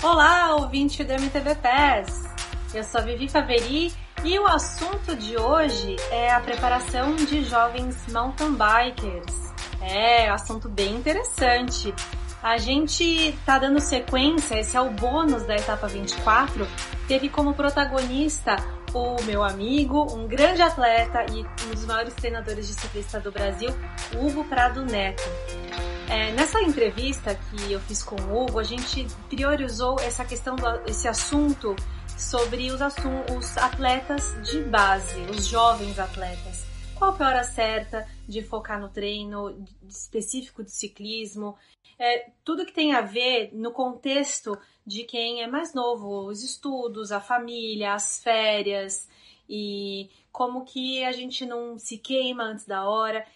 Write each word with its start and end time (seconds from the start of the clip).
Olá, 0.00 0.54
ouvinte 0.54 1.02
do 1.02 1.12
MTV 1.12 1.56
PES! 1.56 2.22
Eu 2.72 2.84
sou 2.84 3.00
a 3.00 3.04
Vivi 3.04 3.28
Faveri 3.28 3.92
e 4.22 4.38
o 4.38 4.46
assunto 4.46 5.16
de 5.16 5.36
hoje 5.36 5.96
é 6.12 6.30
a 6.30 6.38
preparação 6.38 7.16
de 7.16 7.42
jovens 7.42 8.06
mountain 8.06 8.52
bikers. 8.52 9.52
É, 9.80 10.30
assunto 10.30 10.68
bem 10.68 10.94
interessante. 10.94 11.92
A 12.40 12.58
gente 12.58 13.36
tá 13.44 13.58
dando 13.58 13.80
sequência, 13.80 14.60
esse 14.60 14.76
é 14.76 14.80
o 14.80 14.88
bônus 14.88 15.42
da 15.42 15.56
etapa 15.56 15.88
24, 15.88 16.64
teve 17.08 17.28
como 17.28 17.52
protagonista 17.52 18.54
o 18.94 19.20
meu 19.24 19.42
amigo, 19.42 20.06
um 20.14 20.28
grande 20.28 20.62
atleta 20.62 21.26
e 21.32 21.44
um 21.66 21.70
dos 21.72 21.84
maiores 21.84 22.14
treinadores 22.14 22.68
de 22.68 22.74
ciclista 22.74 23.18
do 23.18 23.32
Brasil, 23.32 23.70
Hugo 24.14 24.44
Prado 24.44 24.84
Neto. 24.84 25.28
É, 26.10 26.32
nessa 26.32 26.62
entrevista 26.62 27.34
que 27.34 27.70
eu 27.70 27.78
fiz 27.80 28.02
com 28.02 28.16
o 28.16 28.42
Hugo, 28.42 28.58
a 28.58 28.64
gente 28.64 29.06
priorizou 29.28 30.00
essa 30.00 30.24
questão, 30.24 30.56
do, 30.56 30.66
esse 30.88 31.06
assunto 31.06 31.76
sobre 32.16 32.70
os, 32.70 32.80
os 33.36 33.58
atletas 33.58 34.34
de 34.42 34.62
base, 34.62 35.20
os 35.30 35.46
jovens 35.46 35.98
atletas. 35.98 36.66
Qual 36.94 37.14
é 37.14 37.22
a 37.22 37.28
hora 37.28 37.44
certa 37.44 38.08
de 38.26 38.42
focar 38.42 38.80
no 38.80 38.88
treino 38.88 39.64
específico 39.86 40.64
de 40.64 40.70
ciclismo? 40.70 41.56
É, 41.98 42.30
tudo 42.42 42.64
que 42.64 42.72
tem 42.72 42.94
a 42.94 43.02
ver 43.02 43.50
no 43.52 43.70
contexto 43.70 44.58
de 44.86 45.04
quem 45.04 45.42
é 45.42 45.46
mais 45.46 45.74
novo, 45.74 46.26
os 46.26 46.42
estudos, 46.42 47.12
a 47.12 47.20
família, 47.20 47.92
as 47.92 48.22
férias 48.22 49.06
e 49.46 50.08
como 50.32 50.64
que 50.64 51.04
a 51.04 51.12
gente 51.12 51.44
não 51.44 51.78
se 51.78 51.98
queima 51.98 52.44
antes 52.44 52.64
da 52.64 52.88
hora. 52.88 53.26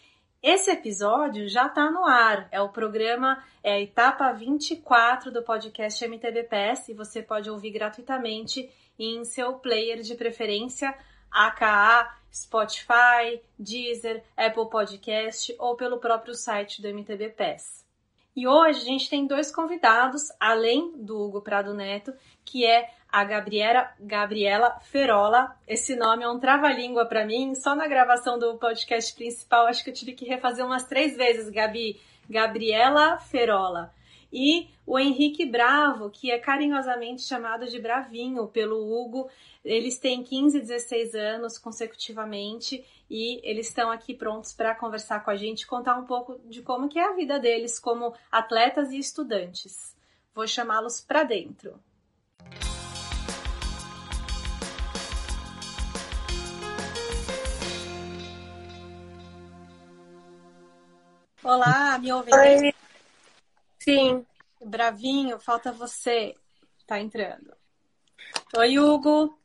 Esse 0.43 0.73
episódio 0.73 1.49
já 1.49 1.69
está 1.69 1.89
no 1.89 2.05
ar. 2.05 2.49
É 2.51 2.61
o 2.61 2.69
programa, 2.69 3.41
é 3.63 3.75
a 3.75 3.81
etapa 3.81 4.33
24 4.33 5.31
do 5.31 5.41
podcast 5.41 6.05
MTBPS 6.05 6.91
e 6.91 6.95
você 6.95 7.23
pode 7.23 7.49
ouvir 7.49 7.71
gratuitamente 7.71 8.69
em 8.99 9.25
seu 9.25 9.53
player 9.55 10.01
de 10.01 10.17
preferência, 10.17 10.93
aka, 11.31 12.19
Spotify, 12.35 13.41
Deezer, 13.57 14.25
Apple 14.37 14.69
Podcast 14.69 15.55
ou 15.61 15.77
pelo 15.77 15.99
próprio 15.99 16.35
site 16.35 16.83
do 16.83 16.89
MTBPS. 16.89 17.87
E 18.35 18.49
hoje 18.49 18.81
a 18.81 18.85
gente 18.85 19.09
tem 19.09 19.29
dois 19.29 19.55
convidados, 19.55 20.33
além 20.41 20.93
do 20.97 21.21
Hugo 21.21 21.41
Prado 21.41 21.73
Neto, 21.73 22.13
que 22.45 22.67
é 22.67 22.91
a 23.13 23.25
Gabriela, 23.25 23.91
Gabriela 24.01 24.81
Ferola. 24.81 25.55
Esse 25.69 25.95
nome 25.95 26.25
é 26.25 26.29
um 26.29 26.41
trava-língua 26.41 27.05
para 27.05 27.27
mim. 27.27 27.55
Só 27.55 27.75
na 27.75 27.87
gravação 27.87 28.39
do 28.39 28.57
podcast 28.57 29.15
principal, 29.15 29.67
acho 29.67 29.85
que 29.85 29.91
eu 29.91 29.95
tive 29.95 30.15
que 30.15 30.25
refazer 30.25 30.65
umas 30.65 30.87
três 30.87 31.15
vezes, 31.15 31.51
Gabi. 31.51 32.01
Gabriela 32.29 33.19
Ferola. 33.19 33.93
E 34.33 34.71
o 34.87 34.99
Henrique 34.99 35.45
Bravo, 35.45 36.09
que 36.09 36.31
é 36.31 36.39
carinhosamente 36.39 37.21
chamado 37.23 37.67
de 37.67 37.79
Bravinho 37.79 38.47
pelo 38.49 38.79
Hugo. 38.81 39.29
Eles 39.63 39.99
têm 39.99 40.23
15 40.23 40.57
e 40.57 40.61
16 40.63 41.15
anos 41.15 41.59
consecutivamente 41.59 42.83
e 43.11 43.41
eles 43.47 43.69
estão 43.69 43.91
aqui 43.91 44.15
prontos 44.15 44.55
para 44.55 44.75
conversar 44.75 45.23
com 45.23 45.31
a 45.31 45.37
gente, 45.37 45.67
contar 45.67 45.97
um 45.97 46.07
pouco 46.07 46.41
de 46.47 46.63
como 46.63 46.89
que 46.89 46.99
é 46.99 47.05
a 47.05 47.13
vida 47.13 47.39
deles 47.39 47.79
como 47.79 48.15
atletas 48.31 48.91
e 48.91 48.99
estudantes. 48.99 49.95
Vou 50.35 50.47
chamá-los 50.47 51.03
para 51.03 51.25
dentro. 51.25 51.79
Olá, 61.45 61.99
me 61.99 62.13
ouve? 62.13 62.31
Oi. 62.33 62.73
Sim. 63.81 64.25
Bravinho, 64.65 65.41
falta 65.41 65.73
você. 65.73 66.37
Tá 66.87 67.01
entrando. 67.01 67.53
Oi, 68.57 68.79
Hugo. 68.79 69.37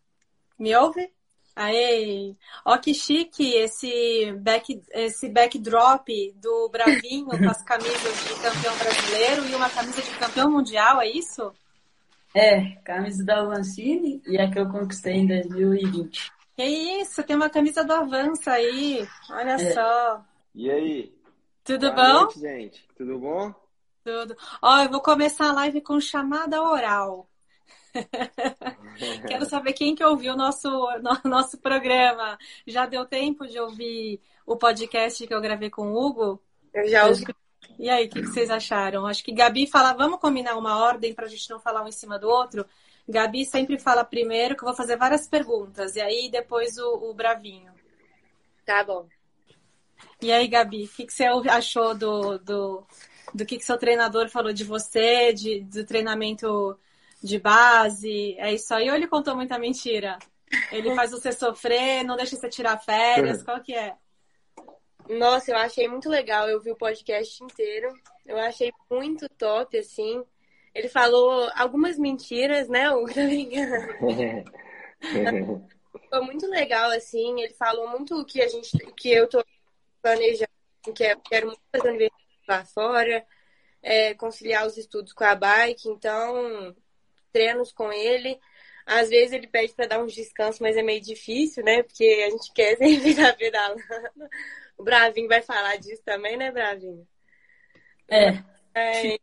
Me 0.59 0.75
ouve? 0.75 1.11
Aê! 1.55 2.35
Ó 2.63 2.77
que 2.77 2.93
chique 2.93 3.55
esse, 3.55 4.31
back, 4.33 4.79
esse 4.91 5.27
backdrop 5.27 6.07
do 6.35 6.69
Bravinho 6.69 7.25
com 7.25 7.49
as 7.49 7.63
camisas 7.65 8.23
de 8.27 8.41
campeão 8.43 8.77
brasileiro 8.77 9.45
e 9.47 9.55
uma 9.55 9.69
camisa 9.69 9.99
de 9.99 10.19
campeão 10.19 10.51
mundial, 10.51 11.01
é 11.01 11.09
isso? 11.09 11.51
É, 12.35 12.75
camisa 12.83 13.25
da 13.25 13.39
Avancini 13.39 14.21
e 14.27 14.39
a 14.39 14.51
que 14.51 14.59
eu 14.59 14.69
conquistei 14.69 15.15
em 15.15 15.25
2020. 15.25 16.31
Que 16.55 16.63
isso, 17.01 17.23
tem 17.23 17.35
uma 17.35 17.49
camisa 17.49 17.83
do 17.83 17.93
Avança 17.93 18.51
aí. 18.51 19.07
Olha 19.31 19.53
é. 19.53 19.73
só. 19.73 20.23
E 20.53 20.69
aí? 20.69 21.16
Tudo 21.67 21.91
Boa 21.91 22.07
bom? 22.07 22.19
Noite, 22.21 22.39
gente. 22.39 22.87
Tudo 22.95 23.19
bom? 23.19 23.53
Tudo. 24.01 24.37
Ó, 24.61 24.83
eu 24.83 24.89
vou 24.89 25.01
começar 25.01 25.49
a 25.49 25.53
live 25.53 25.81
com 25.81 25.99
chamada 25.99 26.63
oral. 26.63 27.29
Quero 29.27 29.45
saber 29.45 29.73
quem 29.73 29.93
que 29.93 30.01
ouviu 30.01 30.33
o 30.33 30.37
nosso, 30.37 30.69
no, 31.01 31.19
nosso 31.29 31.57
programa. 31.57 32.37
Já 32.65 32.85
deu 32.85 33.05
tempo 33.05 33.45
de 33.45 33.59
ouvir 33.59 34.21
o 34.45 34.55
podcast 34.55 35.27
que 35.27 35.33
eu 35.33 35.41
gravei 35.41 35.69
com 35.69 35.91
o 35.91 36.05
Hugo? 36.05 36.41
Eu 36.73 36.87
já 36.87 37.05
ouvi. 37.05 37.25
E 37.77 37.89
aí, 37.89 38.05
o 38.05 38.09
que, 38.09 38.21
que, 38.21 38.27
vocês 38.27 38.49
acharam? 38.49 39.05
Acho 39.05 39.21
que 39.21 39.33
Gabi 39.33 39.67
fala, 39.67 39.91
vamos 39.91 40.21
combinar 40.21 40.55
uma 40.55 40.81
ordem 40.81 41.13
para 41.13 41.25
a 41.25 41.29
gente 41.29 41.49
não 41.49 41.59
falar 41.59 41.83
um 41.83 41.89
em 41.89 41.91
cima 41.91 42.17
do 42.17 42.29
outro. 42.29 42.65
Gabi 43.05 43.43
sempre 43.43 43.77
fala 43.77 44.05
primeiro, 44.05 44.55
que 44.55 44.63
eu 44.63 44.67
vou 44.67 44.75
fazer 44.75 44.95
várias 44.95 45.27
perguntas, 45.27 45.97
e 45.97 46.01
aí 46.01 46.29
depois 46.31 46.77
o, 46.77 47.09
o 47.09 47.13
Bravinho. 47.13 47.73
Tá 48.65 48.85
bom. 48.85 49.05
E 50.21 50.31
aí, 50.31 50.47
Gabi, 50.47 50.85
o 50.85 50.89
que, 50.89 51.05
que 51.05 51.13
você 51.13 51.25
achou 51.25 51.93
do, 51.93 52.39
do, 52.39 52.83
do 53.33 53.45
que, 53.45 53.57
que 53.57 53.65
seu 53.65 53.77
treinador 53.77 54.29
falou 54.29 54.51
de 54.51 54.63
você, 54.63 55.31
de, 55.31 55.61
do 55.61 55.85
treinamento 55.85 56.77
de 57.21 57.39
base? 57.39 58.35
É 58.39 58.53
isso 58.53 58.73
aí 58.73 58.89
ou 58.89 58.95
ele 58.95 59.07
contou 59.07 59.35
muita 59.35 59.59
mentira? 59.59 60.17
Ele 60.71 60.95
faz 60.95 61.11
você 61.11 61.31
sofrer, 61.31 62.03
não 62.03 62.15
deixa 62.15 62.35
você 62.35 62.49
tirar 62.49 62.77
férias, 62.77 63.43
qual 63.43 63.61
que 63.61 63.75
é? 63.75 63.95
Nossa, 65.09 65.51
eu 65.51 65.57
achei 65.57 65.87
muito 65.87 66.09
legal, 66.09 66.49
eu 66.49 66.59
vi 66.59 66.71
o 66.71 66.75
podcast 66.75 67.43
inteiro. 67.43 67.93
Eu 68.25 68.37
achei 68.37 68.73
muito 68.89 69.29
top, 69.29 69.77
assim. 69.77 70.23
Ele 70.73 70.89
falou 70.89 71.49
algumas 71.55 71.97
mentiras, 71.97 72.67
né? 72.67 72.91
O 72.91 73.05
Foi 76.09 76.21
muito 76.21 76.47
legal, 76.47 76.89
assim. 76.91 77.41
Ele 77.41 77.53
falou 77.53 77.89
muito 77.89 78.19
o 78.19 78.25
que 78.25 78.41
a 78.41 78.47
gente, 78.47 78.77
que 78.95 79.09
eu 79.09 79.27
tô 79.27 79.43
planejando, 80.01 80.49
que 80.95 81.03
é, 81.03 81.15
quero 81.15 81.47
muito 81.47 81.61
fazer 81.71 81.89
universidade 81.89 82.43
lá 82.47 82.65
fora, 82.65 83.25
é, 83.81 84.13
conciliar 84.13 84.65
os 84.65 84.77
estudos 84.77 85.13
com 85.13 85.23
a 85.23 85.35
bike, 85.35 85.89
então 85.89 86.75
treinos 87.31 87.71
com 87.71 87.91
ele. 87.91 88.39
Às 88.85 89.09
vezes 89.09 89.33
ele 89.33 89.47
pede 89.47 89.73
para 89.73 89.87
dar 89.87 90.01
uns 90.01 90.13
descansos, 90.13 90.61
mas 90.61 90.77
é 90.77 90.81
meio 90.81 91.01
difícil, 91.01 91.63
né? 91.63 91.83
Porque 91.83 92.23
a 92.25 92.29
gente 92.29 92.53
quer 92.53 92.77
sempre 92.77 93.09
estar 93.09 93.35
pedalando. 93.35 93.81
O 94.77 94.83
Bravinho 94.83 95.27
vai 95.27 95.41
falar 95.41 95.77
disso 95.77 96.01
também, 96.05 96.37
né, 96.37 96.51
Bravinho? 96.51 97.05
É. 98.07 98.43
É, 98.73 99.17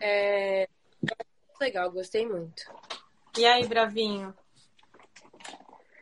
é 0.00 0.68
legal, 1.60 1.90
gostei 1.90 2.26
muito. 2.26 2.62
E 3.38 3.46
aí, 3.46 3.66
Bravinho? 3.66 4.34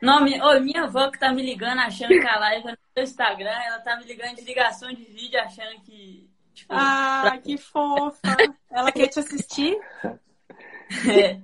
Não, 0.01 0.23
minha, 0.23 0.43
oh, 0.45 0.59
minha 0.59 0.83
avó 0.83 1.09
que 1.09 1.19
tá 1.19 1.31
me 1.31 1.41
ligando 1.41 1.79
achando 1.79 2.09
que 2.09 2.27
a 2.27 2.39
live 2.39 2.67
é 2.67 2.71
no 2.71 2.77
Instagram, 3.01 3.49
ela 3.49 3.79
tá 3.79 3.97
me 3.97 4.05
ligando 4.05 4.35
de 4.35 4.43
ligação 4.43 4.91
de 4.93 5.03
vídeo 5.03 5.39
achando 5.39 5.81
que. 5.81 6.29
Tipo, 6.53 6.73
ah, 6.73 7.21
pra... 7.23 7.37
que 7.37 7.57
fofa! 7.57 8.37
ela 8.71 8.91
quer 8.91 9.07
te 9.07 9.19
assistir? 9.19 9.77
É, 11.05 11.41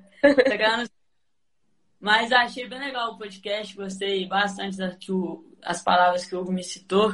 Mas 1.99 2.31
achei 2.31 2.65
bem 2.65 2.79
legal 2.79 3.11
o 3.11 3.17
podcast, 3.17 3.75
gostei 3.75 4.25
bastante 4.25 4.77
das, 4.77 4.97
as 5.61 5.83
palavras 5.83 6.25
que 6.25 6.33
o 6.33 6.39
Hugo 6.39 6.51
me 6.53 6.63
citou. 6.63 7.13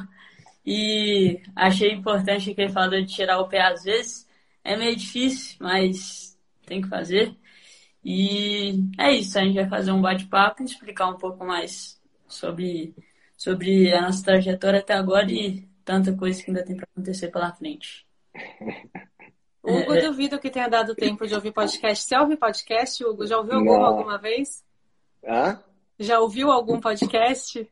E 0.65 1.41
achei 1.55 1.91
importante 1.91 2.53
que 2.53 2.61
ele 2.61 2.71
falou 2.71 3.01
de 3.01 3.07
tirar 3.07 3.39
o 3.39 3.47
pé 3.47 3.61
às 3.61 3.83
vezes. 3.83 4.27
É 4.63 4.75
meio 4.75 4.95
difícil, 4.95 5.57
mas 5.59 6.37
tem 6.67 6.81
que 6.81 6.87
fazer. 6.87 7.35
E 8.03 8.83
é 8.97 9.11
isso, 9.11 9.37
a 9.37 9.43
gente 9.43 9.55
vai 9.55 9.67
fazer 9.67 9.91
um 9.91 10.01
bate-papo 10.01 10.61
e 10.61 10.65
explicar 10.65 11.09
um 11.09 11.17
pouco 11.17 11.45
mais 11.45 11.99
sobre, 12.27 12.95
sobre 13.39 13.93
a 13.93 14.01
nossa 14.01 14.21
trajetória 14.21 14.81
até 14.81 14.93
agora 14.93 15.31
e 15.31 15.61
tanta 15.85 16.13
coisa 16.13 16.43
que 16.43 16.51
ainda 16.51 16.65
tem 16.65 16.75
para 16.75 16.85
acontecer 16.91 17.29
pela 17.29 17.53
frente. 17.53 18.05
Hugo, 19.63 19.93
é, 19.93 20.01
duvido 20.01 20.39
que 20.39 20.49
tenha 20.49 20.67
dado 20.67 20.93
tempo 20.93 21.25
de 21.25 21.33
ouvir 21.33 21.53
podcast. 21.53 22.05
Você 22.05 22.17
ouve 22.17 22.35
podcast, 22.35 23.03
Hugo? 23.03 23.25
Já 23.25 23.37
ouviu 23.37 23.55
algum 23.55 23.83
alguma 23.83 24.17
vez? 24.17 24.63
Hã? 25.25 25.63
Já 25.97 26.19
ouviu 26.19 26.51
algum 26.51 26.81
podcast? 26.81 27.69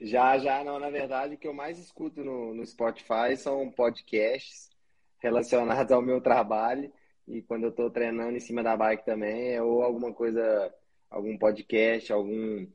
Já, 0.00 0.38
já, 0.38 0.62
não. 0.62 0.78
Na 0.78 0.90
verdade, 0.90 1.34
o 1.34 1.38
que 1.38 1.48
eu 1.48 1.54
mais 1.54 1.78
escuto 1.78 2.22
no, 2.22 2.54
no 2.54 2.64
Spotify 2.64 3.36
são 3.36 3.68
podcasts 3.70 4.70
relacionados 5.18 5.90
ao 5.90 6.02
meu 6.02 6.20
trabalho. 6.20 6.92
E 7.26 7.42
quando 7.42 7.64
eu 7.64 7.70
estou 7.70 7.90
treinando 7.90 8.36
em 8.36 8.40
cima 8.40 8.62
da 8.62 8.76
bike 8.76 9.04
também, 9.04 9.54
é 9.54 9.62
ou 9.62 9.82
alguma 9.82 10.12
coisa, 10.12 10.72
algum 11.10 11.36
podcast, 11.36 12.12
algum 12.12 12.66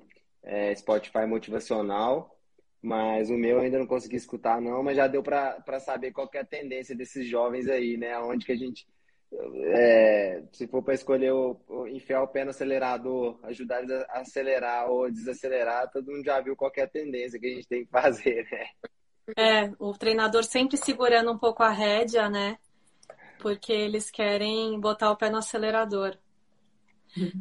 é, 0.45 0.73
Spotify 0.75 1.25
motivacional. 1.27 2.31
Mas 2.81 3.31
o 3.31 3.33
meu 3.33 3.59
ainda 3.59 3.79
não 3.79 3.87
consegui 3.87 4.15
escutar, 4.15 4.61
não, 4.61 4.83
mas 4.83 4.95
já 4.95 5.07
deu 5.07 5.23
para 5.23 5.79
saber 5.79 6.11
qual 6.11 6.29
é 6.35 6.39
a 6.39 6.45
tendência 6.45 6.95
desses 6.95 7.27
jovens 7.27 7.67
aí, 7.67 7.97
né? 7.97 8.15
Onde 8.19 8.45
que 8.45 8.51
a 8.51 8.55
gente 8.55 8.85
é, 9.57 10.43
se 10.51 10.67
for 10.67 10.81
para 10.83 10.93
escolher 10.93 11.31
o, 11.33 11.59
o, 11.67 11.87
enfiar 11.87 12.21
o 12.21 12.27
pé 12.27 12.43
no 12.43 12.51
acelerador, 12.51 13.39
ajudar 13.43 13.79
eles 13.79 13.91
a 13.91 14.19
acelerar 14.19 14.89
ou 14.89 15.11
desacelerar, 15.11 15.89
todo 15.91 16.11
mundo 16.11 16.23
já 16.23 16.39
viu 16.39 16.55
qual 16.55 16.71
é 16.75 16.81
a 16.81 16.87
tendência 16.87 17.39
que 17.39 17.47
a 17.47 17.55
gente 17.55 17.67
tem 17.67 17.85
que 17.85 17.91
fazer, 17.91 18.47
né? 18.51 18.67
É, 19.35 19.71
o 19.79 19.91
treinador 19.93 20.43
sempre 20.43 20.77
segurando 20.77 21.31
um 21.31 21.37
pouco 21.37 21.63
a 21.63 21.69
rédea, 21.69 22.29
né? 22.29 22.57
Porque 23.39 23.73
eles 23.73 24.11
querem 24.11 24.79
botar 24.79 25.11
o 25.11 25.17
pé 25.17 25.29
no 25.29 25.37
acelerador. 25.37 26.17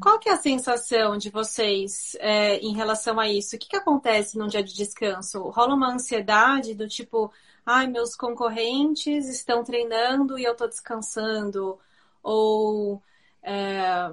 Qual 0.00 0.18
que 0.18 0.28
é 0.28 0.32
a 0.32 0.38
sensação 0.38 1.16
de 1.16 1.30
vocês 1.30 2.16
é, 2.20 2.58
em 2.58 2.74
relação 2.74 3.18
a 3.18 3.28
isso? 3.28 3.56
O 3.56 3.58
que, 3.58 3.68
que 3.68 3.76
acontece 3.76 4.38
num 4.38 4.46
dia 4.46 4.62
de 4.62 4.74
descanso? 4.74 5.42
Rola 5.50 5.74
uma 5.74 5.92
ansiedade 5.92 6.74
do 6.74 6.86
tipo, 6.86 7.32
ai, 7.66 7.86
meus 7.88 8.14
concorrentes 8.14 9.28
estão 9.28 9.64
treinando 9.64 10.38
e 10.38 10.44
eu 10.44 10.52
estou 10.52 10.68
descansando? 10.68 11.78
Ou 12.22 13.02
é, 13.42 14.10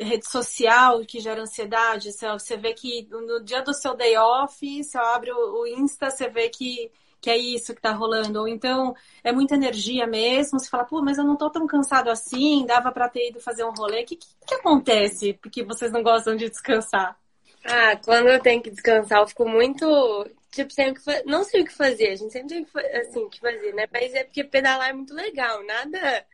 rede 0.00 0.30
social 0.30 1.04
que 1.04 1.20
gera 1.20 1.42
ansiedade? 1.42 2.12
Você 2.12 2.56
vê 2.56 2.72
que 2.72 3.06
no 3.10 3.44
dia 3.44 3.62
do 3.62 3.74
seu 3.74 3.94
day 3.94 4.16
off, 4.16 4.82
você 4.82 4.98
abre 4.98 5.30
o 5.32 5.66
Insta, 5.66 6.10
você 6.10 6.28
vê 6.28 6.48
que 6.48 6.90
que 7.20 7.30
é 7.30 7.36
isso 7.36 7.74
que 7.74 7.80
tá 7.80 7.92
rolando. 7.92 8.40
Ou 8.40 8.48
então 8.48 8.94
é 9.22 9.32
muita 9.32 9.54
energia 9.54 10.06
mesmo, 10.06 10.58
você 10.58 10.68
fala, 10.68 10.84
pô, 10.84 11.02
mas 11.02 11.18
eu 11.18 11.24
não 11.24 11.36
tô 11.36 11.50
tão 11.50 11.66
cansado 11.66 12.10
assim, 12.10 12.64
dava 12.66 12.92
para 12.92 13.08
ter 13.08 13.30
ido 13.30 13.40
fazer 13.40 13.64
um 13.64 13.72
rolê. 13.72 14.02
O 14.02 14.06
que, 14.06 14.16
que, 14.16 14.26
que, 14.46 14.54
acontece 14.54 15.34
porque 15.34 15.62
vocês 15.64 15.90
não 15.92 16.02
gostam 16.02 16.36
de 16.36 16.48
descansar? 16.48 17.18
Ah, 17.64 17.96
quando 18.04 18.28
eu 18.28 18.40
tenho 18.40 18.62
que 18.62 18.70
descansar, 18.70 19.20
eu 19.20 19.26
fico 19.26 19.48
muito. 19.48 19.86
Tipo, 20.50 20.72
sem 20.72 20.90
o 20.90 20.94
que 20.94 21.00
fa... 21.02 21.22
não 21.26 21.44
sei 21.44 21.62
o 21.62 21.64
que 21.64 21.72
fazer. 21.72 22.10
A 22.12 22.16
gente 22.16 22.32
sempre 22.32 22.48
tem 22.48 22.64
que, 22.64 22.78
assim, 22.96 23.28
que 23.28 23.40
fazer, 23.40 23.74
né? 23.74 23.86
Mas 23.92 24.14
é 24.14 24.24
porque 24.24 24.44
pedalar 24.44 24.90
é 24.90 24.92
muito 24.92 25.12
legal. 25.14 25.64
Nada, 25.66 26.26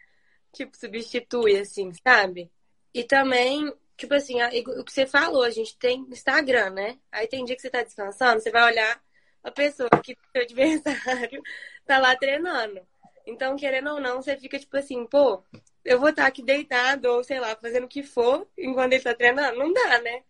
tipo, 0.53 0.77
substitui, 0.77 1.59
assim, 1.59 1.93
sabe? 2.07 2.51
E 2.95 3.05
também, 3.05 3.73
tipo 3.97 4.15
assim, 4.15 4.37
o 4.43 4.85
que 4.85 4.93
você 4.93 5.07
falou, 5.07 5.43
a 5.43 5.51
gente 5.51 5.77
tem 5.79 6.07
Instagram, 6.11 6.71
né? 6.71 6.99
Aí 7.11 7.27
tem 7.27 7.45
dia 7.45 7.57
que 7.57 7.63
você 7.63 7.71
tá 7.71 7.83
descansando, 7.83 8.41
você 8.41 8.51
vai 8.51 8.65
olhar 8.65 9.03
a 9.43 9.51
pessoa 9.51 9.91
que 10.03 10.17
seu 10.33 10.43
adversário 10.43 11.43
tá 11.87 11.99
lá 11.99 12.17
treinando. 12.17 12.81
Então, 13.27 13.57
querendo 13.57 13.91
ou 13.91 14.01
não, 14.01 14.21
você 14.23 14.37
fica 14.37 14.59
tipo 14.59 14.77
assim, 14.77 15.07
pô, 15.07 15.43
eu 15.85 15.99
vou 15.99 16.11
estar 16.11 16.23
tá 16.23 16.29
aqui 16.29 16.43
deitado 16.43 17.07
ou 17.07 17.25
sei 17.25 17.41
lá, 17.41 17.55
fazendo 17.57 17.85
o 17.85 17.89
que 17.89 18.03
for 18.03 18.47
enquanto 18.57 18.93
ele 18.93 19.03
tá 19.03 19.15
treinando. 19.15 19.59
Não 19.59 19.73
dá, 19.73 20.01
né? 20.01 20.23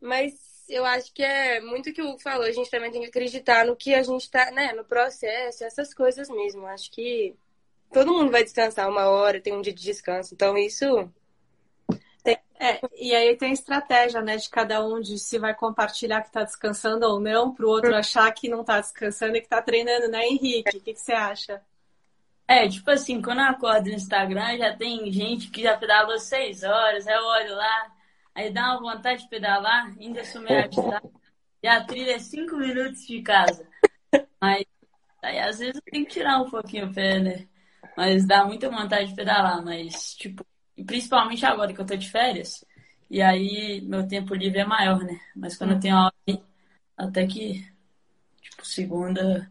Mas 0.00 0.64
eu 0.68 0.84
acho 0.84 1.12
que 1.12 1.22
é 1.22 1.60
muito 1.60 1.90
o 1.90 1.92
que 1.92 2.02
o 2.02 2.10
Hugo 2.10 2.18
falou, 2.18 2.44
a 2.46 2.52
gente 2.52 2.70
também 2.70 2.90
tem 2.90 3.02
que 3.02 3.08
acreditar 3.08 3.66
no 3.66 3.76
que 3.76 3.94
a 3.94 4.02
gente 4.02 4.30
tá, 4.30 4.50
né, 4.50 4.72
no 4.72 4.84
processo, 4.84 5.64
essas 5.64 5.92
coisas 5.92 6.28
mesmo. 6.28 6.66
Acho 6.66 6.90
que 6.90 7.34
todo 7.92 8.12
mundo 8.12 8.30
vai 8.30 8.44
descansar 8.44 8.88
uma 8.88 9.08
hora, 9.08 9.40
tem 9.40 9.52
um 9.52 9.62
dia 9.62 9.72
de 9.72 9.82
descanso. 9.82 10.34
Então, 10.34 10.56
isso 10.56 11.10
é, 12.24 12.80
e 12.96 13.14
aí 13.14 13.36
tem 13.36 13.50
a 13.50 13.52
estratégia, 13.52 14.22
né, 14.22 14.36
de 14.36 14.48
cada 14.48 14.84
um 14.84 15.00
de 15.00 15.18
se 15.18 15.38
vai 15.38 15.54
compartilhar 15.54 16.22
que 16.22 16.28
está 16.28 16.42
descansando 16.42 17.04
ou 17.06 17.20
não, 17.20 17.52
para 17.52 17.66
o 17.66 17.68
outro 17.68 17.94
achar 17.94 18.32
que 18.32 18.48
não 18.48 18.62
está 18.62 18.80
descansando 18.80 19.36
e 19.36 19.40
que 19.40 19.46
está 19.46 19.60
treinando, 19.60 20.08
né, 20.08 20.24
Henrique? 20.26 20.78
O 20.78 20.80
que, 20.80 20.94
que 20.94 21.00
você 21.00 21.12
acha? 21.12 21.60
É, 22.46 22.68
tipo 22.68 22.90
assim, 22.90 23.20
quando 23.20 23.40
eu 23.40 23.46
acordo 23.46 23.88
no 23.88 23.94
Instagram, 23.94 24.56
já 24.58 24.76
tem 24.76 25.10
gente 25.10 25.50
que 25.50 25.62
já 25.62 25.76
pedalou 25.76 26.18
seis 26.18 26.62
horas, 26.62 27.06
aí 27.06 27.14
eu 27.14 27.24
olho 27.24 27.54
lá, 27.54 27.92
aí 28.34 28.50
dá 28.50 28.78
uma 28.78 28.94
vontade 28.94 29.22
de 29.22 29.28
pedalar, 29.28 29.92
ainda 29.98 30.24
sou 30.24 30.40
meio 30.40 30.60
agitada, 30.64 31.10
e 31.62 31.68
a 31.68 31.84
trilha 31.84 32.12
é 32.12 32.18
cinco 32.18 32.56
minutos 32.56 33.06
de 33.06 33.22
casa. 33.22 33.66
Mas 34.40 34.64
aí 35.22 35.38
às 35.38 35.58
vezes 35.58 35.76
eu 35.76 35.82
tenho 35.90 36.06
que 36.06 36.12
tirar 36.12 36.40
um 36.40 36.50
pouquinho 36.50 36.86
o 36.86 36.94
pé, 36.94 37.18
né? 37.18 37.48
Mas 37.96 38.26
dá 38.26 38.44
muita 38.44 38.70
vontade 38.70 39.08
de 39.08 39.16
pedalar, 39.16 39.64
mas 39.64 40.14
tipo, 40.14 40.44
principalmente 40.82 41.44
agora 41.46 41.72
que 41.72 41.80
eu 41.80 41.86
tô 41.86 41.96
de 41.96 42.10
férias. 42.10 42.64
E 43.10 43.22
aí 43.22 43.80
meu 43.82 44.06
tempo 44.08 44.34
livre 44.34 44.60
é 44.60 44.64
maior, 44.64 44.98
né? 45.04 45.20
Mas 45.36 45.56
quando 45.56 45.74
eu 45.74 45.80
tenho 45.80 45.96
aula, 45.96 46.12
até 46.96 47.26
que, 47.26 47.64
tipo, 48.40 48.66
segunda, 48.66 49.50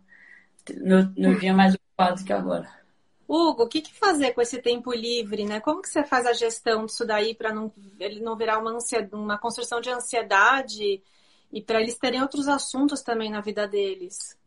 meu, 0.77 1.09
meu 1.15 1.39
dia 1.39 1.51
é 1.51 1.53
mais 1.53 1.75
ocupado 1.75 2.23
que 2.23 2.33
agora. 2.33 2.83
Hugo, 3.27 3.63
o 3.63 3.67
que, 3.67 3.81
que, 3.81 3.93
fazer 3.93 4.33
com 4.33 4.41
esse 4.41 4.61
tempo 4.61 4.93
livre, 4.93 5.45
né? 5.45 5.59
Como 5.59 5.81
que 5.81 5.89
você 5.89 6.03
faz 6.03 6.25
a 6.25 6.33
gestão 6.33 6.85
disso 6.85 7.05
daí 7.05 7.33
para 7.33 7.53
não 7.53 7.71
ele 7.99 8.19
não 8.19 8.35
virar 8.35 8.59
uma, 8.59 8.77
uma 9.11 9.37
construção 9.37 9.79
de 9.79 9.89
ansiedade 9.89 11.01
e 11.51 11.61
para 11.61 11.81
eles 11.81 11.97
terem 11.97 12.21
outros 12.21 12.47
assuntos 12.47 13.01
também 13.01 13.31
na 13.31 13.41
vida 13.41 13.67
deles? 13.67 14.37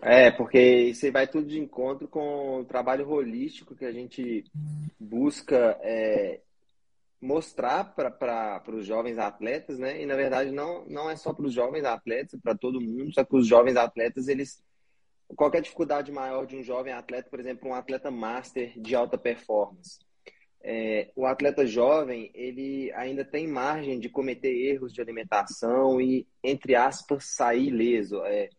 É, 0.00 0.32
porque 0.32 0.58
isso 0.60 1.10
vai 1.12 1.28
tudo 1.28 1.46
de 1.46 1.60
encontro 1.60 2.08
com 2.08 2.60
o 2.60 2.64
trabalho 2.64 3.08
holístico 3.08 3.76
que 3.76 3.84
a 3.84 3.92
gente 3.92 4.44
busca 4.98 5.78
é, 5.80 6.40
mostrar 7.20 7.84
para 7.94 8.62
os 8.68 8.84
jovens 8.84 9.16
atletas, 9.16 9.78
né? 9.78 10.02
E 10.02 10.04
na 10.04 10.16
verdade 10.16 10.50
não, 10.50 10.84
não 10.86 11.08
é 11.08 11.14
só 11.14 11.32
para 11.32 11.46
os 11.46 11.52
jovens 11.52 11.84
atletas, 11.84 12.40
para 12.40 12.56
todo 12.56 12.80
mundo, 12.80 13.14
só 13.14 13.24
que 13.24 13.36
os 13.36 13.46
jovens 13.46 13.76
atletas, 13.76 14.26
eles. 14.26 14.60
Qualquer 15.36 15.62
dificuldade 15.62 16.12
maior 16.12 16.44
de 16.46 16.56
um 16.56 16.62
jovem 16.62 16.92
atleta, 16.92 17.30
por 17.30 17.40
exemplo, 17.40 17.70
um 17.70 17.74
atleta 17.74 18.10
master 18.10 18.78
de 18.78 18.94
alta 18.94 19.16
performance. 19.16 19.98
É, 20.60 21.10
o 21.16 21.24
atleta 21.24 21.64
jovem, 21.64 22.30
ele 22.34 22.92
ainda 22.92 23.24
tem 23.24 23.46
margem 23.48 23.98
de 23.98 24.10
cometer 24.10 24.52
erros 24.52 24.92
de 24.92 25.00
alimentação 25.00 26.00
e, 26.00 26.26
entre 26.42 26.74
aspas, 26.74 27.24
sair 27.24 27.68
ileso. 27.68 28.22
É, 28.24 28.50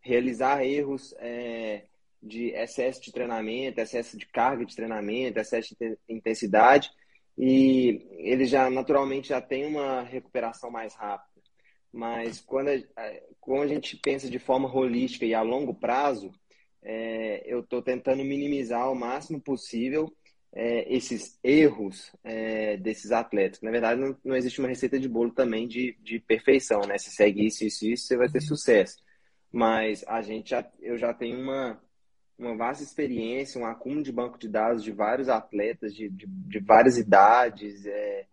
realizar 0.00 0.64
erros 0.64 1.14
é, 1.18 1.84
de 2.22 2.50
excesso 2.50 3.02
de 3.02 3.12
treinamento, 3.12 3.80
excesso 3.80 4.16
de 4.16 4.26
carga 4.26 4.64
de 4.64 4.74
treinamento, 4.74 5.38
excesso 5.38 5.74
de 5.78 5.96
intensidade, 6.08 6.90
e 7.36 8.06
ele 8.18 8.44
já 8.44 8.68
naturalmente 8.68 9.28
já 9.28 9.40
tem 9.40 9.64
uma 9.64 10.02
recuperação 10.02 10.70
mais 10.70 10.94
rápida. 10.94 11.30
Mas 11.92 12.40
quando 12.40 12.68
a, 12.68 13.12
quando 13.40 13.62
a 13.62 13.66
gente 13.74 13.96
pensa 13.96 14.28
de 14.30 14.38
forma 14.38 14.72
holística 14.72 15.24
e 15.24 15.34
a 15.34 15.42
longo 15.42 15.74
prazo, 15.74 16.30
é, 16.82 17.42
eu 17.46 17.60
estou 17.60 17.82
tentando 17.82 18.24
minimizar 18.24 18.82
ao 18.82 18.94
máximo 18.94 19.40
possível 19.40 20.12
é, 20.52 20.92
esses 20.94 21.38
erros 21.42 22.12
é, 22.22 22.76
desses 22.76 23.12
atletas. 23.12 23.60
Na 23.60 23.70
verdade, 23.70 24.00
não, 24.00 24.16
não, 24.24 24.36
existe 24.36 24.60
uma 24.60 24.68
receita 24.68 24.98
de 24.98 25.08
bolo 25.08 25.32
também 25.32 25.66
de, 25.66 25.96
de 26.00 26.20
perfeição, 26.20 26.80
né? 26.82 26.98
Se 26.98 27.10
segue 27.10 27.46
isso, 27.46 27.64
isso, 27.64 27.86
isso, 27.86 28.06
você 28.06 28.16
vai 28.16 28.28
ter 28.28 28.40
sucesso 28.40 28.96
mas 29.52 30.04
a 30.06 30.22
gente 30.22 30.50
já, 30.50 30.70
eu 30.80 30.96
já 30.96 31.12
tenho 31.12 31.40
uma, 31.40 31.80
uma 32.38 32.56
vasta 32.56 32.84
experiência, 32.84 33.60
um 33.60 33.66
acúmulo 33.66 34.02
de 34.02 34.12
banco 34.12 34.38
de 34.38 34.48
dados 34.48 34.82
de 34.82 34.92
vários 34.92 35.28
atletas 35.28 35.94
de, 35.94 36.08
de, 36.08 36.26
de 36.26 36.58
várias 36.60 36.96
idades, 36.96 37.84
é, 37.86 38.26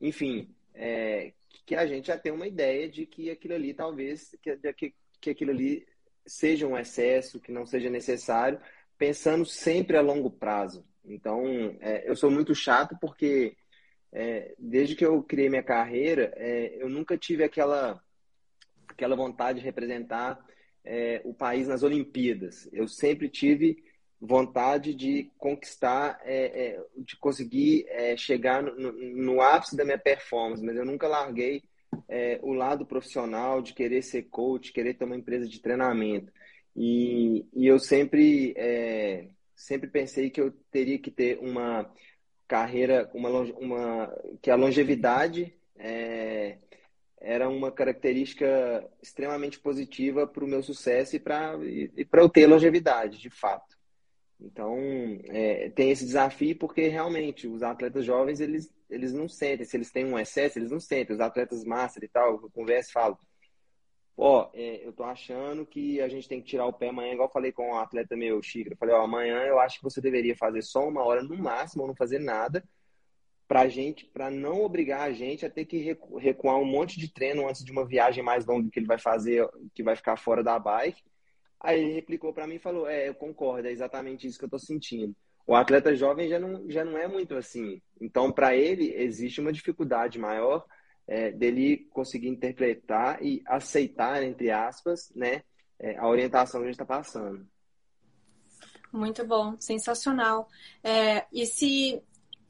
enfim, 0.00 0.54
é, 0.74 1.32
que 1.64 1.74
a 1.74 1.86
gente 1.86 2.08
já 2.08 2.18
tem 2.18 2.32
uma 2.32 2.46
ideia 2.46 2.88
de 2.88 3.06
que 3.06 3.30
aquilo 3.30 3.54
ali 3.54 3.72
talvez, 3.72 4.36
que, 4.42 4.72
que, 4.72 4.94
que 5.20 5.30
aquilo 5.30 5.50
ali 5.50 5.86
seja 6.26 6.66
um 6.66 6.76
excesso, 6.76 7.40
que 7.40 7.52
não 7.52 7.66
seja 7.66 7.88
necessário, 7.88 8.60
pensando 8.98 9.44
sempre 9.44 9.96
a 9.96 10.02
longo 10.02 10.30
prazo. 10.30 10.84
Então, 11.04 11.44
é, 11.80 12.08
eu 12.08 12.16
sou 12.16 12.30
muito 12.30 12.54
chato 12.54 12.96
porque 13.00 13.56
é, 14.12 14.54
desde 14.58 14.94
que 14.94 15.04
eu 15.04 15.22
criei 15.22 15.48
minha 15.48 15.62
carreira, 15.62 16.32
é, 16.36 16.76
eu 16.80 16.88
nunca 16.88 17.18
tive 17.18 17.44
aquela, 17.44 18.02
aquela 18.88 19.16
vontade 19.16 19.58
de 19.58 19.64
representar 19.64 20.44
é, 20.84 21.20
o 21.24 21.32
país 21.32 21.66
nas 21.66 21.82
Olimpíadas. 21.82 22.68
Eu 22.72 22.86
sempre 22.86 23.28
tive 23.28 23.82
vontade 24.20 24.94
de 24.94 25.30
conquistar, 25.38 26.20
é, 26.24 26.76
é, 26.76 26.84
de 26.96 27.16
conseguir 27.16 27.86
é, 27.88 28.16
chegar 28.16 28.62
no, 28.62 28.92
no, 28.92 29.40
ápice 29.40 29.76
da 29.76 29.84
minha 29.84 29.98
performance, 29.98 30.64
mas 30.64 30.76
eu 30.76 30.84
nunca 30.84 31.06
larguei 31.06 31.62
é, 32.08 32.38
o 32.42 32.52
lado 32.52 32.86
profissional 32.86 33.60
de 33.60 33.74
querer 33.74 34.02
ser 34.02 34.22
coach, 34.24 34.72
querer 34.72 34.94
ter 34.94 35.04
uma 35.04 35.16
empresa 35.16 35.46
de 35.46 35.60
treinamento. 35.60 36.32
E, 36.76 37.46
e 37.54 37.66
eu 37.66 37.78
sempre, 37.78 38.54
é, 38.56 39.28
sempre 39.54 39.88
pensei 39.88 40.30
que 40.30 40.40
eu 40.40 40.50
teria 40.70 40.98
que 40.98 41.10
ter 41.10 41.38
uma 41.38 41.90
carreira, 42.48 43.10
uma, 43.14 43.28
uma 43.28 44.16
que 44.42 44.50
a 44.50 44.56
longevidade 44.56 45.54
era 47.24 47.48
uma 47.48 47.72
característica 47.72 48.86
extremamente 49.02 49.58
positiva 49.58 50.26
para 50.26 50.44
o 50.44 50.48
meu 50.48 50.62
sucesso 50.62 51.16
e 51.16 51.18
para 51.18 51.56
e 51.64 51.90
eu 52.12 52.28
ter 52.28 52.46
longevidade, 52.46 53.18
de 53.18 53.30
fato. 53.30 53.74
Então, 54.38 54.76
é, 55.28 55.70
tem 55.70 55.90
esse 55.90 56.04
desafio 56.04 56.56
porque 56.58 56.86
realmente 56.88 57.48
os 57.48 57.62
atletas 57.62 58.04
jovens, 58.04 58.40
eles, 58.40 58.70
eles 58.90 59.12
não 59.12 59.26
sentem, 59.26 59.64
se 59.64 59.74
eles 59.74 59.90
têm 59.90 60.04
um 60.04 60.18
excesso, 60.18 60.58
eles 60.58 60.70
não 60.70 60.78
sentem. 60.78 61.14
Os 61.14 61.20
atletas 61.20 61.64
master 61.64 62.04
e 62.04 62.08
tal, 62.08 62.32
eu 62.32 62.50
converso 62.50 62.90
e 62.90 62.92
falo, 62.92 63.18
ó, 64.16 64.50
é, 64.52 64.86
eu 64.86 64.92
tô 64.92 65.04
achando 65.04 65.64
que 65.64 66.02
a 66.02 66.08
gente 66.08 66.28
tem 66.28 66.42
que 66.42 66.48
tirar 66.48 66.66
o 66.66 66.74
pé 66.74 66.90
amanhã, 66.90 67.14
igual 67.14 67.28
eu 67.28 67.32
falei 67.32 67.52
com 67.52 67.70
um 67.70 67.78
atleta 67.78 68.14
meu, 68.14 68.42
Chico, 68.42 68.76
falei, 68.76 68.94
ó, 68.94 69.02
amanhã 69.02 69.38
eu 69.44 69.58
acho 69.58 69.78
que 69.78 69.84
você 69.84 70.00
deveria 70.00 70.36
fazer 70.36 70.60
só 70.60 70.86
uma 70.86 71.02
hora 71.02 71.22
no 71.22 71.38
máximo, 71.38 71.82
ou 71.82 71.88
não 71.88 71.96
fazer 71.96 72.18
nada, 72.18 72.62
para 73.46 73.68
gente, 73.68 74.06
para 74.06 74.30
não 74.30 74.62
obrigar 74.62 75.02
a 75.02 75.12
gente 75.12 75.44
a 75.44 75.50
ter 75.50 75.64
que 75.64 75.96
recuar 76.18 76.56
um 76.56 76.64
monte 76.64 76.98
de 76.98 77.12
treino 77.12 77.48
antes 77.48 77.64
de 77.64 77.70
uma 77.70 77.84
viagem 77.84 78.22
mais 78.22 78.46
longa 78.46 78.70
que 78.70 78.78
ele 78.78 78.86
vai 78.86 78.98
fazer, 78.98 79.48
que 79.74 79.82
vai 79.82 79.94
ficar 79.96 80.16
fora 80.16 80.42
da 80.42 80.58
bike. 80.58 81.02
Aí 81.60 81.80
ele 81.80 81.94
replicou 81.94 82.32
para 82.32 82.46
mim 82.46 82.56
e 82.56 82.60
falou: 82.60 82.88
É, 82.88 83.08
eu 83.08 83.14
concordo, 83.14 83.68
é 83.68 83.72
exatamente 83.72 84.26
isso 84.26 84.38
que 84.38 84.44
eu 84.44 84.48
estou 84.48 84.58
sentindo. 84.60 85.14
O 85.46 85.54
atleta 85.54 85.94
jovem 85.94 86.28
já 86.28 86.38
não, 86.38 86.70
já 86.70 86.84
não 86.84 86.96
é 86.96 87.06
muito 87.06 87.34
assim. 87.34 87.80
Então, 88.00 88.32
para 88.32 88.56
ele, 88.56 88.94
existe 88.94 89.40
uma 89.40 89.52
dificuldade 89.52 90.18
maior 90.18 90.64
é, 91.06 91.30
dele 91.30 91.86
conseguir 91.90 92.28
interpretar 92.28 93.22
e 93.22 93.42
aceitar, 93.46 94.22
entre 94.22 94.50
aspas, 94.50 95.12
né, 95.14 95.42
é, 95.78 95.98
a 95.98 96.08
orientação 96.08 96.60
que 96.60 96.64
a 96.64 96.70
gente 96.70 96.80
está 96.80 96.86
passando. 96.86 97.46
Muito 98.90 99.26
bom, 99.26 99.56
sensacional. 99.58 100.48
É, 100.82 101.26
e 101.32 101.44
se 101.44 102.02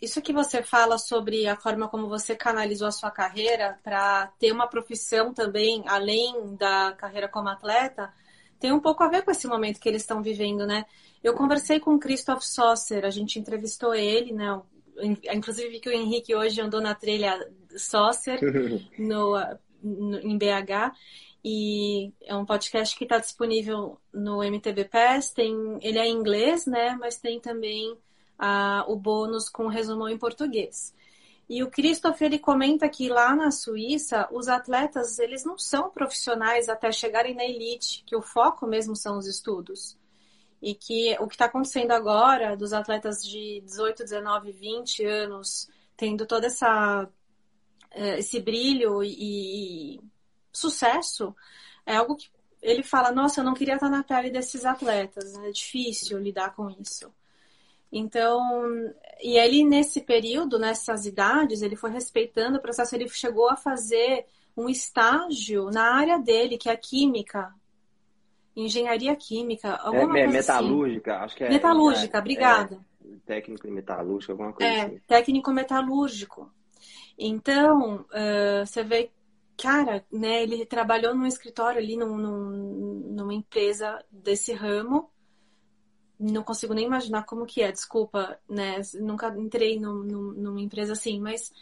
isso 0.04 0.22
que 0.22 0.32
você 0.32 0.62
fala 0.62 0.98
sobre 0.98 1.46
a 1.46 1.56
forma 1.56 1.88
como 1.88 2.08
você 2.08 2.36
canalizou 2.36 2.86
a 2.86 2.92
sua 2.92 3.10
carreira 3.10 3.78
para 3.82 4.28
ter 4.38 4.52
uma 4.52 4.68
profissão 4.68 5.32
também, 5.34 5.82
além 5.86 6.54
da 6.56 6.92
carreira 6.92 7.28
como 7.28 7.48
atleta, 7.48 8.12
tem 8.60 8.72
um 8.72 8.80
pouco 8.80 9.02
a 9.02 9.08
ver 9.08 9.22
com 9.22 9.30
esse 9.30 9.46
momento 9.46 9.80
que 9.80 9.88
eles 9.88 10.02
estão 10.02 10.22
vivendo, 10.22 10.66
né? 10.66 10.86
Eu 11.22 11.34
conversei 11.34 11.80
com 11.80 11.94
o 11.94 11.98
Christoph 11.98 12.42
Sosser, 12.42 13.04
a 13.04 13.10
gente 13.10 13.38
entrevistou 13.38 13.94
ele, 13.94 14.32
né? 14.32 14.60
Inclusive 15.32 15.68
vi 15.68 15.80
que 15.80 15.88
o 15.88 15.92
Henrique 15.92 16.34
hoje 16.34 16.60
andou 16.60 16.80
na 16.80 16.94
trilha 16.94 17.38
Sosser 17.76 18.40
no, 18.98 19.34
no, 19.82 20.18
em 20.18 20.38
BH. 20.38 20.94
E 21.44 22.10
é 22.22 22.34
um 22.34 22.46
podcast 22.46 22.96
que 22.96 23.04
está 23.04 23.18
disponível 23.18 23.98
no 24.12 24.42
MTB 24.42 24.86
Pass. 24.86 25.30
Tem, 25.30 25.54
ele 25.82 25.98
é 25.98 26.06
em 26.06 26.14
inglês, 26.14 26.64
né? 26.64 26.96
Mas 26.98 27.18
tem 27.18 27.38
também 27.38 27.94
a, 28.38 28.84
o 28.88 28.96
bônus 28.96 29.48
com 29.48 29.66
resumão 29.66 30.08
em 30.08 30.18
português. 30.18 30.94
E 31.48 31.62
o 31.62 31.70
Christoph 31.70 32.22
ele 32.22 32.38
comenta 32.38 32.88
que 32.88 33.08
lá 33.08 33.34
na 33.34 33.50
Suíça 33.50 34.28
os 34.32 34.48
atletas 34.48 35.18
eles 35.18 35.44
não 35.44 35.58
são 35.58 35.90
profissionais 35.90 36.68
até 36.68 36.90
chegarem 36.90 37.34
na 37.34 37.44
elite, 37.44 38.02
que 38.06 38.16
o 38.16 38.22
foco 38.22 38.66
mesmo 38.66 38.96
são 38.96 39.18
os 39.18 39.26
estudos. 39.26 39.96
E 40.62 40.74
que 40.74 41.14
o 41.20 41.28
que 41.28 41.34
está 41.34 41.44
acontecendo 41.44 41.90
agora 41.90 42.56
dos 42.56 42.72
atletas 42.72 43.22
de 43.22 43.60
18, 43.66 44.04
19, 44.04 44.52
20 44.52 45.04
anos 45.04 45.68
tendo 45.96 46.26
todo 46.26 46.44
essa, 46.44 47.08
eh, 47.90 48.18
esse 48.18 48.40
brilho 48.40 49.02
e, 49.02 49.96
e 49.96 50.00
sucesso 50.52 51.34
é 51.86 51.96
algo 51.96 52.16
que 52.16 52.28
ele 52.62 52.82
fala, 52.82 53.12
nossa, 53.12 53.40
eu 53.40 53.44
não 53.44 53.54
queria 53.54 53.74
estar 53.74 53.90
na 53.90 54.02
pele 54.02 54.30
desses 54.30 54.64
atletas, 54.64 55.34
é 55.34 55.50
difícil 55.50 56.18
lidar 56.18 56.54
com 56.54 56.70
isso. 56.70 57.12
Então, 57.92 58.42
e 59.22 59.38
ele 59.38 59.64
nesse 59.64 60.00
período, 60.00 60.58
nessas 60.58 61.06
idades, 61.06 61.62
ele 61.62 61.76
foi 61.76 61.90
respeitando 61.90 62.58
o 62.58 62.60
processo, 62.60 62.94
ele 62.94 63.08
chegou 63.08 63.48
a 63.48 63.56
fazer 63.56 64.26
um 64.56 64.68
estágio 64.68 65.70
na 65.70 65.94
área 65.94 66.18
dele, 66.18 66.58
que 66.58 66.68
é 66.68 66.72
a 66.72 66.76
química, 66.76 67.52
engenharia 68.56 69.14
química, 69.16 69.74
alguma 69.76 70.18
é, 70.18 70.22
é 70.22 70.24
coisa 70.24 70.38
metalúrgica, 70.38 71.14
assim. 71.14 71.24
acho 71.24 71.36
que 71.36 71.44
é. 71.44 71.48
Metalúrgica, 71.48 72.18
é, 72.18 72.20
obrigada. 72.20 72.80
É, 73.04 73.16
técnico 73.26 73.68
metalúrgico, 73.68 74.32
alguma 74.32 74.52
coisa 74.52 74.72
é, 74.72 74.80
assim. 74.82 75.00
técnico 75.06 75.52
metalúrgico. 75.52 76.50
Então, 77.18 78.06
uh, 78.10 78.66
você 78.66 78.82
vê, 78.82 79.10
cara, 79.56 80.04
né, 80.10 80.42
ele 80.42 80.64
trabalhou 80.66 81.14
num 81.14 81.26
escritório 81.26 81.78
ali, 81.78 81.96
num, 81.96 82.16
num, 82.16 82.50
numa 83.12 83.34
empresa 83.34 84.04
desse 84.10 84.52
ramo, 84.52 85.10
não 86.18 86.42
consigo 86.42 86.74
nem 86.74 86.86
imaginar 86.86 87.24
como 87.24 87.46
que 87.46 87.62
é, 87.62 87.72
desculpa, 87.72 88.38
né? 88.48 88.80
Nunca 88.94 89.28
entrei 89.36 89.78
numa 89.78 90.60
empresa 90.60 90.92
assim, 90.92 91.20
mas. 91.20 91.52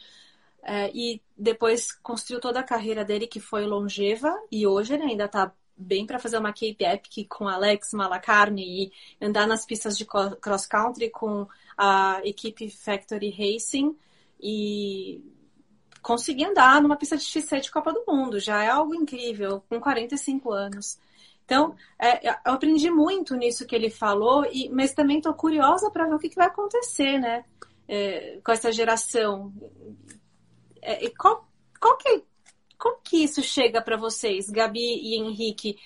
É, 0.64 0.90
e 0.94 1.20
depois 1.36 1.92
construiu 1.92 2.40
toda 2.40 2.60
a 2.60 2.64
carreira 2.64 3.04
dele, 3.04 3.26
que 3.26 3.40
foi 3.40 3.66
longeva, 3.66 4.32
e 4.50 4.66
hoje 4.66 4.94
ele 4.94 5.02
ainda 5.02 5.26
tá 5.26 5.52
bem 5.76 6.06
para 6.06 6.18
fazer 6.18 6.38
uma 6.38 6.52
Cape 6.52 6.76
Epic 6.80 7.28
com 7.28 7.48
Alex 7.48 7.92
Malacarne 7.92 8.62
e 8.62 8.92
andar 9.20 9.46
nas 9.46 9.66
pistas 9.66 9.98
de 9.98 10.04
cross 10.04 10.66
country 10.66 11.10
com 11.10 11.48
a 11.76 12.20
equipe 12.24 12.70
Factory 12.70 13.30
Racing 13.30 13.96
e 14.40 15.20
conseguir 16.02 16.44
andar 16.44 16.82
numa 16.82 16.96
pista 16.96 17.16
de 17.16 17.24
X7 17.24 17.62
de 17.62 17.70
Copa 17.70 17.92
do 17.92 18.04
Mundo. 18.06 18.38
Já 18.38 18.62
é 18.62 18.68
algo 18.68 18.94
incrível, 18.94 19.62
com 19.68 19.80
45 19.80 20.52
anos. 20.52 20.98
Então, 21.52 21.76
é, 22.00 22.30
eu 22.30 22.54
aprendi 22.54 22.90
muito 22.90 23.36
nisso 23.36 23.66
que 23.66 23.76
ele 23.76 23.90
falou, 23.90 24.46
e, 24.50 24.70
mas 24.70 24.94
também 24.94 25.18
estou 25.18 25.34
curiosa 25.34 25.90
para 25.90 26.06
ver 26.06 26.14
o 26.14 26.18
que, 26.18 26.30
que, 26.30 26.36
vai 26.36 26.46
acontecer, 26.46 27.18
né? 27.18 27.44
É, 27.86 28.40
com 28.42 28.52
essa 28.52 28.72
geração. 28.72 29.52
É, 30.80 31.10
qual, 31.10 31.46
qual 31.78 31.98
que, 31.98 32.24
como 32.78 33.02
que 33.04 33.18
isso 33.22 33.42
chega 33.42 33.82
para 33.82 33.98
vocês, 33.98 34.48
Gabi 34.48 34.80
e 34.80 35.14
Henrique? 35.16 35.76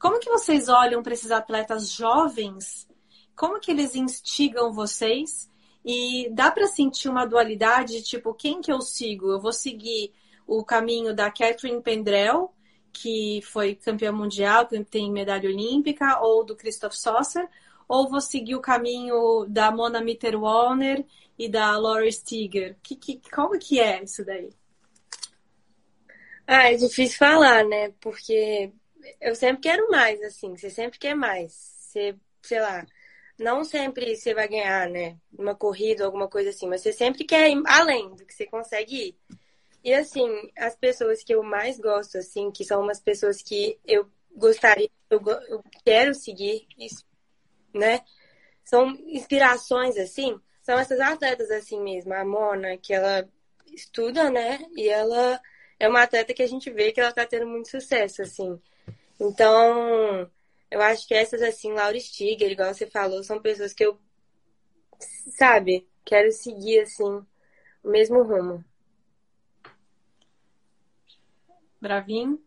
Como 0.00 0.18
que 0.18 0.28
vocês 0.28 0.68
olham 0.68 1.00
para 1.00 1.12
esses 1.12 1.30
atletas 1.30 1.92
jovens? 1.92 2.88
Como 3.36 3.60
que 3.60 3.70
eles 3.70 3.94
instigam 3.94 4.72
vocês? 4.72 5.48
E 5.84 6.28
dá 6.32 6.50
para 6.50 6.66
sentir 6.66 7.08
uma 7.08 7.24
dualidade, 7.24 8.02
tipo, 8.02 8.34
quem 8.34 8.60
que 8.60 8.72
eu 8.72 8.80
sigo? 8.80 9.30
Eu 9.30 9.40
vou 9.40 9.52
seguir 9.52 10.12
o 10.44 10.64
caminho 10.64 11.14
da 11.14 11.30
Catherine 11.30 11.80
Pendrell, 11.80 12.52
que 12.94 13.42
foi 13.42 13.74
campeã 13.74 14.12
mundial, 14.12 14.66
que 14.66 14.82
tem 14.84 15.10
medalha 15.10 15.50
olímpica, 15.50 16.20
ou 16.20 16.44
do 16.44 16.56
Christoph 16.56 16.94
Sosser, 16.94 17.46
ou 17.88 18.08
vou 18.08 18.20
seguir 18.20 18.54
o 18.54 18.60
caminho 18.60 19.44
da 19.48 19.70
Mona 19.70 20.00
Mitterwalner 20.00 21.04
e 21.38 21.48
da 21.48 21.76
Laura 21.76 22.10
Stiger? 22.10 22.76
Que, 22.82 22.96
que, 22.96 23.20
como 23.30 23.58
que 23.58 23.80
é 23.80 24.02
isso 24.02 24.24
daí? 24.24 24.50
Ah, 26.46 26.70
é 26.70 26.76
difícil 26.76 27.18
falar, 27.18 27.64
né? 27.64 27.92
Porque 28.00 28.70
eu 29.20 29.34
sempre 29.34 29.62
quero 29.62 29.90
mais, 29.90 30.22
assim. 30.22 30.56
Você 30.56 30.70
sempre 30.70 30.98
quer 30.98 31.14
mais. 31.14 31.52
Você, 31.52 32.14
sei 32.42 32.60
lá, 32.60 32.86
não 33.38 33.64
sempre 33.64 34.14
você 34.16 34.34
vai 34.34 34.48
ganhar, 34.48 34.88
né? 34.88 35.16
Uma 35.36 35.54
corrida, 35.54 36.04
alguma 36.04 36.28
coisa 36.28 36.50
assim, 36.50 36.68
mas 36.68 36.82
você 36.82 36.92
sempre 36.92 37.24
quer 37.24 37.50
ir 37.50 37.62
além 37.66 38.14
do 38.14 38.24
que 38.24 38.34
você 38.34 38.46
consegue 38.46 39.08
ir. 39.08 39.16
E 39.84 39.92
assim, 39.92 40.26
as 40.56 40.74
pessoas 40.74 41.22
que 41.22 41.34
eu 41.34 41.42
mais 41.42 41.78
gosto, 41.78 42.16
assim, 42.16 42.50
que 42.50 42.64
são 42.64 42.82
umas 42.82 42.98
pessoas 43.00 43.42
que 43.42 43.78
eu 43.86 44.10
gostaria, 44.34 44.90
eu, 45.10 45.20
eu 45.48 45.62
quero 45.84 46.14
seguir 46.14 46.66
isso, 46.78 47.04
né? 47.74 48.00
São 48.64 48.90
inspirações, 49.06 49.98
assim, 49.98 50.40
são 50.62 50.78
essas 50.78 50.98
atletas 51.00 51.50
assim 51.50 51.80
mesmo. 51.82 52.14
A 52.14 52.24
Mona, 52.24 52.78
que 52.78 52.94
ela 52.94 53.28
estuda, 53.74 54.30
né? 54.30 54.66
E 54.74 54.88
ela 54.88 55.40
é 55.78 55.86
uma 55.86 56.02
atleta 56.02 56.32
que 56.32 56.42
a 56.42 56.48
gente 56.48 56.70
vê 56.70 56.90
que 56.90 57.00
ela 57.00 57.12
tá 57.12 57.26
tendo 57.26 57.46
muito 57.46 57.68
sucesso, 57.70 58.22
assim. 58.22 58.58
Então, 59.20 60.30
eu 60.70 60.80
acho 60.80 61.06
que 61.06 61.14
essas, 61.14 61.42
assim, 61.42 61.72
Laura 61.72 61.98
Stiger, 62.00 62.50
igual 62.50 62.72
você 62.72 62.86
falou, 62.86 63.22
são 63.22 63.40
pessoas 63.40 63.74
que 63.74 63.84
eu, 63.84 63.98
sabe, 65.36 65.86
quero 66.04 66.32
seguir, 66.32 66.80
assim, 66.80 67.24
o 67.82 67.90
mesmo 67.90 68.22
rumo. 68.22 68.64
Bravinho? 71.84 72.40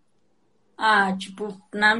Ah, 0.78 1.16
tipo, 1.18 1.60
na, 1.74 1.96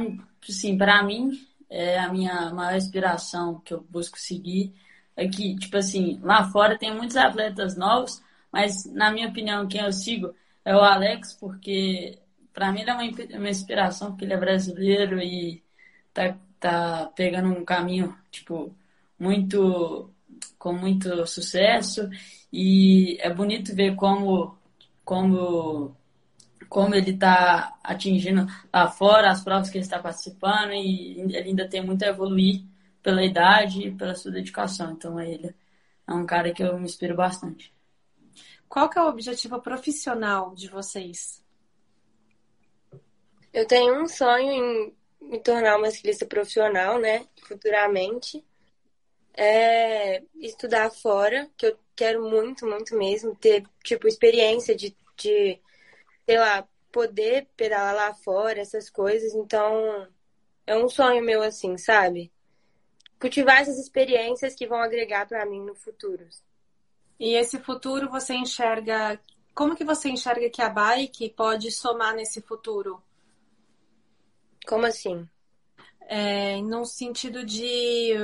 assim, 0.48 0.76
pra 0.78 1.02
mim, 1.02 1.32
é 1.70 1.98
a 1.98 2.12
minha 2.12 2.52
maior 2.52 2.76
inspiração 2.76 3.60
que 3.60 3.74
eu 3.74 3.80
busco 3.90 4.18
seguir 4.18 4.74
é 5.16 5.28
que, 5.28 5.56
tipo 5.56 5.76
assim, 5.76 6.20
lá 6.22 6.44
fora 6.50 6.78
tem 6.78 6.94
muitos 6.94 7.16
atletas 7.16 7.76
novos, 7.76 8.22
mas 8.52 8.84
na 8.86 9.10
minha 9.10 9.28
opinião, 9.28 9.66
quem 9.68 9.80
eu 9.82 9.92
sigo 9.92 10.34
é 10.64 10.74
o 10.76 10.80
Alex, 10.80 11.34
porque 11.34 12.18
para 12.52 12.72
mim 12.72 12.80
ele 12.82 12.90
é 12.90 12.94
uma, 12.94 13.38
uma 13.38 13.50
inspiração, 13.50 14.10
porque 14.10 14.24
ele 14.24 14.34
é 14.34 14.36
brasileiro 14.36 15.20
e 15.20 15.62
tá, 16.14 16.36
tá 16.60 17.12
pegando 17.16 17.48
um 17.50 17.64
caminho, 17.64 18.16
tipo, 18.30 18.74
muito 19.18 20.10
com 20.58 20.72
muito 20.72 21.26
sucesso 21.26 22.08
e 22.52 23.16
é 23.20 23.32
bonito 23.32 23.74
ver 23.74 23.94
como 23.96 24.56
como 25.04 25.96
como 26.68 26.94
ele 26.94 27.12
está 27.12 27.78
atingindo 27.82 28.46
lá 28.72 28.88
fora, 28.88 29.30
as 29.30 29.42
provas 29.42 29.70
que 29.70 29.78
ele 29.78 29.84
está 29.84 29.98
participando 29.98 30.72
e 30.72 31.20
ele 31.20 31.36
ainda 31.36 31.68
tem 31.68 31.82
muito 31.84 32.04
a 32.04 32.08
evoluir 32.08 32.62
pela 33.02 33.24
idade 33.24 33.88
e 33.88 33.94
pela 33.94 34.14
sua 34.14 34.30
dedicação. 34.30 34.92
Então 34.92 35.20
ele 35.20 35.54
é 36.06 36.12
um 36.12 36.26
cara 36.26 36.52
que 36.52 36.62
eu 36.62 36.78
me 36.78 36.84
inspiro 36.84 37.14
bastante. 37.14 37.72
Qual 38.68 38.88
que 38.90 38.98
é 38.98 39.02
o 39.02 39.08
objetivo 39.08 39.60
profissional 39.62 40.54
de 40.54 40.68
vocês? 40.68 41.42
Eu 43.52 43.66
tenho 43.66 44.02
um 44.02 44.06
sonho 44.06 44.52
em 44.52 44.94
me 45.20 45.40
tornar 45.40 45.78
uma 45.78 45.88
estilista 45.88 46.26
profissional, 46.26 46.98
né? 46.98 47.26
Futuramente. 47.46 48.44
É 49.34 50.22
estudar 50.40 50.90
fora, 50.90 51.48
que 51.56 51.66
eu 51.66 51.78
quero 51.94 52.28
muito, 52.28 52.66
muito 52.66 52.96
mesmo, 52.96 53.36
ter, 53.36 53.64
tipo, 53.84 54.08
experiência 54.08 54.74
de, 54.74 54.94
de 55.16 55.60
sei 56.28 56.38
lá, 56.38 56.68
poder 56.92 57.48
pedalar 57.56 57.94
lá 57.94 58.12
fora, 58.12 58.60
essas 58.60 58.90
coisas. 58.90 59.32
Então, 59.34 60.06
é 60.66 60.76
um 60.76 60.86
sonho 60.86 61.24
meu 61.24 61.42
assim, 61.42 61.78
sabe? 61.78 62.30
Cultivar 63.18 63.62
essas 63.62 63.78
experiências 63.78 64.54
que 64.54 64.66
vão 64.66 64.78
agregar 64.78 65.26
para 65.26 65.46
mim 65.46 65.64
no 65.64 65.74
futuro. 65.74 66.28
E 67.18 67.32
esse 67.32 67.58
futuro 67.58 68.10
você 68.10 68.34
enxerga. 68.34 69.18
Como 69.54 69.74
que 69.74 69.84
você 69.84 70.10
enxerga 70.10 70.50
que 70.50 70.60
a 70.60 70.68
bike 70.68 71.30
pode 71.30 71.70
somar 71.72 72.14
nesse 72.14 72.42
futuro? 72.42 73.02
Como 74.66 74.84
assim? 74.84 75.26
é, 76.08 76.60
no 76.62 76.84
sentido 76.84 77.44
de 77.44 78.14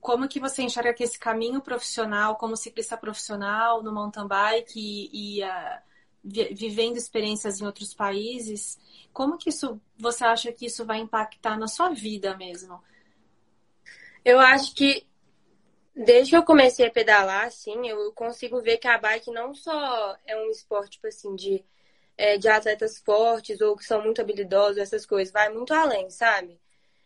como 0.00 0.26
que 0.26 0.40
você 0.40 0.62
enxerga 0.62 0.94
que 0.94 1.04
esse 1.04 1.18
caminho 1.18 1.60
profissional, 1.60 2.36
como 2.36 2.56
ciclista 2.56 2.96
profissional 2.96 3.82
no 3.82 3.92
mountain 3.92 4.26
bike 4.26 4.78
e, 4.78 5.40
e 5.40 5.44
uh, 5.44 5.82
vivendo 6.24 6.96
experiências 6.96 7.60
em 7.60 7.66
outros 7.66 7.92
países, 7.92 8.78
como 9.12 9.36
que 9.36 9.50
isso 9.50 9.80
você 9.98 10.24
acha 10.24 10.50
que 10.52 10.66
isso 10.66 10.84
vai 10.84 10.98
impactar 10.98 11.58
na 11.58 11.68
sua 11.68 11.90
vida 11.90 12.36
mesmo? 12.36 12.82
Eu 14.24 14.40
acho 14.40 14.74
que 14.74 15.06
desde 15.94 16.30
que 16.30 16.36
eu 16.36 16.42
comecei 16.42 16.86
a 16.86 16.90
pedalar, 16.90 17.46
assim, 17.46 17.86
eu 17.86 18.10
consigo 18.12 18.60
ver 18.60 18.78
que 18.78 18.88
a 18.88 18.98
bike 18.98 19.30
não 19.30 19.54
só 19.54 20.16
é 20.26 20.36
um 20.36 20.50
esporte, 20.50 20.92
tipo 20.92 21.06
assim, 21.06 21.36
de, 21.36 21.64
é, 22.16 22.38
de 22.38 22.48
atletas 22.48 22.98
fortes 22.98 23.60
ou 23.60 23.76
que 23.76 23.84
são 23.84 24.02
muito 24.02 24.20
habilidosos, 24.20 24.78
essas 24.78 25.06
coisas, 25.06 25.32
vai 25.32 25.50
muito 25.52 25.72
além, 25.74 26.10
sabe? 26.10 26.58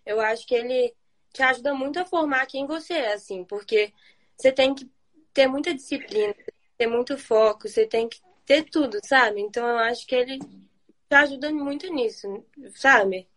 Eu 0.06 0.20
acho 0.20 0.46
que 0.46 0.54
ele 0.54 0.94
te 1.32 1.42
ajuda 1.42 1.74
muito 1.74 1.98
a 1.98 2.06
formar 2.06 2.46
quem 2.46 2.66
você 2.66 2.94
é, 2.94 3.12
assim, 3.14 3.44
porque 3.44 3.92
você 4.36 4.52
tem 4.52 4.74
que 4.74 4.90
ter 5.34 5.46
muita 5.46 5.74
disciplina, 5.74 6.34
ter 6.78 6.86
muito 6.86 7.18
foco, 7.18 7.68
você 7.68 7.86
tem 7.86 8.08
que 8.08 8.20
ter 8.48 8.64
tudo, 8.64 8.98
sabe? 9.04 9.42
Então 9.42 9.66
eu 9.66 9.76
acho 9.78 10.06
que 10.06 10.14
ele 10.14 10.38
te 10.38 11.14
ajuda 11.14 11.52
muito 11.52 11.86
nisso, 11.92 12.42
sabe? 12.74 13.28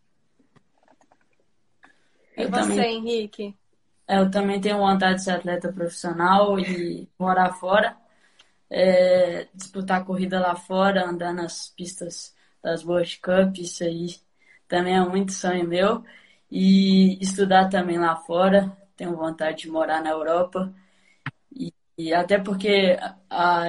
E 2.38 2.46
você, 2.46 2.50
também, 2.50 2.98
Henrique? 2.98 3.58
Eu 4.08 4.32
também 4.32 4.62
tenho 4.62 4.77
vontade 4.77 5.15
de 5.15 5.24
ser 5.25 5.32
atleta 5.32 5.72
profissional 5.72 6.58
e 6.58 7.10
morar 7.20 7.53
fora, 7.53 7.98
é, 8.70 9.50
disputar 9.53 10.06
corrida 10.06 10.39
lá 10.39 10.56
fora, 10.56 11.06
andar 11.06 11.34
nas 11.34 11.70
pistas 11.70 12.34
das 12.63 12.86
World 12.86 13.20
Cup, 13.20 13.58
isso 13.58 13.84
aí 13.84 14.15
também 14.65 14.96
é 14.96 15.01
muito 15.01 15.34
sonho 15.34 15.68
meu 15.68 16.06
e 16.50 17.22
estudar 17.22 17.68
também 17.68 18.00
lá 18.00 18.15
fora. 18.15 18.72
Tenho 18.96 19.18
vontade 19.18 19.63
de 19.63 19.70
morar 19.70 20.01
na 20.01 20.12
Europa. 20.12 20.74
E, 22.01 22.13
até 22.13 22.39
porque 22.39 22.98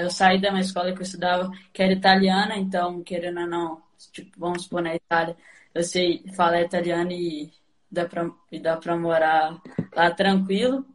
eu 0.02 0.10
saí 0.10 0.40
da 0.40 0.50
minha 0.50 0.62
escola 0.62 0.92
que 0.92 0.98
eu 0.98 1.02
estudava, 1.02 1.50
que 1.72 1.82
era 1.82 1.92
italiana, 1.92 2.56
então, 2.56 3.02
querendo 3.02 3.40
ou 3.40 3.46
não, 3.46 3.82
tipo, 4.12 4.30
vamos 4.38 4.62
supor 4.62 4.82
na 4.82 4.94
Itália, 4.94 5.36
eu 5.74 5.82
sei 5.82 6.24
falar 6.34 6.62
italiano 6.62 7.12
e 7.12 7.52
dá 7.90 8.06
pra, 8.06 8.30
e 8.50 8.58
dá 8.58 8.76
pra 8.76 8.96
morar 8.96 9.60
lá 9.94 10.10
tranquilo 10.10 10.86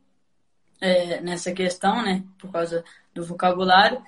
é, 0.82 1.22
nessa 1.22 1.52
questão, 1.52 2.02
né? 2.04 2.24
Por 2.40 2.52
causa 2.52 2.84
do 3.14 3.24
vocabulário. 3.24 4.04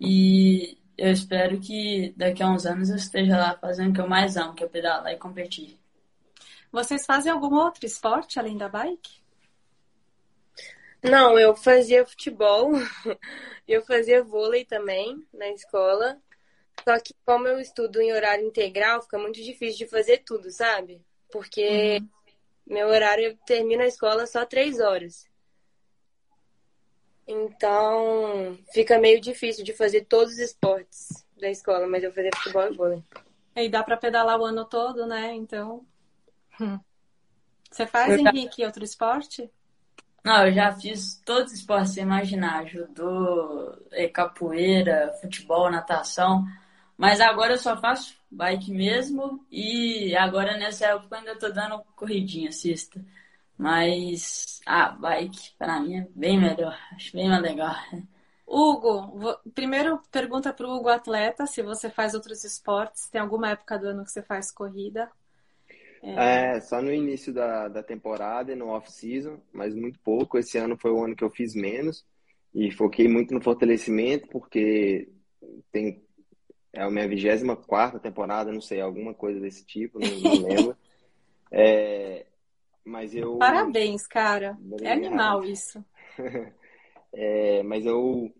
E 0.00 0.76
eu 0.96 1.10
espero 1.10 1.58
que 1.60 2.12
daqui 2.16 2.42
a 2.42 2.50
uns 2.50 2.66
anos 2.66 2.90
eu 2.90 2.96
esteja 2.96 3.36
lá 3.36 3.56
fazendo 3.56 3.90
o 3.90 3.92
que 3.94 4.00
eu 4.00 4.08
mais 4.08 4.36
amo, 4.36 4.54
que 4.54 4.64
é 4.64 4.68
pedalar 4.68 5.12
e 5.12 5.16
competir. 5.16 5.78
Vocês 6.70 7.06
fazem 7.06 7.32
algum 7.32 7.54
outro 7.54 7.86
esporte 7.86 8.38
além 8.38 8.56
da 8.56 8.68
bike? 8.68 9.23
Não, 11.04 11.38
eu 11.38 11.54
fazia 11.54 12.06
futebol, 12.06 12.72
eu 13.68 13.84
fazia 13.84 14.22
vôlei 14.22 14.64
também 14.64 15.24
na 15.32 15.48
escola. 15.50 16.18
Só 16.82 16.98
que 16.98 17.14
como 17.24 17.46
eu 17.46 17.60
estudo 17.60 18.00
em 18.00 18.12
horário 18.12 18.46
integral, 18.46 19.02
fica 19.02 19.18
muito 19.18 19.42
difícil 19.42 19.86
de 19.86 19.90
fazer 19.90 20.18
tudo, 20.18 20.50
sabe? 20.50 21.00
Porque 21.30 21.98
uhum. 22.00 22.08
meu 22.66 22.88
horário 22.88 23.38
termina 23.46 23.84
a 23.84 23.88
escola 23.88 24.26
só 24.26 24.44
três 24.44 24.80
horas. 24.80 25.26
Então 27.26 28.58
fica 28.72 28.98
meio 28.98 29.20
difícil 29.20 29.64
de 29.64 29.72
fazer 29.72 30.06
todos 30.06 30.34
os 30.34 30.38
esportes 30.40 31.24
da 31.38 31.48
escola, 31.48 31.86
mas 31.86 32.02
eu 32.02 32.12
fazia 32.12 32.30
futebol 32.34 32.66
e 32.66 32.76
vôlei. 32.76 33.02
E 33.56 33.68
dá 33.68 33.82
para 33.82 33.96
pedalar 33.96 34.38
o 34.38 34.44
ano 34.44 34.64
todo, 34.64 35.06
né? 35.06 35.32
Então 35.32 35.86
Hum. 36.60 36.78
Você 37.70 37.86
faz. 37.86 38.18
Henrique, 38.18 38.64
outro 38.64 38.84
esporte? 38.84 39.50
Não, 40.24 40.46
eu 40.46 40.52
já 40.54 40.72
fiz 40.72 41.20
todos 41.24 41.52
os 41.52 41.58
esportes 41.60 41.92
você 41.92 42.00
imaginar. 42.00 42.66
Judô, 42.66 43.76
é, 43.92 44.08
capoeira, 44.08 45.12
futebol, 45.20 45.70
natação. 45.70 46.46
Mas 46.96 47.20
agora 47.20 47.54
eu 47.54 47.58
só 47.58 47.76
faço 47.76 48.16
bike 48.30 48.72
mesmo. 48.72 49.44
E 49.50 50.16
agora 50.16 50.56
nessa 50.56 50.86
época 50.86 51.16
eu 51.16 51.18
ainda 51.18 51.38
tô 51.38 51.50
dando 51.50 51.84
corridinha, 51.94 52.50
cesta. 52.50 53.04
Mas 53.58 54.60
a 54.66 54.86
ah, 54.86 54.90
bike 54.92 55.52
para 55.58 55.80
mim 55.80 55.98
é 55.98 56.08
bem 56.14 56.40
melhor. 56.40 56.78
Acho 56.92 57.12
bem 57.12 57.28
mais 57.28 57.42
legal. 57.42 57.74
Hugo, 58.46 59.18
vou... 59.18 59.38
primeiro 59.54 60.00
pergunta 60.10 60.52
para 60.52 60.66
o 60.66 60.74
Hugo 60.76 60.88
atleta 60.88 61.46
se 61.46 61.62
você 61.62 61.90
faz 61.90 62.14
outros 62.14 62.44
esportes. 62.44 63.08
Tem 63.08 63.20
alguma 63.20 63.50
época 63.50 63.78
do 63.78 63.88
ano 63.88 64.04
que 64.04 64.10
você 64.10 64.22
faz 64.22 64.50
corrida? 64.50 65.10
É, 66.04 66.60
só 66.60 66.82
no 66.82 66.92
início 66.92 67.32
da, 67.32 67.68
da 67.68 67.82
temporada 67.82 68.52
e 68.52 68.56
no 68.56 68.68
off-season, 68.68 69.40
mas 69.52 69.74
muito 69.74 69.98
pouco. 70.00 70.36
Esse 70.36 70.58
ano 70.58 70.76
foi 70.76 70.90
o 70.90 71.02
ano 71.02 71.16
que 71.16 71.24
eu 71.24 71.30
fiz 71.30 71.54
menos 71.54 72.04
e 72.54 72.70
foquei 72.70 73.08
muito 73.08 73.32
no 73.32 73.42
fortalecimento, 73.42 74.28
porque 74.28 75.08
tem, 75.72 76.02
é 76.72 76.82
a 76.82 76.90
minha 76.90 77.08
24 77.08 77.98
temporada, 77.98 78.52
não 78.52 78.60
sei, 78.60 78.80
alguma 78.80 79.14
coisa 79.14 79.40
desse 79.40 79.64
tipo, 79.64 79.98
não, 79.98 80.08
não 80.20 80.42
lembro. 80.46 80.76
É, 81.50 82.26
mas 82.84 83.14
eu. 83.14 83.38
Parabéns, 83.38 84.06
cara. 84.06 84.58
Obrigado. 84.60 84.86
É 84.86 84.92
animal 84.92 85.44
isso. 85.44 85.82
é, 87.14 87.62
mas 87.62 87.86
eu 87.86 88.30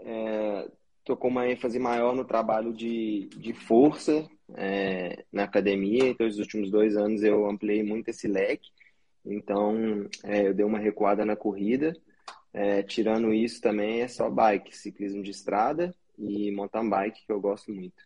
é, 0.00 0.68
tô 1.04 1.16
com 1.16 1.28
uma 1.28 1.48
ênfase 1.48 1.78
maior 1.78 2.14
no 2.14 2.24
trabalho 2.24 2.72
de, 2.72 3.28
de 3.36 3.54
força 3.54 4.28
é, 4.54 5.24
na 5.32 5.44
academia, 5.44 6.06
então 6.06 6.26
os 6.26 6.38
últimos 6.38 6.70
dois 6.70 6.96
anos 6.96 7.22
eu 7.22 7.48
ampliei 7.48 7.82
muito 7.82 8.08
esse 8.08 8.28
leque, 8.28 8.70
então 9.24 10.08
é, 10.22 10.48
eu 10.48 10.54
dei 10.54 10.64
uma 10.64 10.78
recuada 10.78 11.24
na 11.24 11.36
corrida, 11.36 11.96
é, 12.52 12.82
tirando 12.82 13.32
isso 13.32 13.60
também 13.60 14.02
é 14.02 14.08
só 14.08 14.28
bike, 14.30 14.76
ciclismo 14.76 15.22
de 15.22 15.30
estrada 15.30 15.94
e 16.18 16.50
mountain 16.52 16.88
bike 16.88 17.26
que 17.26 17.32
eu 17.32 17.40
gosto 17.40 17.72
muito. 17.72 18.02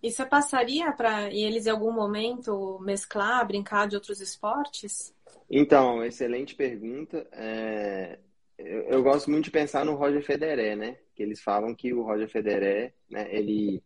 E 0.00 0.10
você 0.10 0.24
passaria 0.24 0.92
para 0.92 1.32
eles 1.32 1.66
em 1.66 1.70
algum 1.70 1.90
momento 1.90 2.78
mesclar, 2.80 3.44
brincar 3.46 3.88
de 3.88 3.96
outros 3.96 4.20
esportes? 4.20 5.12
Então, 5.50 6.04
excelente 6.04 6.54
pergunta. 6.54 7.26
É, 7.32 8.18
eu, 8.56 8.82
eu, 8.82 9.02
gosto 9.02 9.28
muito 9.28 9.46
de 9.46 9.50
pensar 9.50 9.84
no 9.84 9.96
Roger 9.96 10.22
Federer, 10.22 10.76
né? 10.76 10.98
Que 11.16 11.22
eles 11.24 11.40
falam 11.40 11.74
que 11.74 11.92
o 11.92 12.02
Roger 12.02 12.28
Federer, 12.28 12.94
né, 13.10 13.26
ele 13.30 13.82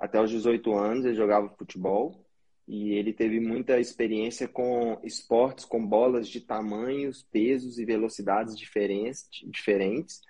até 0.00 0.20
os 0.20 0.30
18 0.30 0.72
anos 0.74 1.04
ele 1.04 1.14
jogava 1.14 1.54
futebol 1.56 2.24
e 2.66 2.92
ele 2.92 3.12
teve 3.12 3.38
muita 3.38 3.78
experiência 3.78 4.48
com 4.48 4.98
esportes 5.04 5.64
com 5.64 5.84
bolas 5.84 6.28
de 6.28 6.40
tamanhos, 6.40 7.22
pesos 7.30 7.78
e 7.78 7.84
velocidades 7.84 8.56
diferentes, 8.56 9.28
diferentes. 9.44 10.20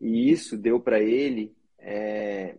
E 0.00 0.30
isso 0.30 0.58
deu 0.58 0.80
para 0.80 1.00
ele 1.00 1.54
é, 1.78 2.56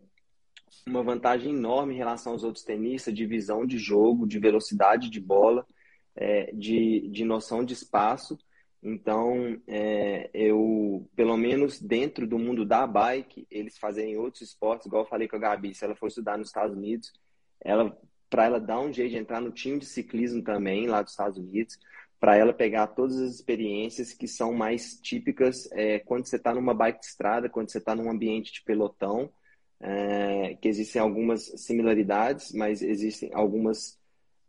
uma 0.85 1.03
vantagem 1.03 1.53
enorme 1.53 1.93
em 1.93 1.97
relação 1.97 2.31
aos 2.31 2.43
outros 2.43 2.63
tenistas 2.63 3.13
de 3.13 3.25
visão 3.25 3.65
de 3.65 3.77
jogo, 3.77 4.25
de 4.25 4.39
velocidade 4.39 5.09
de 5.09 5.19
bola, 5.19 5.67
é, 6.15 6.51
de, 6.53 7.07
de 7.09 7.23
noção 7.23 7.63
de 7.63 7.73
espaço 7.73 8.37
então, 8.81 9.59
é, 9.67 10.29
eu, 10.33 11.09
pelo 11.15 11.35
menos 11.35 11.81
dentro 11.81 12.27
do 12.27 12.37
mundo 12.37 12.65
da 12.65 12.85
bike, 12.85 13.47
eles 13.49 13.77
fazem 13.77 14.17
outros 14.17 14.43
esportes, 14.43 14.85
igual 14.85 15.03
eu 15.03 15.09
falei 15.09 15.27
com 15.27 15.35
a 15.35 15.39
Gabi, 15.39 15.73
se 15.73 15.83
ela 15.83 15.95
for 15.95 16.07
estudar 16.07 16.37
nos 16.37 16.47
Estados 16.47 16.75
Unidos, 16.75 17.11
ela 17.59 17.97
para 18.29 18.45
ela 18.45 18.59
dar 18.59 18.79
um 18.79 18.91
jeito 18.91 19.11
de 19.11 19.17
entrar 19.17 19.39
no 19.39 19.51
time 19.51 19.79
de 19.79 19.85
ciclismo 19.85 20.43
também 20.43 20.87
lá 20.87 21.01
dos 21.01 21.11
Estados 21.11 21.37
Unidos, 21.37 21.77
para 22.19 22.35
ela 22.35 22.53
pegar 22.53 22.87
todas 22.87 23.17
as 23.17 23.35
experiências 23.35 24.11
que 24.11 24.27
são 24.27 24.53
mais 24.53 24.99
típicas 24.99 25.69
é, 25.71 25.99
quando 25.99 26.25
você 26.25 26.35
está 26.35 26.53
numa 26.53 26.73
bike 26.73 26.99
de 26.99 27.05
estrada, 27.05 27.49
quando 27.49 27.71
você 27.71 27.77
está 27.77 27.95
num 27.95 28.09
ambiente 28.09 28.51
de 28.51 28.63
pelotão, 28.63 29.31
é, 29.79 30.55
que 30.55 30.67
existem 30.67 31.01
algumas 31.01 31.45
similaridades, 31.55 32.51
mas 32.53 32.81
existem 32.81 33.29
algumas 33.33 33.99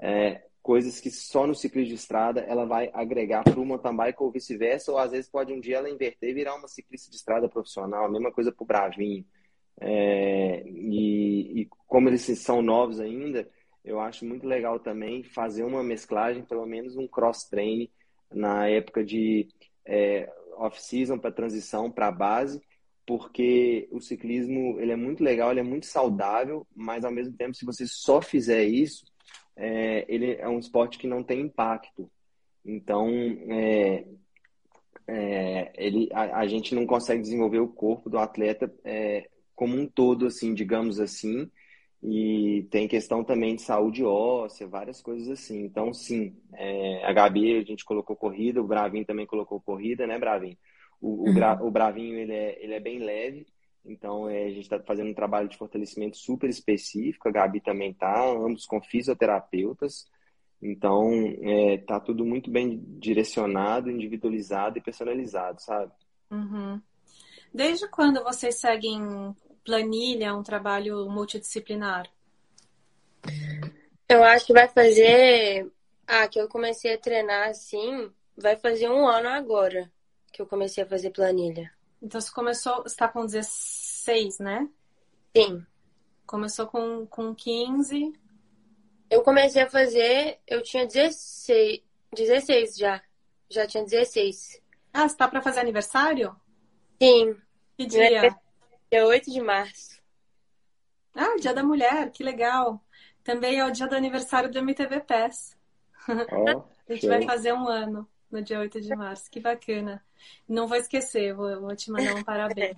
é, 0.00 0.42
coisas 0.68 1.00
que 1.00 1.10
só 1.10 1.46
no 1.46 1.54
ciclismo 1.54 1.88
de 1.88 1.94
estrada 1.94 2.42
ela 2.42 2.66
vai 2.66 2.90
agregar 2.92 3.42
para 3.42 3.58
o 3.58 3.64
mountain 3.64 3.96
bike 3.96 4.22
ou 4.22 4.30
vice-versa, 4.30 4.92
ou 4.92 4.98
às 4.98 5.12
vezes 5.12 5.30
pode 5.30 5.50
um 5.50 5.58
dia 5.58 5.78
ela 5.78 5.88
inverter 5.88 6.28
e 6.28 6.34
virar 6.34 6.56
uma 6.56 6.68
ciclista 6.68 7.10
de 7.10 7.16
estrada 7.16 7.48
profissional, 7.48 8.04
a 8.04 8.08
mesma 8.10 8.30
coisa 8.30 8.52
para 8.52 8.62
o 8.62 8.66
Bravinho. 8.66 9.24
É, 9.80 10.62
e, 10.66 11.62
e, 11.62 11.68
como 11.86 12.10
eles 12.10 12.20
são 12.38 12.60
novos 12.60 13.00
ainda, 13.00 13.48
eu 13.82 13.98
acho 13.98 14.26
muito 14.26 14.46
legal 14.46 14.78
também 14.78 15.22
fazer 15.22 15.64
uma 15.64 15.82
mesclagem, 15.82 16.44
pelo 16.44 16.66
menos 16.66 16.98
um 16.98 17.08
cross-train 17.08 17.90
na 18.30 18.68
época 18.68 19.02
de 19.02 19.48
é, 19.86 20.30
off-season 20.58 21.18
para 21.18 21.32
transição 21.32 21.90
para 21.90 22.12
base, 22.12 22.60
porque 23.06 23.88
o 23.90 24.02
ciclismo 24.02 24.78
ele 24.78 24.92
é 24.92 24.96
muito 24.96 25.24
legal, 25.24 25.50
ele 25.50 25.60
é 25.60 25.62
muito 25.62 25.86
saudável, 25.86 26.66
mas 26.76 27.06
ao 27.06 27.10
mesmo 27.10 27.34
tempo, 27.38 27.54
se 27.54 27.64
você 27.64 27.86
só 27.86 28.20
fizer 28.20 28.64
isso, 28.64 29.06
é, 29.58 30.04
ele 30.08 30.36
é 30.36 30.48
um 30.48 30.58
esporte 30.58 30.98
que 30.98 31.08
não 31.08 31.22
tem 31.22 31.40
impacto. 31.40 32.08
Então, 32.64 33.08
é, 33.50 34.04
é, 35.06 35.72
ele, 35.76 36.08
a, 36.12 36.38
a, 36.38 36.46
gente 36.46 36.74
não 36.74 36.86
consegue 36.86 37.20
desenvolver 37.20 37.58
o 37.58 37.68
corpo 37.68 38.08
do 38.08 38.18
atleta 38.18 38.72
é, 38.84 39.28
como 39.56 39.76
um 39.76 39.86
todo, 39.86 40.26
assim, 40.26 40.54
digamos 40.54 41.00
assim. 41.00 41.50
E 42.00 42.68
tem 42.70 42.86
questão 42.86 43.24
também 43.24 43.56
de 43.56 43.62
saúde 43.62 44.04
óssea, 44.04 44.68
várias 44.68 45.02
coisas 45.02 45.28
assim. 45.28 45.64
Então, 45.64 45.92
sim, 45.92 46.36
é, 46.54 47.04
a 47.04 47.12
Gabi, 47.12 47.56
a 47.56 47.64
gente 47.64 47.84
colocou 47.84 48.14
corrida, 48.14 48.62
o 48.62 48.66
Bravinho 48.66 49.04
também 49.04 49.26
colocou 49.26 49.60
corrida, 49.60 50.06
né, 50.06 50.18
Bravinho? 50.18 50.56
O, 51.00 51.24
o, 51.24 51.30
uhum. 51.30 51.66
o 51.66 51.70
Bravinho, 51.70 52.16
ele 52.16 52.32
é, 52.32 52.62
ele 52.62 52.74
é 52.74 52.80
bem 52.80 53.00
leve, 53.00 53.46
então 53.84 54.28
é, 54.28 54.44
a 54.44 54.50
gente 54.50 54.62
está 54.62 54.78
fazendo 54.80 55.10
um 55.10 55.14
trabalho 55.14 55.48
de 55.48 55.56
fortalecimento 55.56 56.16
super 56.16 56.48
específico, 56.48 57.28
a 57.28 57.32
Gabi 57.32 57.60
também 57.60 57.92
tá, 57.94 58.28
ambos 58.30 58.66
com 58.66 58.80
fisioterapeutas. 58.80 60.06
Então, 60.60 61.08
é, 61.40 61.78
tá 61.78 62.00
tudo 62.00 62.24
muito 62.24 62.50
bem 62.50 62.82
direcionado, 62.98 63.90
individualizado 63.90 64.76
e 64.76 64.82
personalizado, 64.82 65.62
sabe? 65.62 65.92
Uhum. 66.30 66.80
Desde 67.54 67.88
quando 67.88 68.22
vocês 68.24 68.56
seguem 68.56 69.34
planilha, 69.64 70.34
um 70.34 70.42
trabalho 70.42 71.08
multidisciplinar? 71.08 72.10
Eu 74.08 74.24
acho 74.24 74.46
que 74.46 74.52
vai 74.52 74.68
fazer. 74.68 75.70
Ah, 76.06 76.26
que 76.26 76.40
eu 76.40 76.48
comecei 76.48 76.94
a 76.94 76.98
treinar 76.98 77.50
assim, 77.50 78.10
vai 78.36 78.56
fazer 78.56 78.88
um 78.88 79.06
ano 79.06 79.28
agora 79.28 79.90
que 80.32 80.40
eu 80.40 80.46
comecei 80.46 80.82
a 80.82 80.86
fazer 80.86 81.10
planilha. 81.10 81.70
Então 82.00 82.20
você 82.20 82.30
começou, 82.30 82.82
você 82.82 82.96
tá 82.96 83.08
com 83.08 83.26
16, 83.26 84.38
né? 84.38 84.68
Sim. 85.36 85.66
Começou 86.26 86.66
com, 86.66 87.06
com 87.06 87.34
15. 87.34 88.12
Eu 89.10 89.22
comecei 89.22 89.62
a 89.62 89.70
fazer, 89.70 90.38
eu 90.46 90.62
tinha 90.62 90.86
16, 90.86 91.82
16 92.14 92.76
já. 92.76 93.02
Já 93.50 93.66
tinha 93.66 93.82
16. 93.82 94.62
Ah, 94.92 95.08
você 95.08 95.16
tá 95.16 95.26
pra 95.26 95.42
fazer 95.42 95.60
aniversário? 95.60 96.36
Sim. 97.00 97.36
Que 97.76 97.86
dia? 97.86 98.36
Dia 98.90 99.06
8 99.06 99.30
de 99.30 99.40
março. 99.40 99.98
Ah, 101.14 101.36
dia 101.40 101.54
da 101.54 101.62
mulher, 101.62 102.10
que 102.10 102.22
legal. 102.22 102.82
Também 103.24 103.58
é 103.58 103.64
o 103.64 103.70
dia 103.70 103.86
do 103.86 103.96
aniversário 103.96 104.50
do 104.50 104.58
MTV 104.58 105.00
PES. 105.00 105.56
Oh, 106.08 106.64
a 106.88 106.92
gente 106.94 107.06
vai 107.06 107.22
fazer 107.22 107.52
um 107.52 107.66
ano 107.66 108.08
no 108.30 108.42
dia 108.42 108.60
8 108.60 108.80
de 108.80 108.94
março. 108.94 109.30
Que 109.30 109.40
bacana. 109.40 110.04
Não 110.48 110.66
vou 110.66 110.76
esquecer, 110.76 111.34
vou, 111.34 111.60
vou 111.60 111.76
te 111.76 111.90
mandar 111.90 112.14
um 112.14 112.24
parabéns. 112.24 112.76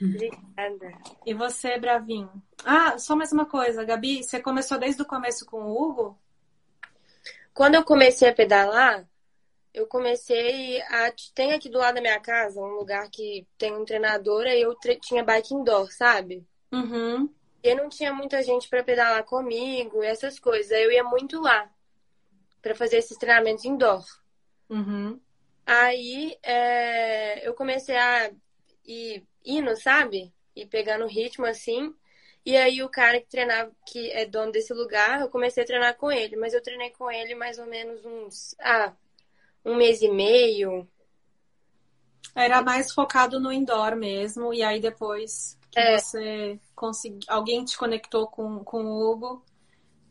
Obrigada. 0.00 0.98
E 1.26 1.34
você, 1.34 1.78
Bravinho? 1.78 2.30
Ah, 2.64 2.98
só 2.98 3.14
mais 3.14 3.32
uma 3.32 3.44
coisa, 3.44 3.84
Gabi, 3.84 4.22
você 4.22 4.40
começou 4.40 4.78
desde 4.78 5.02
o 5.02 5.06
começo 5.06 5.44
com 5.44 5.62
o 5.62 5.82
Hugo? 5.82 6.18
Quando 7.52 7.74
eu 7.74 7.84
comecei 7.84 8.28
a 8.28 8.34
pedalar, 8.34 9.06
eu 9.74 9.86
comecei 9.86 10.80
a. 10.82 11.12
Tem 11.34 11.52
aqui 11.52 11.68
do 11.68 11.78
lado 11.78 11.96
da 11.96 12.00
minha 12.00 12.18
casa 12.20 12.60
um 12.60 12.74
lugar 12.74 13.08
que 13.10 13.46
tem 13.58 13.74
um 13.76 13.84
treinador, 13.84 14.46
e 14.46 14.62
eu 14.62 14.74
tre... 14.76 14.96
tinha 14.96 15.22
bike 15.22 15.54
indoor, 15.54 15.92
sabe? 15.92 16.46
Uhum. 16.72 17.28
E 17.62 17.74
não 17.74 17.88
tinha 17.88 18.12
muita 18.12 18.42
gente 18.42 18.68
para 18.68 18.82
pedalar 18.82 19.22
comigo, 19.24 20.02
essas 20.02 20.38
coisas. 20.38 20.72
Aí 20.72 20.82
eu 20.82 20.92
ia 20.92 21.04
muito 21.04 21.40
lá 21.40 21.70
para 22.62 22.74
fazer 22.74 22.96
esses 22.96 23.18
treinamentos 23.18 23.64
indoor. 23.64 24.04
Uhum. 24.68 25.20
Aí 25.66 26.36
é... 26.42 27.46
eu 27.46 27.54
comecei 27.54 27.96
a 27.96 28.30
ir 28.86 29.24
indo, 29.44 29.76
sabe? 29.76 30.32
E 30.54 30.66
pegando 30.66 31.06
ritmo 31.06 31.46
assim. 31.46 31.94
E 32.44 32.56
aí 32.56 32.82
o 32.82 32.88
cara 32.88 33.20
que 33.20 33.28
treinava, 33.28 33.70
que 33.86 34.10
é 34.12 34.24
dono 34.24 34.50
desse 34.50 34.72
lugar, 34.72 35.20
eu 35.20 35.28
comecei 35.28 35.62
a 35.62 35.66
treinar 35.66 35.96
com 35.96 36.10
ele. 36.10 36.36
Mas 36.36 36.54
eu 36.54 36.62
treinei 36.62 36.90
com 36.90 37.10
ele 37.10 37.34
mais 37.34 37.58
ou 37.58 37.66
menos 37.66 38.04
uns. 38.04 38.54
Ah, 38.60 38.92
um 39.64 39.76
mês 39.76 40.02
e 40.02 40.08
meio. 40.08 40.88
Era 42.34 42.62
mais 42.62 42.92
focado 42.92 43.40
no 43.40 43.52
indoor 43.52 43.96
mesmo, 43.96 44.54
e 44.54 44.62
aí 44.62 44.80
depois 44.80 45.58
que 45.70 45.78
é. 45.78 45.98
você 45.98 46.60
conseguiu. 46.74 47.20
Alguém 47.28 47.64
te 47.64 47.76
conectou 47.76 48.26
com, 48.26 48.62
com 48.64 48.84
o 48.84 49.10
Hugo 49.10 49.44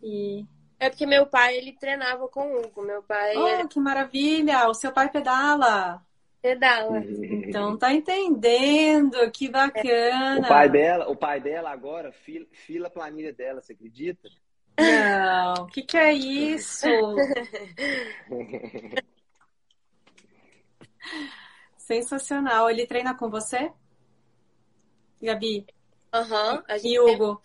e. 0.02 0.46
É 0.80 0.89
porque 0.89 1.06
meu 1.06 1.28
pai, 1.28 1.58
ele 1.58 1.74
treinava 1.74 2.30
com 2.30 2.54
o 2.54 2.62
Hugo. 2.62 2.82
Meu 2.82 3.04
pai. 3.04 3.36
Oh, 3.36 3.48
era... 3.48 3.68
que 3.68 3.80
maravilha! 3.80 4.70
O 4.70 4.74
seu 4.74 4.94
pai 4.94 5.10
pedala! 5.10 6.02
Pedala. 6.42 7.00
Então 7.00 7.78
tá 7.78 7.94
entendendo, 7.94 9.30
que 9.32 9.50
bacana. 9.50 10.39
O 10.39 10.48
pai 10.48 10.70
dela, 10.70 11.10
o 11.10 11.15
pai 11.15 11.42
dela 11.42 11.70
agora 11.70 12.13
fila, 12.13 12.48
fila 12.52 12.88
a 12.88 12.92
planilha 12.92 13.34
dela, 13.34 13.62
você 13.62 13.74
acredita? 13.74 14.30
Não, 14.80 15.63
o 15.63 15.68
que, 15.68 15.82
que 15.82 15.98
é 15.98 16.13
isso? 16.13 16.88
Sensacional. 21.76 22.70
Ele 22.70 22.88
treina 22.88 23.13
com 23.13 23.30
você? 23.30 23.74
Gabi? 25.22 25.68
Aham. 26.13 26.56
Uhum, 26.56 26.63
e 26.84 27.00
Hugo? 27.00 27.42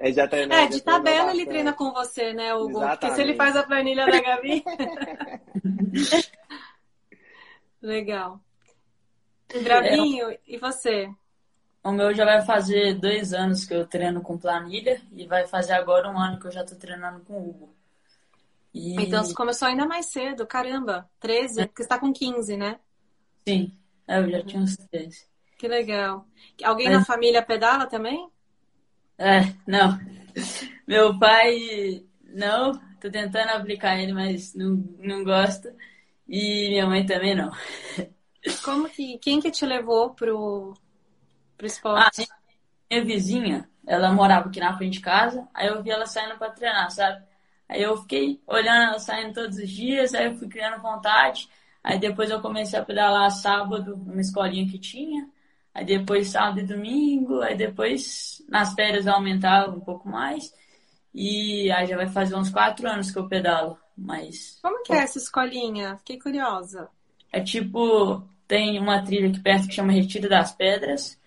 Ele 0.00 0.12
já 0.12 0.26
treinou, 0.26 0.58
é, 0.58 0.66
de 0.66 0.80
tabela 0.82 1.30
ele 1.32 1.46
treina 1.46 1.72
com 1.72 1.92
você, 1.92 2.32
né, 2.32 2.54
Hugo? 2.54 2.70
Exatamente. 2.70 2.98
Porque 2.98 3.14
se 3.14 3.20
ele 3.20 3.34
faz 3.34 3.56
a 3.56 3.62
planilha 3.62 4.06
da 4.06 4.20
Gabi. 4.20 4.64
Legal. 7.80 8.40
Gravinho, 9.62 10.30
é. 10.30 10.38
e 10.46 10.58
você? 10.58 11.08
O 11.84 11.90
meu 11.90 12.14
já 12.14 12.24
vai 12.24 12.42
fazer 12.42 12.94
dois 12.94 13.32
anos 13.32 13.64
que 13.64 13.74
eu 13.74 13.86
treino 13.86 14.22
com 14.22 14.38
planilha 14.38 15.00
e 15.12 15.26
vai 15.26 15.46
fazer 15.46 15.72
agora 15.72 16.08
um 16.08 16.18
ano 16.18 16.38
que 16.38 16.46
eu 16.46 16.52
já 16.52 16.64
tô 16.64 16.76
treinando 16.76 17.20
com 17.20 17.36
Hugo. 17.36 17.74
E... 18.72 18.94
Então 19.02 19.22
você 19.22 19.34
começou 19.34 19.68
ainda 19.68 19.84
mais 19.84 20.06
cedo, 20.06 20.46
caramba. 20.46 21.08
13, 21.20 21.60
é. 21.60 21.66
porque 21.66 21.82
você 21.82 21.88
tá 21.88 21.98
com 21.98 22.12
15, 22.12 22.56
né? 22.56 22.78
Sim, 23.46 23.76
é, 24.06 24.18
eu 24.18 24.30
já 24.30 24.42
tinha 24.44 24.62
uns 24.62 24.76
13. 24.76 25.26
Que 25.58 25.68
legal. 25.68 26.26
Alguém 26.62 26.88
Mas... 26.88 26.98
na 26.98 27.04
família 27.04 27.42
pedala 27.42 27.86
também? 27.86 28.28
É, 29.18 29.40
não. 29.66 29.98
Meu 30.86 31.18
pai, 31.18 32.04
não. 32.24 32.72
Tô 33.00 33.10
tentando 33.10 33.50
aplicar 33.50 33.98
ele, 33.98 34.12
mas 34.12 34.54
não, 34.54 34.76
não 34.98 35.24
gosta. 35.24 35.74
E 36.28 36.68
minha 36.70 36.86
mãe 36.86 37.04
também 37.04 37.34
não. 37.34 37.50
Como 38.64 38.88
que. 38.88 39.18
Quem 39.18 39.40
que 39.40 39.50
te 39.50 39.66
levou 39.66 40.10
pro, 40.14 40.74
pro 41.56 41.66
esporte? 41.66 42.22
Ah, 42.30 42.36
minha 42.90 43.04
vizinha, 43.04 43.70
ela 43.86 44.12
morava 44.12 44.48
aqui 44.48 44.60
na 44.60 44.76
frente 44.76 44.94
de 44.94 45.00
casa, 45.00 45.48
aí 45.54 45.68
eu 45.68 45.82
vi 45.82 45.90
ela 45.90 46.06
saindo 46.06 46.38
pra 46.38 46.50
treinar, 46.50 46.90
sabe? 46.90 47.24
Aí 47.68 47.82
eu 47.82 47.96
fiquei 48.02 48.40
olhando 48.46 48.82
ela 48.90 48.98
saindo 48.98 49.34
todos 49.34 49.58
os 49.58 49.70
dias, 49.70 50.14
aí 50.14 50.26
eu 50.26 50.36
fui 50.36 50.48
criando 50.48 50.82
vontade. 50.82 51.48
Aí 51.82 51.98
depois 51.98 52.30
eu 52.30 52.40
comecei 52.42 52.78
a 52.78 52.84
pedalar 52.84 53.30
sábado 53.30 53.96
numa 53.96 54.20
escolinha 54.20 54.70
que 54.70 54.78
tinha. 54.78 55.28
Aí 55.74 55.84
depois 55.84 56.28
sábado 56.28 56.60
e 56.60 56.66
domingo. 56.66 57.40
Aí 57.42 57.56
depois 57.56 58.41
nas 58.48 58.74
férias 58.74 59.06
eu 59.06 59.14
aumentava 59.14 59.72
um 59.72 59.80
pouco 59.80 60.08
mais. 60.08 60.52
E 61.14 61.70
aí 61.72 61.86
já 61.86 61.96
vai 61.96 62.08
fazer 62.08 62.34
uns 62.34 62.50
quatro 62.50 62.88
anos 62.88 63.10
que 63.10 63.18
eu 63.18 63.28
pedalo. 63.28 63.78
Mas. 63.96 64.58
Como 64.62 64.82
que 64.82 64.92
é 64.92 64.98
essa 64.98 65.18
escolinha? 65.18 65.96
Fiquei 65.98 66.18
curiosa. 66.18 66.88
É 67.30 67.40
tipo, 67.40 68.22
tem 68.48 68.78
uma 68.78 69.02
trilha 69.02 69.28
aqui 69.28 69.40
perto 69.40 69.68
que 69.68 69.74
chama 69.74 69.92
Retiro 69.92 70.28
das 70.28 70.52
Pedras. 70.52 71.20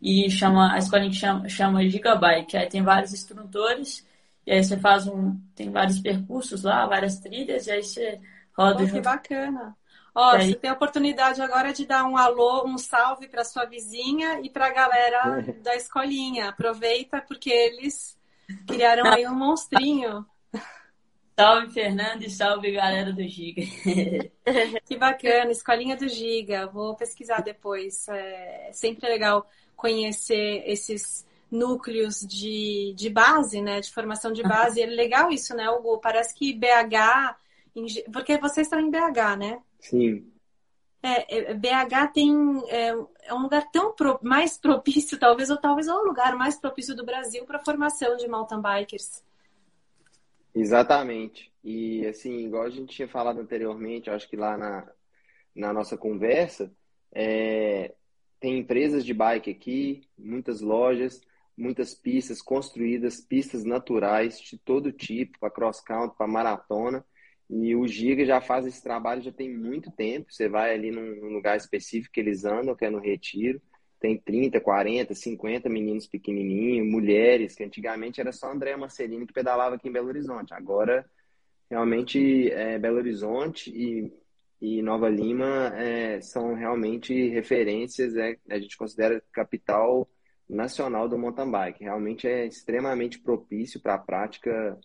E 0.00 0.30
chama, 0.30 0.72
a 0.72 0.78
escolinha 0.78 1.10
que 1.10 1.16
chama, 1.16 1.48
chama 1.48 1.88
Gigabike. 1.88 2.56
Aí 2.56 2.68
tem 2.68 2.82
vários 2.82 3.12
instrutores. 3.12 4.06
E 4.46 4.52
aí 4.52 4.64
você 4.64 4.78
faz 4.78 5.06
um. 5.06 5.38
Tem 5.54 5.70
vários 5.70 5.98
percursos 5.98 6.62
lá, 6.62 6.86
várias 6.86 7.18
trilhas, 7.18 7.66
e 7.66 7.70
aí 7.70 7.82
você 7.82 8.20
roda. 8.56 8.82
Oh, 8.82 8.86
junto. 8.86 8.94
Que 8.94 9.00
bacana. 9.02 9.76
Ó, 10.20 10.34
oh, 10.34 10.40
você 10.40 10.54
tem 10.56 10.68
a 10.68 10.72
oportunidade 10.72 11.40
agora 11.40 11.72
de 11.72 11.86
dar 11.86 12.04
um 12.04 12.16
alô, 12.16 12.66
um 12.66 12.76
salve 12.76 13.28
para 13.28 13.44
sua 13.44 13.66
vizinha 13.66 14.40
e 14.42 14.50
para 14.50 14.66
a 14.66 14.72
galera 14.72 15.44
da 15.62 15.76
escolinha. 15.76 16.48
Aproveita 16.48 17.20
porque 17.20 17.48
eles 17.48 18.18
criaram 18.66 19.06
aí 19.06 19.28
um 19.28 19.34
monstrinho. 19.36 20.26
Salve, 21.38 21.72
Fernando, 21.72 22.24
e 22.24 22.30
salve, 22.30 22.72
galera 22.72 23.12
do 23.12 23.22
Giga. 23.22 23.62
que 24.84 24.96
bacana, 24.96 25.52
Escolinha 25.52 25.96
do 25.96 26.08
Giga. 26.08 26.66
Vou 26.66 26.96
pesquisar 26.96 27.40
depois. 27.40 28.08
É 28.08 28.70
sempre 28.72 29.08
legal 29.08 29.48
conhecer 29.76 30.64
esses 30.66 31.24
núcleos 31.48 32.26
de, 32.26 32.92
de 32.96 33.08
base, 33.08 33.62
né? 33.62 33.80
De 33.80 33.92
formação 33.92 34.32
de 34.32 34.42
base. 34.42 34.82
É 34.82 34.86
legal 34.86 35.30
isso, 35.30 35.54
né, 35.54 35.70
Hugo? 35.70 35.98
Parece 35.98 36.34
que 36.34 36.52
BH. 36.52 37.36
Porque 38.12 38.36
vocês 38.38 38.66
estão 38.66 38.80
em 38.80 38.90
BH, 38.90 39.36
né? 39.38 39.62
Sim. 39.78 40.30
É, 41.02 41.52
é 41.52 41.54
BH 41.54 42.12
tem 42.12 42.32
é, 42.68 42.88
é, 43.22 43.34
um 43.34 43.42
lugar 43.42 43.70
tão 43.70 43.94
pro, 43.94 44.18
mais 44.22 44.58
propício, 44.58 45.18
talvez, 45.20 45.50
ou 45.50 45.56
talvez 45.56 45.86
é 45.86 45.92
o 45.92 46.04
lugar 46.04 46.36
mais 46.36 46.58
propício 46.58 46.94
do 46.94 47.04
Brasil 47.04 47.44
para 47.44 47.58
a 47.58 47.64
formação 47.64 48.16
de 48.16 48.28
mountain 48.28 48.60
bikers. 48.60 49.22
Exatamente. 50.54 51.52
E 51.62 52.06
assim, 52.06 52.38
igual 52.38 52.64
a 52.64 52.70
gente 52.70 52.94
tinha 52.94 53.08
falado 53.08 53.40
anteriormente, 53.40 54.10
acho 54.10 54.28
que 54.28 54.36
lá 54.36 54.56
na, 54.56 54.90
na 55.54 55.72
nossa 55.72 55.96
conversa, 55.96 56.72
é, 57.12 57.94
tem 58.40 58.58
empresas 58.58 59.04
de 59.04 59.12
bike 59.12 59.50
aqui, 59.50 60.08
muitas 60.16 60.60
lojas, 60.60 61.20
muitas 61.56 61.94
pistas 61.94 62.40
construídas, 62.40 63.20
pistas 63.20 63.64
naturais 63.64 64.40
de 64.40 64.56
todo 64.56 64.92
tipo, 64.92 65.38
para 65.40 65.50
cross 65.50 65.80
country, 65.80 66.16
para 66.16 66.26
maratona. 66.26 67.04
E 67.50 67.74
o 67.74 67.86
Giga 67.86 68.24
já 68.26 68.40
faz 68.40 68.66
esse 68.66 68.82
trabalho 68.82 69.22
já 69.22 69.32
tem 69.32 69.52
muito 69.52 69.90
tempo. 69.90 70.30
Você 70.30 70.48
vai 70.48 70.74
ali 70.74 70.90
num 70.90 71.28
lugar 71.32 71.56
específico 71.56 72.12
que 72.12 72.20
eles 72.20 72.44
andam, 72.44 72.76
que 72.76 72.84
é 72.84 72.90
no 72.90 72.98
Retiro, 72.98 73.60
tem 73.98 74.16
30, 74.16 74.60
40, 74.60 75.14
50 75.14 75.68
meninos 75.68 76.06
pequenininhos, 76.06 76.86
mulheres, 76.86 77.54
que 77.54 77.64
antigamente 77.64 78.20
era 78.20 78.32
só 78.32 78.50
Andréa 78.50 78.76
Marcelino 78.76 79.26
que 79.26 79.32
pedalava 79.32 79.74
aqui 79.76 79.88
em 79.88 79.92
Belo 79.92 80.08
Horizonte. 80.08 80.54
Agora, 80.54 81.08
realmente, 81.70 82.50
é, 82.50 82.78
Belo 82.78 82.98
Horizonte 82.98 83.70
e, 83.70 84.12
e 84.60 84.82
Nova 84.82 85.08
Lima 85.08 85.72
é, 85.76 86.20
são 86.20 86.54
realmente 86.54 87.28
referências, 87.30 88.14
é, 88.16 88.36
a 88.50 88.58
gente 88.58 88.76
considera 88.76 89.22
capital 89.32 90.08
nacional 90.48 91.08
do 91.08 91.18
mountain 91.18 91.50
bike. 91.50 91.84
Realmente 91.84 92.26
é 92.26 92.46
extremamente 92.46 93.18
propício 93.18 93.80
para 93.80 93.94
a 93.94 93.98
prática 93.98 94.78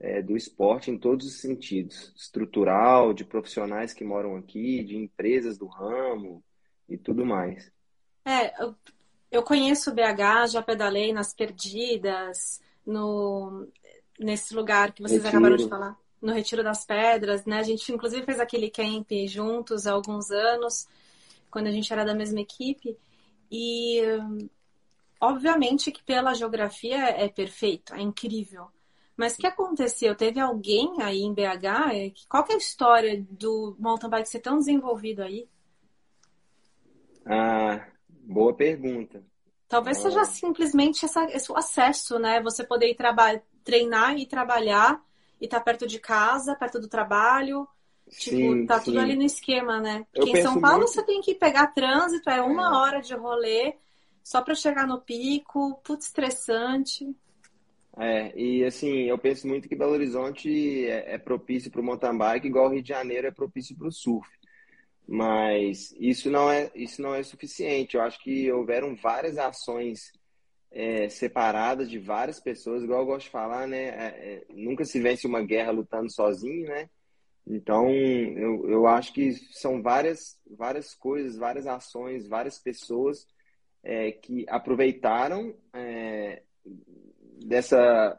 é, 0.00 0.22
do 0.22 0.36
esporte 0.36 0.90
em 0.90 0.98
todos 0.98 1.26
os 1.26 1.40
sentidos, 1.40 2.12
estrutural, 2.16 3.12
de 3.12 3.24
profissionais 3.24 3.92
que 3.92 4.04
moram 4.04 4.36
aqui, 4.36 4.84
de 4.84 4.96
empresas 4.96 5.58
do 5.58 5.66
ramo 5.66 6.42
e 6.88 6.96
tudo 6.96 7.26
mais. 7.26 7.70
É, 8.24 8.54
eu, 9.30 9.42
conheço 9.42 9.90
o 9.90 9.94
BH, 9.94 10.52
já 10.52 10.62
pedalei 10.62 11.12
nas 11.12 11.34
Perdidas, 11.34 12.60
no, 12.86 13.66
nesse 14.18 14.54
lugar 14.54 14.92
que 14.92 15.02
vocês 15.02 15.22
Retiro. 15.22 15.38
acabaram 15.38 15.56
de 15.56 15.68
falar, 15.68 15.98
no 16.22 16.32
Retiro 16.32 16.62
das 16.62 16.84
Pedras, 16.84 17.44
né? 17.44 17.58
A 17.58 17.62
gente 17.62 17.92
inclusive 17.92 18.24
fez 18.24 18.38
aquele 18.38 18.70
camp 18.70 19.10
juntos 19.26 19.86
há 19.86 19.92
alguns 19.92 20.30
anos, 20.30 20.86
quando 21.50 21.66
a 21.66 21.72
gente 21.72 21.92
era 21.92 22.04
da 22.04 22.14
mesma 22.14 22.40
equipe. 22.40 22.96
E 23.50 24.00
obviamente 25.20 25.90
que 25.90 26.02
pela 26.04 26.34
geografia 26.34 27.08
é 27.08 27.28
perfeito, 27.28 27.94
é 27.94 28.00
incrível. 28.00 28.68
Mas 29.18 29.34
o 29.34 29.38
que 29.38 29.46
aconteceu? 29.46 30.14
Teve 30.14 30.40
alguém 30.40 31.02
aí 31.02 31.20
em 31.20 31.34
BH? 31.34 32.26
Qual 32.26 32.46
é 32.48 32.54
a 32.54 32.56
história 32.56 33.26
do 33.28 33.76
mountain 33.78 34.08
bike 34.08 34.28
ser 34.28 34.40
tão 34.40 34.58
desenvolvido 34.58 35.22
aí? 35.22 35.46
Ah, 37.26 37.84
Boa 38.28 38.52
pergunta. 38.52 39.24
Talvez 39.66 39.96
seja 39.96 40.22
simplesmente 40.26 41.02
essa, 41.02 41.24
esse 41.24 41.50
acesso, 41.56 42.18
né? 42.18 42.42
Você 42.42 42.62
poder 42.62 42.90
ir 42.90 42.96
treinar 43.64 44.18
e 44.18 44.26
trabalhar 44.26 45.02
e 45.40 45.46
estar 45.46 45.58
tá 45.58 45.64
perto 45.64 45.86
de 45.86 45.98
casa, 45.98 46.54
perto 46.54 46.78
do 46.78 46.88
trabalho. 46.88 47.66
Tipo, 48.10 48.36
sim, 48.36 48.66
tá 48.66 48.78
sim. 48.78 48.84
tudo 48.86 49.00
ali 49.00 49.16
no 49.16 49.22
esquema, 49.22 49.80
né? 49.80 50.06
Porque 50.12 50.30
Eu 50.30 50.36
em 50.36 50.42
São 50.42 50.60
Paulo 50.60 50.80
muito... 50.80 50.92
você 50.92 51.02
tem 51.02 51.22
que 51.22 51.34
pegar 51.34 51.68
trânsito, 51.68 52.28
é 52.28 52.42
uma 52.42 52.64
é. 52.64 52.76
hora 52.76 53.00
de 53.00 53.14
rolê 53.14 53.76
só 54.22 54.42
para 54.42 54.54
chegar 54.54 54.86
no 54.86 55.00
pico, 55.00 55.80
putz, 55.82 56.06
estressante. 56.06 57.16
É, 58.00 58.32
e 58.38 58.64
assim, 58.64 59.02
eu 59.02 59.18
penso 59.18 59.46
muito 59.48 59.68
que 59.68 59.74
Belo 59.74 59.92
Horizonte 59.92 60.86
é, 60.86 61.14
é 61.14 61.18
propício 61.18 61.70
para 61.70 61.80
o 61.80 61.84
mountain 61.84 62.16
bike, 62.16 62.46
igual 62.46 62.70
Rio 62.70 62.82
de 62.82 62.88
Janeiro 62.88 63.26
é 63.26 63.30
propício 63.32 63.76
para 63.76 63.88
o 63.88 63.92
surf. 63.92 64.28
Mas 65.06 65.92
isso 65.98 66.30
não 66.30 66.50
é 66.50 66.70
isso 66.74 67.02
não 67.02 67.14
é 67.14 67.22
suficiente. 67.22 67.96
Eu 67.96 68.02
acho 68.02 68.22
que 68.22 68.50
houveram 68.52 68.94
várias 68.94 69.38
ações 69.38 70.12
é, 70.70 71.08
separadas 71.08 71.90
de 71.90 71.98
várias 71.98 72.38
pessoas, 72.40 72.82
igual 72.82 73.00
eu 73.00 73.06
gosto 73.06 73.26
de 73.26 73.32
falar, 73.32 73.66
né? 73.66 73.88
É, 73.88 74.06
é, 74.34 74.46
nunca 74.50 74.84
se 74.84 75.00
vence 75.00 75.26
uma 75.26 75.42
guerra 75.42 75.72
lutando 75.72 76.12
sozinho, 76.12 76.68
né? 76.68 76.88
Então, 77.46 77.88
eu, 77.90 78.68
eu 78.68 78.86
acho 78.86 79.12
que 79.12 79.32
são 79.52 79.82
várias, 79.82 80.38
várias 80.46 80.94
coisas, 80.94 81.38
várias 81.38 81.66
ações, 81.66 82.28
várias 82.28 82.58
pessoas 82.58 83.26
é, 83.82 84.12
que 84.12 84.44
aproveitaram 84.48 85.56
é, 85.72 86.42
dessa 87.44 88.18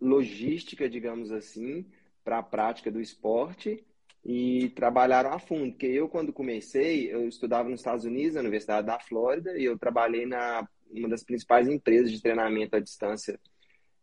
logística, 0.00 0.88
digamos 0.88 1.30
assim, 1.30 1.86
para 2.24 2.38
a 2.38 2.42
prática 2.42 2.90
do 2.90 3.00
esporte 3.00 3.84
e 4.24 4.70
trabalharam 4.70 5.32
a 5.32 5.38
fundo. 5.38 5.72
Porque 5.72 5.86
eu, 5.86 6.08
quando 6.08 6.32
comecei, 6.32 7.12
eu 7.12 7.28
estudava 7.28 7.68
nos 7.68 7.80
Estados 7.80 8.04
Unidos, 8.04 8.34
na 8.34 8.40
Universidade 8.40 8.86
da 8.86 8.98
Flórida, 8.98 9.56
e 9.58 9.64
eu 9.64 9.78
trabalhei 9.78 10.26
na 10.26 10.66
uma 10.90 11.08
das 11.08 11.24
principais 11.24 11.66
empresas 11.68 12.12
de 12.12 12.20
treinamento 12.20 12.76
à 12.76 12.80
distância 12.80 13.40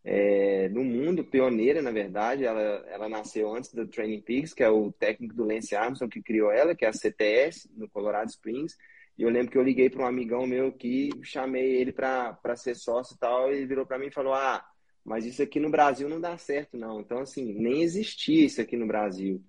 é, 0.04 0.70
no 0.70 0.84
mundo, 0.84 1.24
pioneira, 1.24 1.82
na 1.82 1.92
verdade. 1.92 2.44
Ela, 2.44 2.84
ela 2.90 3.10
nasceu 3.10 3.54
antes 3.54 3.72
do 3.72 3.88
Training 3.88 4.22
Peaks, 4.22 4.54
que 4.54 4.64
é 4.64 4.70
o 4.70 4.92
técnico 4.92 5.36
do 5.36 5.46
Lance 5.46 5.76
Armstrong 5.76 6.12
que 6.12 6.22
criou 6.22 6.52
ela, 6.52 6.76
que 6.76 6.86
é 6.86 6.88
a 6.88 6.94
CTS, 6.94 7.70
no 7.76 7.88
Colorado 7.90 8.30
Springs. 8.30 8.76
E 9.20 9.22
eu 9.22 9.30
lembro 9.30 9.52
que 9.52 9.58
eu 9.58 9.64
liguei 9.64 9.90
para 9.90 10.04
um 10.04 10.08
amigão 10.08 10.48
meu 10.48 10.68
aqui, 10.68 11.10
chamei 11.24 11.76
ele 11.76 11.92
para 11.92 12.56
ser 12.56 12.74
sócio 12.74 13.16
e 13.16 13.20
tal, 13.20 13.52
e 13.52 13.58
ele 13.58 13.66
virou 13.66 13.86
para 13.86 14.00
mim 14.00 14.08
e 14.08 14.12
falou: 14.12 14.34
Ah, 14.34 14.66
mas 15.04 15.26
isso 15.26 15.44
aqui 15.44 15.60
no 15.60 15.70
Brasil 15.70 16.08
não 16.08 16.22
dá 16.22 16.38
certo, 16.38 16.78
não. 16.78 17.02
Então, 17.02 17.20
assim, 17.20 17.54
nem 17.54 17.82
existia 17.82 18.46
isso 18.46 18.62
aqui 18.62 18.78
no 18.78 18.88
Brasil. 18.88 19.44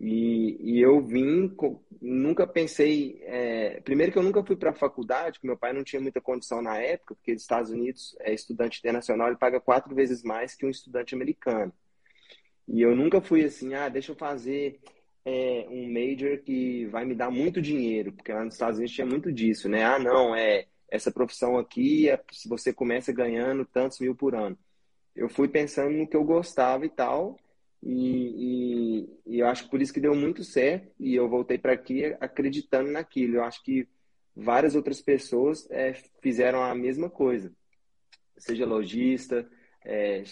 E, 0.00 0.56
e 0.76 0.80
eu 0.80 0.98
vim, 1.02 1.54
nunca 2.00 2.46
pensei. 2.46 3.20
É, 3.24 3.82
primeiro, 3.82 4.12
que 4.12 4.18
eu 4.18 4.22
nunca 4.22 4.42
fui 4.42 4.56
para 4.56 4.70
a 4.70 4.74
faculdade, 4.74 5.32
porque 5.32 5.46
meu 5.46 5.58
pai 5.58 5.74
não 5.74 5.84
tinha 5.84 6.00
muita 6.00 6.18
condição 6.18 6.62
na 6.62 6.78
época, 6.78 7.14
porque 7.14 7.34
nos 7.34 7.42
Estados 7.42 7.70
Unidos, 7.70 8.16
é 8.20 8.32
estudante 8.32 8.78
internacional, 8.78 9.28
ele 9.28 9.36
paga 9.36 9.60
quatro 9.60 9.94
vezes 9.94 10.22
mais 10.22 10.54
que 10.54 10.64
um 10.64 10.70
estudante 10.70 11.14
americano. 11.14 11.70
E 12.66 12.80
eu 12.80 12.96
nunca 12.96 13.20
fui 13.20 13.44
assim, 13.44 13.74
ah, 13.74 13.90
deixa 13.90 14.12
eu 14.12 14.16
fazer 14.16 14.80
é, 15.24 15.66
um 15.70 15.92
major 15.92 16.38
que 16.38 16.86
vai 16.86 17.04
me 17.04 17.14
dar 17.14 17.30
muito 17.30 17.60
dinheiro, 17.62 18.12
porque 18.12 18.32
lá 18.32 18.44
nos 18.44 18.54
Estados 18.54 18.78
Unidos 18.78 18.94
tinha 18.94 19.06
muito 19.06 19.32
disso, 19.32 19.68
né? 19.68 19.84
Ah, 19.84 19.98
não, 19.98 20.34
é 20.34 20.66
essa 20.88 21.10
profissão 21.10 21.56
aqui, 21.56 22.08
é, 22.08 22.20
se 22.30 22.48
você 22.48 22.72
começa 22.72 23.12
ganhando 23.12 23.64
tantos 23.64 24.00
mil 24.00 24.14
por 24.14 24.34
ano. 24.34 24.58
Eu 25.14 25.28
fui 25.28 25.48
pensando 25.48 25.96
no 25.96 26.06
que 26.06 26.16
eu 26.16 26.24
gostava 26.24 26.84
e 26.84 26.88
tal, 26.88 27.36
e, 27.82 29.06
e, 29.26 29.34
e, 29.34 29.38
eu 29.40 29.46
acho 29.46 29.64
que 29.64 29.70
por 29.70 29.82
isso 29.82 29.92
que 29.92 30.00
deu 30.00 30.14
muito 30.14 30.44
certo 30.44 30.92
e 31.00 31.14
eu 31.14 31.28
voltei 31.28 31.58
para 31.58 31.72
aqui 31.72 32.04
acreditando 32.20 32.90
naquilo. 32.90 33.36
Eu 33.36 33.44
acho 33.44 33.62
que 33.62 33.88
várias 34.36 34.74
outras 34.74 35.00
pessoas 35.02 35.68
é, 35.70 35.94
fizeram 36.22 36.62
a 36.62 36.74
mesma 36.74 37.10
coisa, 37.10 37.52
seja 38.36 38.66
lojista, 38.66 39.48
é, 39.84 40.22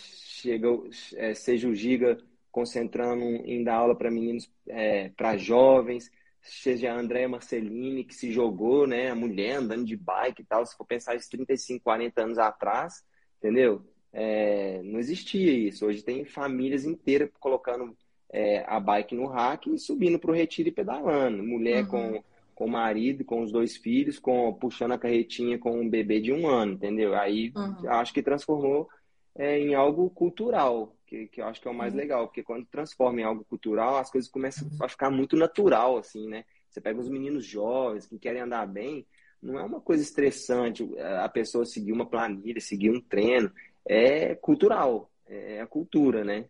é, 1.16 1.35
seja 1.35 1.68
o 1.68 1.74
Giga 1.74 2.18
concentrando 2.50 3.24
em 3.24 3.62
dar 3.62 3.76
aula 3.76 3.96
para 3.96 4.11
meninos, 4.11 4.50
é, 4.70 5.09
para 5.11 5.37
jovens, 5.37 6.11
seja 6.40 6.92
a 6.92 6.98
Andréa 6.98 7.28
Marcelini 7.28 8.04
que 8.04 8.14
se 8.14 8.33
jogou, 8.33 8.87
né, 8.87 9.11
a 9.11 9.14
mulher 9.14 9.56
andando 9.56 9.85
de 9.85 9.96
bike 9.96 10.42
e 10.42 10.44
tal, 10.44 10.64
se 10.64 10.76
for 10.76 10.87
pensar 10.87 11.14
isso 11.16 11.30
35, 11.30 11.85
40 11.85 12.22
anos 12.22 12.38
atrás, 12.38 13.04
entendeu? 13.38 13.85
é, 14.12 14.80
não 14.83 14.98
existia 14.98 15.52
isso. 15.52 15.87
Hoje 15.87 16.02
tem 16.02 16.24
famílias 16.24 16.85
inteiras 16.85 17.30
colocando 17.38 17.96
é, 18.33 18.64
a 18.66 18.78
bike 18.80 19.14
no 19.14 19.26
rack 19.26 19.72
e 19.72 19.78
subindo 19.78 20.18
para 20.18 20.30
o 20.30 20.35
retiro 20.35 20.68
e 20.68 20.72
pedalando. 20.72 21.42
Mulher 21.42 21.85
uhum. 21.85 21.88
com, 21.88 22.24
com 22.54 22.64
o 22.64 22.70
marido, 22.70 23.24
com 23.24 23.42
os 23.42 23.52
dois 23.52 23.76
filhos, 23.76 24.18
com 24.18 24.52
puxando 24.54 24.92
a 24.92 24.98
carretinha 24.98 25.59
com 25.59 25.80
um 25.80 25.88
bebê 25.88 26.20
de 26.20 26.33
um 26.33 26.48
ano, 26.48 26.72
entendeu? 26.72 27.14
Aí 27.14 27.52
uhum. 27.54 27.88
acho 27.90 28.12
que 28.12 28.22
transformou 28.22 28.88
é, 29.37 29.59
em 29.59 29.74
algo 29.74 30.11
cultural, 30.11 30.94
que, 31.11 31.27
que 31.27 31.40
eu 31.40 31.46
acho 31.46 31.61
que 31.61 31.66
é 31.66 31.70
o 31.70 31.75
mais 31.75 31.92
uhum. 31.92 31.99
legal, 31.99 32.27
porque 32.29 32.42
quando 32.42 32.64
transforma 32.66 33.20
em 33.20 33.25
algo 33.25 33.44
cultural, 33.44 33.96
as 33.96 34.11
coisas 34.11 34.31
começam 34.31 34.70
a 34.81 34.88
ficar 34.88 35.11
muito 35.11 35.37
natural, 35.37 35.99
assim, 35.99 36.29
né? 36.29 36.44
Você 36.68 36.81
pega 36.81 37.01
os 37.01 37.09
meninos 37.09 37.44
jovens 37.44 38.07
que 38.07 38.16
querem 38.16 38.40
andar 38.40 38.64
bem, 38.66 39.05
não 39.42 39.59
é 39.59 39.64
uma 39.64 39.81
coisa 39.81 40.03
estressante 40.03 40.88
a 41.20 41.29
pessoa 41.29 41.66
seguir 41.66 41.92
uma 41.92 42.07
planilha, 42.07 42.61
seguir 42.61 42.90
um 42.90 43.01
treino 43.01 43.51
é 43.85 44.37
cultural, 44.37 45.11
é 45.27 45.61
a 45.61 45.66
cultura, 45.66 46.23
né? 46.23 46.44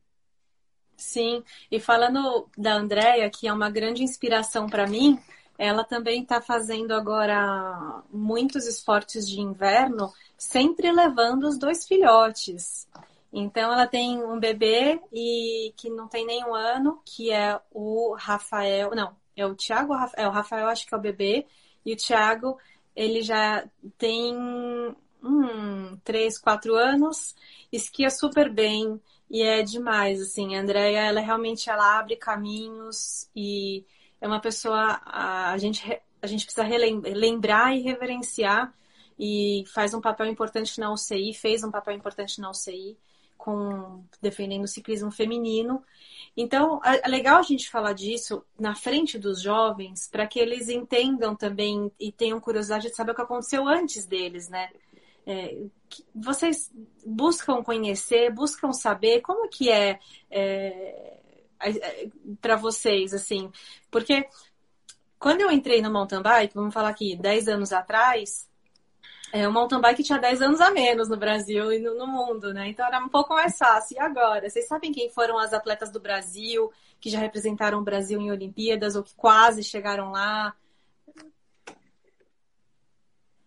Sim, 0.96 1.42
e 1.70 1.80
falando 1.80 2.46
da 2.58 2.74
Andrea, 2.74 3.30
que 3.30 3.48
é 3.48 3.52
uma 3.52 3.70
grande 3.70 4.02
inspiração 4.02 4.68
para 4.68 4.86
mim, 4.86 5.18
ela 5.56 5.84
também 5.84 6.22
está 6.22 6.42
fazendo 6.42 6.92
agora 6.92 8.02
muitos 8.12 8.66
esportes 8.66 9.26
de 9.26 9.40
inverno, 9.40 10.12
sempre 10.36 10.92
levando 10.92 11.44
os 11.44 11.58
dois 11.58 11.86
filhotes. 11.86 12.86
Então 13.32 13.72
ela 13.72 13.86
tem 13.86 14.22
um 14.22 14.38
bebê 14.40 15.00
e 15.12 15.72
que 15.76 15.88
não 15.88 16.08
tem 16.08 16.26
nenhum 16.26 16.54
ano, 16.54 17.00
que 17.04 17.30
é 17.30 17.60
o 17.70 18.14
Rafael, 18.18 18.94
não, 18.94 19.16
é 19.36 19.46
o 19.46 19.54
Thiago, 19.54 19.94
é 20.16 20.26
o 20.26 20.30
Rafael 20.30 20.66
acho 20.68 20.86
que 20.86 20.94
é 20.94 20.98
o 20.98 21.00
bebê, 21.00 21.46
e 21.84 21.92
o 21.92 21.96
Thiago, 21.96 22.58
ele 22.94 23.22
já 23.22 23.64
tem 23.96 24.34
hum, 25.22 25.96
três, 26.04 26.38
quatro 26.38 26.74
anos, 26.74 27.34
esquia 27.72 28.10
super 28.10 28.50
bem 28.52 29.00
e 29.30 29.42
é 29.42 29.62
demais, 29.62 30.20
assim. 30.20 30.56
A 30.56 30.60
Andrea, 30.60 31.00
ela 31.02 31.20
realmente 31.20 31.70
ela 31.70 31.98
abre 31.98 32.16
caminhos 32.16 33.30
e 33.34 33.84
é 34.20 34.26
uma 34.26 34.40
pessoa 34.40 35.00
a, 35.04 35.52
a 35.52 35.58
gente 35.58 35.82
a 36.22 36.26
gente 36.26 36.44
precisa 36.44 36.66
lembrar 37.16 37.74
e 37.74 37.80
reverenciar 37.80 38.74
e 39.18 39.64
faz 39.72 39.94
um 39.94 40.00
papel 40.00 40.26
importante 40.26 40.78
na 40.78 40.92
UCI, 40.92 41.32
fez 41.32 41.64
um 41.64 41.70
papel 41.70 41.94
importante 41.94 42.40
na 42.40 42.50
UCI 42.50 42.98
com 43.40 44.04
defendendo 44.20 44.64
o 44.64 44.68
ciclismo 44.68 45.10
feminino. 45.10 45.82
Então, 46.36 46.80
é 46.84 47.08
legal 47.08 47.38
a 47.38 47.42
gente 47.42 47.70
falar 47.70 47.94
disso 47.94 48.44
na 48.58 48.74
frente 48.74 49.18
dos 49.18 49.40
jovens 49.40 50.06
para 50.06 50.26
que 50.26 50.38
eles 50.38 50.68
entendam 50.68 51.34
também 51.34 51.90
e 51.98 52.12
tenham 52.12 52.38
curiosidade 52.38 52.88
de 52.88 52.94
saber 52.94 53.12
o 53.12 53.14
que 53.14 53.22
aconteceu 53.22 53.66
antes 53.66 54.06
deles, 54.06 54.48
né? 54.48 54.70
É, 55.26 55.56
vocês 56.14 56.70
buscam 57.04 57.62
conhecer, 57.62 58.30
buscam 58.32 58.72
saber 58.72 59.22
como 59.22 59.48
que 59.48 59.70
é, 59.70 59.98
é, 60.30 61.18
é 61.60 62.08
para 62.40 62.56
vocês, 62.56 63.14
assim, 63.14 63.50
porque 63.90 64.26
quando 65.18 65.40
eu 65.40 65.50
entrei 65.50 65.80
no 65.80 65.90
mountain 65.90 66.22
bike, 66.22 66.54
vamos 66.54 66.74
falar 66.74 66.90
aqui, 66.90 67.16
10 67.16 67.48
anos 67.48 67.72
atrás, 67.72 68.49
É, 69.32 69.46
o 69.46 69.52
mountain 69.52 69.80
bike 69.80 70.02
tinha 70.02 70.18
10 70.18 70.42
anos 70.42 70.60
a 70.60 70.70
menos 70.70 71.08
no 71.08 71.16
Brasil 71.16 71.72
e 71.72 71.78
no, 71.78 71.94
no, 71.94 72.06
mundo, 72.06 72.52
né? 72.52 72.68
Então 72.68 72.84
era 72.84 72.98
um 72.98 73.08
pouco 73.08 73.32
mais 73.32 73.56
fácil. 73.56 73.96
E 73.96 74.00
agora? 74.00 74.50
Vocês 74.50 74.66
sabem 74.66 74.92
quem 74.92 75.08
foram 75.08 75.38
as 75.38 75.52
atletas 75.52 75.90
do 75.90 76.00
Brasil 76.00 76.72
que 77.00 77.08
já 77.08 77.18
representaram 77.18 77.78
o 77.78 77.84
Brasil 77.84 78.20
em 78.20 78.30
Olimpíadas 78.30 78.96
ou 78.96 79.04
que 79.04 79.14
quase 79.14 79.62
chegaram 79.62 80.10
lá? 80.10 80.54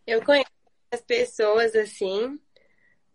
Eu 0.07 0.23
conheço 0.23 0.49
as 0.91 1.01
pessoas 1.01 1.75
assim, 1.75 2.39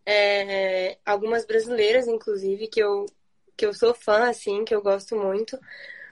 é, 0.05 0.99
algumas 1.05 1.47
brasileiras, 1.47 2.07
inclusive, 2.07 2.69
que 2.69 2.81
eu, 2.81 3.07
que 3.57 3.67
eu 3.67 3.75
sou 3.75 3.95
fã, 3.95 4.29
assim, 4.29 4.65
que 4.65 4.75
eu 4.75 4.83
gosto 4.83 5.17
muito, 5.17 5.59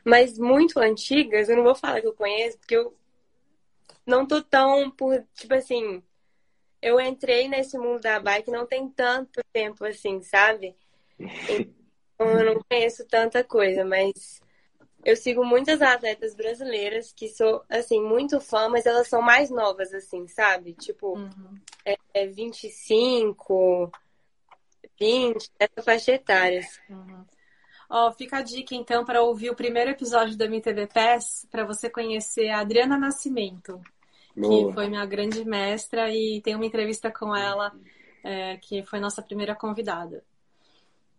mas 0.05 0.39
muito 0.39 0.79
antigas, 0.79 1.49
eu 1.49 1.57
não 1.57 1.65
vou 1.65 1.75
falar 1.75 2.01
que 2.01 2.07
eu 2.07 2.15
conheço, 2.15 2.59
porque 2.59 2.77
eu 2.77 2.95
não 4.07 4.27
tô 4.27 4.43
tão 4.43 4.91
por, 4.91 5.25
tipo 5.35 5.55
assim, 5.55 6.03
eu 6.81 7.01
entrei 7.01 7.49
nesse 7.49 7.79
mundo 7.79 8.01
da 8.01 8.21
bike 8.21 8.51
não 8.51 8.67
tem 8.67 8.89
tanto 8.89 9.41
tempo 9.53 9.85
assim, 9.85 10.23
sabe? 10.23 10.77
Então 11.19 12.41
eu 12.41 12.55
não 12.55 12.63
conheço 12.69 13.07
tanta 13.07 13.45
coisa, 13.45 13.85
mas 13.85 14.41
eu 15.05 15.17
sigo 15.17 15.45
muitas 15.45 15.81
atletas 15.81 16.35
brasileiras 16.35 17.13
que 17.13 17.29
sou, 17.29 17.63
assim, 17.69 18.03
muito 18.03 18.41
fã, 18.41 18.69
mas 18.69 18.87
elas 18.87 19.07
são 19.07 19.23
mais 19.23 19.51
novas, 19.51 19.95
assim, 19.95 20.27
sabe? 20.27 20.73
Tipo, 20.73 21.17
uhum. 21.17 21.61
é, 21.85 21.97
é 22.13 22.27
25, 22.27 23.93
20, 24.99 25.51
essa 25.61 25.83
faixa 25.83 26.13
etária. 26.13 26.67
Uhum. 26.91 27.25
Ó, 27.89 28.11
fica 28.13 28.39
a 28.39 28.43
dica 28.43 28.75
então 28.75 29.05
para 29.05 29.23
ouvir 29.23 29.51
o 29.51 29.55
primeiro 29.55 29.91
episódio 29.93 30.37
da 30.37 30.47
MTV 30.47 30.89
PES 30.89 31.47
para 31.53 31.65
você 31.65 31.89
conhecer 31.89 32.49
a 32.49 32.59
Adriana 32.59 32.99
Nascimento. 32.99 33.81
Boa. 34.37 34.69
que 34.69 34.75
foi 34.75 34.89
minha 34.89 35.07
grande 35.07 35.45
mestra, 35.45 36.11
e 36.15 36.41
tem 36.43 36.55
uma 36.55 36.67
entrevista 36.67 37.11
com 37.11 37.35
ela, 37.35 37.73
é, 38.23 38.57
que 38.59 38.83
foi 38.83 39.01
nossa 39.01 39.23
primeira 39.23 39.55
convidada. 39.55 40.23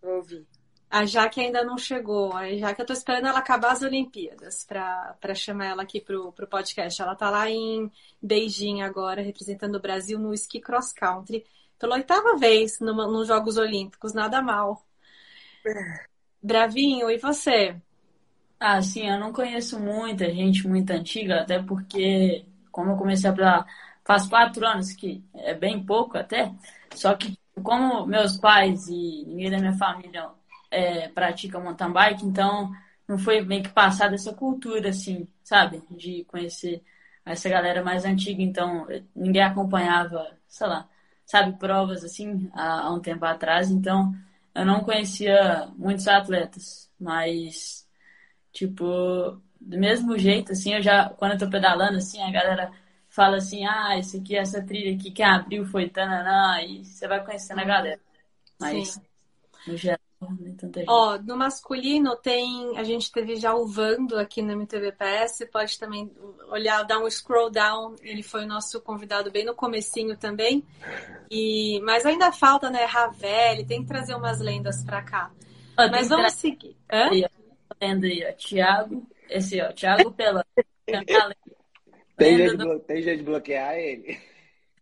Ouvi. 0.01 0.45
A 0.89 1.05
Jaque 1.05 1.41
ainda 1.41 1.63
não 1.63 1.77
chegou. 1.77 2.33
A 2.33 2.49
Jaque, 2.55 2.81
eu 2.81 2.85
tô 2.85 2.93
esperando 2.93 3.27
ela 3.27 3.39
acabar 3.39 3.73
as 3.73 3.81
Olimpíadas 3.81 4.63
para 4.63 5.35
chamar 5.35 5.65
ela 5.65 5.83
aqui 5.83 5.99
pro, 5.99 6.31
pro 6.31 6.47
podcast. 6.47 7.01
Ela 7.01 7.15
tá 7.15 7.29
lá 7.29 7.49
em 7.49 7.91
Beijing 8.21 8.81
agora, 8.81 9.21
representando 9.21 9.75
o 9.75 9.81
Brasil 9.81 10.17
no 10.17 10.33
ski 10.33 10.61
cross 10.61 10.93
country, 10.93 11.45
pela 11.77 11.95
oitava 11.95 12.37
vez 12.37 12.79
no, 12.79 12.93
nos 12.93 13.27
Jogos 13.27 13.57
Olímpicos. 13.57 14.13
Nada 14.13 14.41
mal. 14.41 14.85
Bravinho, 16.41 17.09
e 17.09 17.17
você? 17.17 17.75
Ah, 18.57 18.81
sim, 18.81 19.09
eu 19.09 19.19
não 19.19 19.33
conheço 19.33 19.79
muita 19.79 20.31
gente 20.33 20.65
muito 20.67 20.89
antiga, 20.91 21.41
até 21.41 21.61
porque 21.61 22.45
como 22.77 22.91
eu 22.91 22.95
comecei 22.95 23.27
a 23.27 23.65
faz 24.05 24.27
quatro 24.27 24.63
anos, 24.67 24.93
que 24.93 25.23
é 25.33 25.55
bem 25.55 25.83
pouco 25.83 26.15
até, 26.15 26.53
só 26.93 27.15
que 27.15 27.35
como 27.63 28.05
meus 28.05 28.37
pais 28.37 28.87
e 28.87 29.25
ninguém 29.25 29.49
da 29.49 29.57
minha 29.57 29.73
família 29.73 30.29
é, 30.69 31.07
pratica 31.09 31.59
mountain 31.59 31.91
bike, 31.91 32.23
então 32.23 32.71
não 33.07 33.17
foi 33.17 33.41
meio 33.41 33.63
que 33.63 33.69
passada 33.69 34.13
essa 34.13 34.31
cultura, 34.31 34.89
assim, 34.89 35.27
sabe? 35.43 35.81
De 35.89 36.23
conhecer 36.25 36.83
essa 37.25 37.49
galera 37.49 37.83
mais 37.83 38.05
antiga, 38.05 38.43
então 38.43 38.85
ninguém 39.15 39.41
acompanhava, 39.41 40.37
sei 40.47 40.67
lá, 40.67 40.87
sabe, 41.25 41.57
provas 41.57 42.03
assim 42.03 42.47
há, 42.53 42.81
há 42.81 42.93
um 42.93 42.99
tempo 42.99 43.25
atrás, 43.25 43.71
então 43.71 44.13
eu 44.53 44.63
não 44.65 44.83
conhecia 44.83 45.67
muitos 45.75 46.07
atletas, 46.07 46.91
mas 46.99 47.87
tipo, 48.53 49.41
do 49.59 49.77
mesmo 49.77 50.17
jeito, 50.17 50.51
assim, 50.51 50.73
eu 50.73 50.81
já, 50.81 51.09
quando 51.09 51.33
eu 51.33 51.39
tô 51.39 51.49
pedalando, 51.49 51.97
assim, 51.97 52.21
a 52.21 52.31
galera 52.31 52.71
fala 53.09 53.37
assim, 53.37 53.65
ah, 53.65 53.97
esse 53.97 54.17
aqui, 54.17 54.35
essa 54.35 54.61
trilha 54.61 54.95
aqui 54.95 55.11
que 55.11 55.23
abriu 55.23 55.65
foi 55.65 55.89
tananã, 55.89 56.61
e 56.61 56.85
você 56.85 57.07
vai 57.07 57.23
conhecendo 57.23 57.61
a 57.61 57.65
galera. 57.65 57.99
Mas, 58.59 58.93
Sim. 58.93 59.01
no 59.65 59.77
geral, 59.77 59.99
nem 60.39 60.55
tanta 60.55 60.79
gente. 60.79 60.89
Ó, 60.89 61.17
no 61.17 61.35
masculino 61.35 62.15
tem, 62.15 62.77
a 62.77 62.83
gente 62.83 63.11
teve 63.11 63.35
já 63.35 63.53
o 63.53 63.67
Vando 63.67 64.17
aqui 64.17 64.41
no 64.41 64.51
MTVPS, 64.51 65.45
pode 65.47 65.77
também 65.79 66.11
olhar, 66.49 66.83
dar 66.83 66.99
um 66.99 67.09
scroll 67.09 67.49
down, 67.49 67.95
ele 68.01 68.23
foi 68.23 68.43
o 68.43 68.47
nosso 68.47 68.81
convidado 68.81 69.31
bem 69.31 69.45
no 69.45 69.55
comecinho 69.55 70.15
também, 70.15 70.63
e, 71.29 71.79
mas 71.81 72.05
ainda 72.05 72.31
falta, 72.31 72.69
né, 72.69 72.85
Ravel, 72.85 73.65
tem 73.67 73.81
que 73.81 73.87
trazer 73.87 74.15
umas 74.15 74.39
lendas 74.39 74.83
pra 74.83 75.01
cá. 75.01 75.31
Mas 75.75 76.09
vamos 76.09 76.33
seguir. 76.33 76.75
Hã? 76.91 77.09
Lenda 77.79 78.07
aí, 78.07 78.25
ó, 78.27 78.33
Thiago 78.33 79.07
esse, 79.29 79.61
ó, 79.61 79.71
Thiago 79.71 80.11
Pela. 80.11 80.45
tem, 82.17 82.37
jeito 82.37 82.57
do... 82.57 82.79
tem 82.79 83.01
jeito 83.01 83.19
de 83.19 83.23
bloquear 83.23 83.75
ele? 83.75 84.19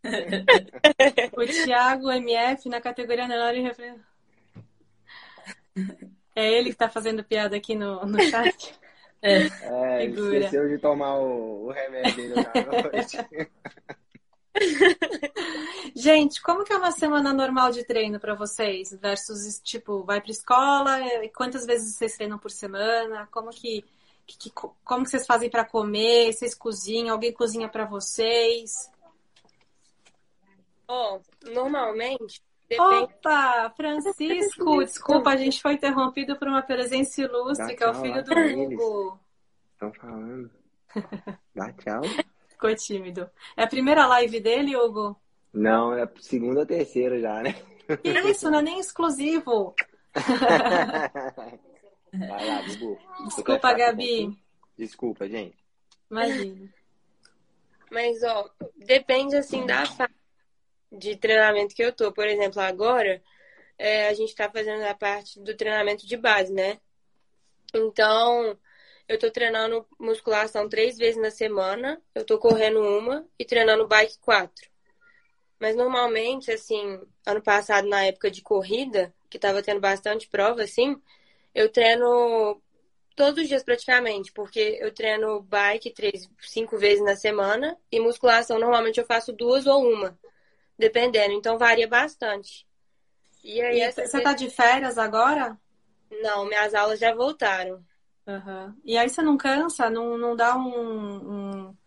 o 1.35 1.45
Thiago 1.45 2.11
MF 2.11 2.69
na 2.69 2.79
categoria 2.79 3.27
menor 3.27 3.55
e 3.55 3.61
referência. 3.61 4.05
É 6.35 6.51
ele 6.51 6.69
que 6.69 6.77
tá 6.77 6.89
fazendo 6.89 7.23
piada 7.23 7.55
aqui 7.55 7.75
no, 7.75 8.05
no 8.05 8.21
chat? 8.21 8.79
É, 9.21 9.47
é 9.99 10.05
esqueceu 10.05 10.67
de 10.67 10.77
tomar 10.77 11.17
o, 11.17 11.67
o 11.67 11.71
remédio 11.71 12.15
dele 12.15 12.35
na 12.35 12.81
noite. 12.83 13.17
Gente, 15.95 16.41
como 16.41 16.63
que 16.63 16.71
é 16.71 16.77
uma 16.77 16.91
semana 16.91 17.33
normal 17.33 17.71
de 17.71 17.83
treino 17.83 18.19
para 18.19 18.35
vocês? 18.35 18.93
Versus, 19.01 19.59
tipo, 19.61 20.03
vai 20.03 20.21
para 20.21 20.31
escola? 20.31 20.99
Quantas 21.35 21.65
vezes 21.65 21.95
vocês 21.95 22.15
treinam 22.15 22.37
por 22.37 22.51
semana? 22.51 23.27
Como 23.31 23.49
que 23.49 23.83
que, 24.25 24.37
que, 24.37 24.51
como 24.83 25.05
vocês 25.05 25.25
fazem 25.25 25.49
para 25.49 25.65
comer? 25.65 26.33
Vocês 26.33 26.55
cozinham? 26.55 27.13
Alguém 27.13 27.33
cozinha 27.33 27.69
para 27.69 27.85
vocês? 27.85 28.89
Oh, 30.87 31.19
normalmente. 31.43 32.43
Depende... 32.67 33.03
Opa, 33.03 33.73
Francisco, 33.77 34.83
desculpa, 34.83 35.29
a 35.29 35.37
gente 35.37 35.61
foi 35.61 35.73
interrompido 35.73 36.35
por 36.35 36.47
uma 36.47 36.63
presença 36.63 37.21
ilustre, 37.21 37.67
Dá 37.67 37.75
que 37.75 37.83
é 37.83 37.89
o 37.89 37.93
filho 37.93 38.23
do 38.23 38.31
Hugo. 38.33 39.19
Estão 39.73 39.93
falando. 39.93 40.49
Dá 41.53 41.71
tchau. 41.73 42.01
Ficou 42.49 42.75
tímido. 42.75 43.29
É 43.55 43.63
a 43.63 43.67
primeira 43.67 44.07
live 44.07 44.39
dele, 44.39 44.75
Hugo? 44.75 45.15
Não, 45.53 45.93
é 45.93 46.03
a 46.03 46.09
segunda 46.19 46.61
ou 46.61 46.65
terceira 46.65 47.19
já, 47.19 47.43
né? 47.43 47.53
Que 48.01 48.09
isso, 48.31 48.49
não 48.49 48.59
é 48.59 48.63
nem 48.63 48.79
exclusivo. 48.79 49.75
Vai 52.17 52.45
lá, 52.45 52.61
Bubu. 52.61 52.99
Desculpa, 53.25 53.73
Gabi. 53.73 54.37
Desculpa, 54.77 55.27
gente. 55.27 55.57
Imagina. 56.09 56.73
Mas, 57.91 58.23
ó, 58.23 58.49
depende, 58.75 59.35
assim, 59.35 59.65
da 59.65 59.85
fase 59.85 60.13
de 60.91 61.15
treinamento 61.15 61.75
que 61.75 61.83
eu 61.83 61.91
tô. 61.91 62.11
Por 62.11 62.27
exemplo, 62.27 62.61
agora, 62.61 63.21
é, 63.77 64.07
a 64.07 64.13
gente 64.13 64.35
tá 64.35 64.49
fazendo 64.49 64.83
a 64.83 64.93
parte 64.93 65.39
do 65.39 65.55
treinamento 65.55 66.05
de 66.05 66.17
base, 66.17 66.51
né? 66.53 66.79
Então, 67.73 68.57
eu 69.07 69.19
tô 69.19 69.29
treinando 69.29 69.85
musculação 69.99 70.67
três 70.67 70.97
vezes 70.97 71.21
na 71.21 71.29
semana, 71.29 72.01
eu 72.13 72.25
tô 72.25 72.39
correndo 72.39 72.79
uma 72.81 73.27
e 73.37 73.45
treinando 73.45 73.87
bike 73.87 74.17
quatro. 74.19 74.69
Mas 75.59 75.75
normalmente, 75.75 76.51
assim, 76.51 76.99
ano 77.25 77.41
passado, 77.41 77.87
na 77.87 78.03
época 78.03 78.29
de 78.29 78.41
corrida, 78.41 79.13
que 79.29 79.39
tava 79.39 79.61
tendo 79.61 79.79
bastante 79.79 80.27
prova, 80.27 80.63
assim, 80.63 80.99
eu 81.55 81.71
treino 81.71 82.61
todos 83.15 83.41
os 83.41 83.47
dias 83.47 83.63
praticamente, 83.63 84.31
porque 84.33 84.77
eu 84.81 84.93
treino 84.93 85.41
bike 85.41 85.91
três, 85.91 86.29
cinco 86.41 86.77
vezes 86.77 87.03
na 87.03 87.15
semana 87.15 87.77
e 87.89 87.97
musculação 87.97 88.59
normalmente 88.59 88.99
eu 88.99 89.05
faço 89.05 89.31
duas 89.31 89.65
ou 89.65 89.89
uma, 89.89 90.19
dependendo. 90.77 91.33
Então 91.33 91.57
varia 91.57 91.87
bastante. 91.87 92.67
E 93.41 93.61
aí 93.61 93.81
e 93.81 93.91
você 93.91 94.21
tá 94.21 94.33
de 94.33 94.49
férias 94.49 94.97
agora? 94.97 95.57
Não, 96.21 96.45
minhas 96.45 96.73
aulas 96.73 96.99
já 96.99 97.15
voltaram. 97.15 97.83
Uhum. 98.27 98.75
E 98.83 98.97
aí 98.97 99.07
você 99.07 99.21
não 99.21 99.37
cansa? 99.37 99.89
Não, 99.89 100.17
não 100.17 100.35
dá 100.35 100.57
um, 100.57 101.67
um, 101.67 101.77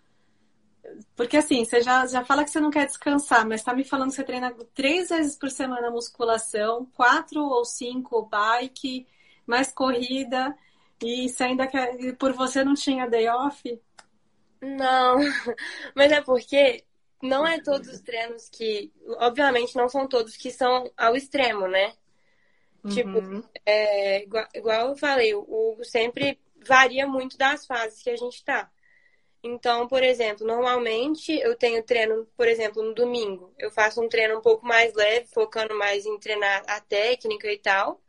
Porque 1.15 1.37
assim, 1.37 1.65
você 1.65 1.83
já, 1.83 2.07
já 2.07 2.25
fala 2.25 2.45
que 2.45 2.51
você 2.51 2.61
não 2.61 2.71
quer 2.71 2.87
descansar, 2.87 3.47
mas 3.47 3.63
tá 3.63 3.75
me 3.75 3.85
falando 3.85 4.11
que 4.11 4.17
você 4.17 4.25
treina 4.25 4.55
três 4.73 5.11
vezes 5.11 5.37
por 5.37 5.51
semana 5.51 5.91
musculação, 5.91 6.87
quatro 6.95 7.43
ou 7.43 7.65
cinco 7.65 8.23
bike 8.23 9.07
mais 9.49 9.73
corrida. 9.73 10.57
E 11.03 11.29
se 11.29 11.43
ainda 11.43 11.67
que 11.67 12.13
por 12.15 12.33
você 12.33 12.63
não 12.63 12.75
tinha 12.75 13.09
day 13.09 13.29
off? 13.29 13.81
Não, 14.61 15.17
mas 15.95 16.13
é 16.13 16.21
porque 16.21 16.85
não 17.23 17.47
é 17.47 17.61
todos 17.61 17.89
os 17.89 18.01
treinos 18.01 18.49
que. 18.49 18.93
Obviamente, 19.19 19.77
não 19.77 19.89
são 19.89 20.07
todos 20.07 20.37
que 20.37 20.51
são 20.51 20.91
ao 20.97 21.17
extremo, 21.17 21.67
né? 21.67 21.95
Tipo, 22.89 23.19
uhum. 23.19 23.41
Tipo, 23.41 23.51
é, 23.67 24.23
igual, 24.23 24.47
igual 24.55 24.89
eu 24.89 24.97
falei, 24.97 25.35
o 25.35 25.41
Hugo 25.41 25.85
sempre 25.85 26.39
varia 26.65 27.07
muito 27.07 27.37
das 27.37 27.67
fases 27.67 28.03
que 28.03 28.11
a 28.11 28.17
gente 28.17 28.45
tá. 28.45 28.71
Então, 29.43 29.87
por 29.87 30.03
exemplo, 30.03 30.47
normalmente 30.47 31.33
eu 31.33 31.57
tenho 31.57 31.83
treino, 31.83 32.27
por 32.37 32.49
exemplo, 32.49 32.83
no 32.83 32.95
domingo. 32.95 33.53
Eu 33.59 33.71
faço 33.71 34.03
um 34.03 34.09
treino 34.09 34.39
um 34.39 34.41
pouco 34.41 34.67
mais 34.67 34.93
leve, 34.95 35.27
focando 35.29 35.77
mais 35.77 36.05
em 36.07 36.19
treinar 36.19 36.65
a 36.67 36.81
técnica 36.81 37.51
e 37.53 37.59
tal. 37.59 38.01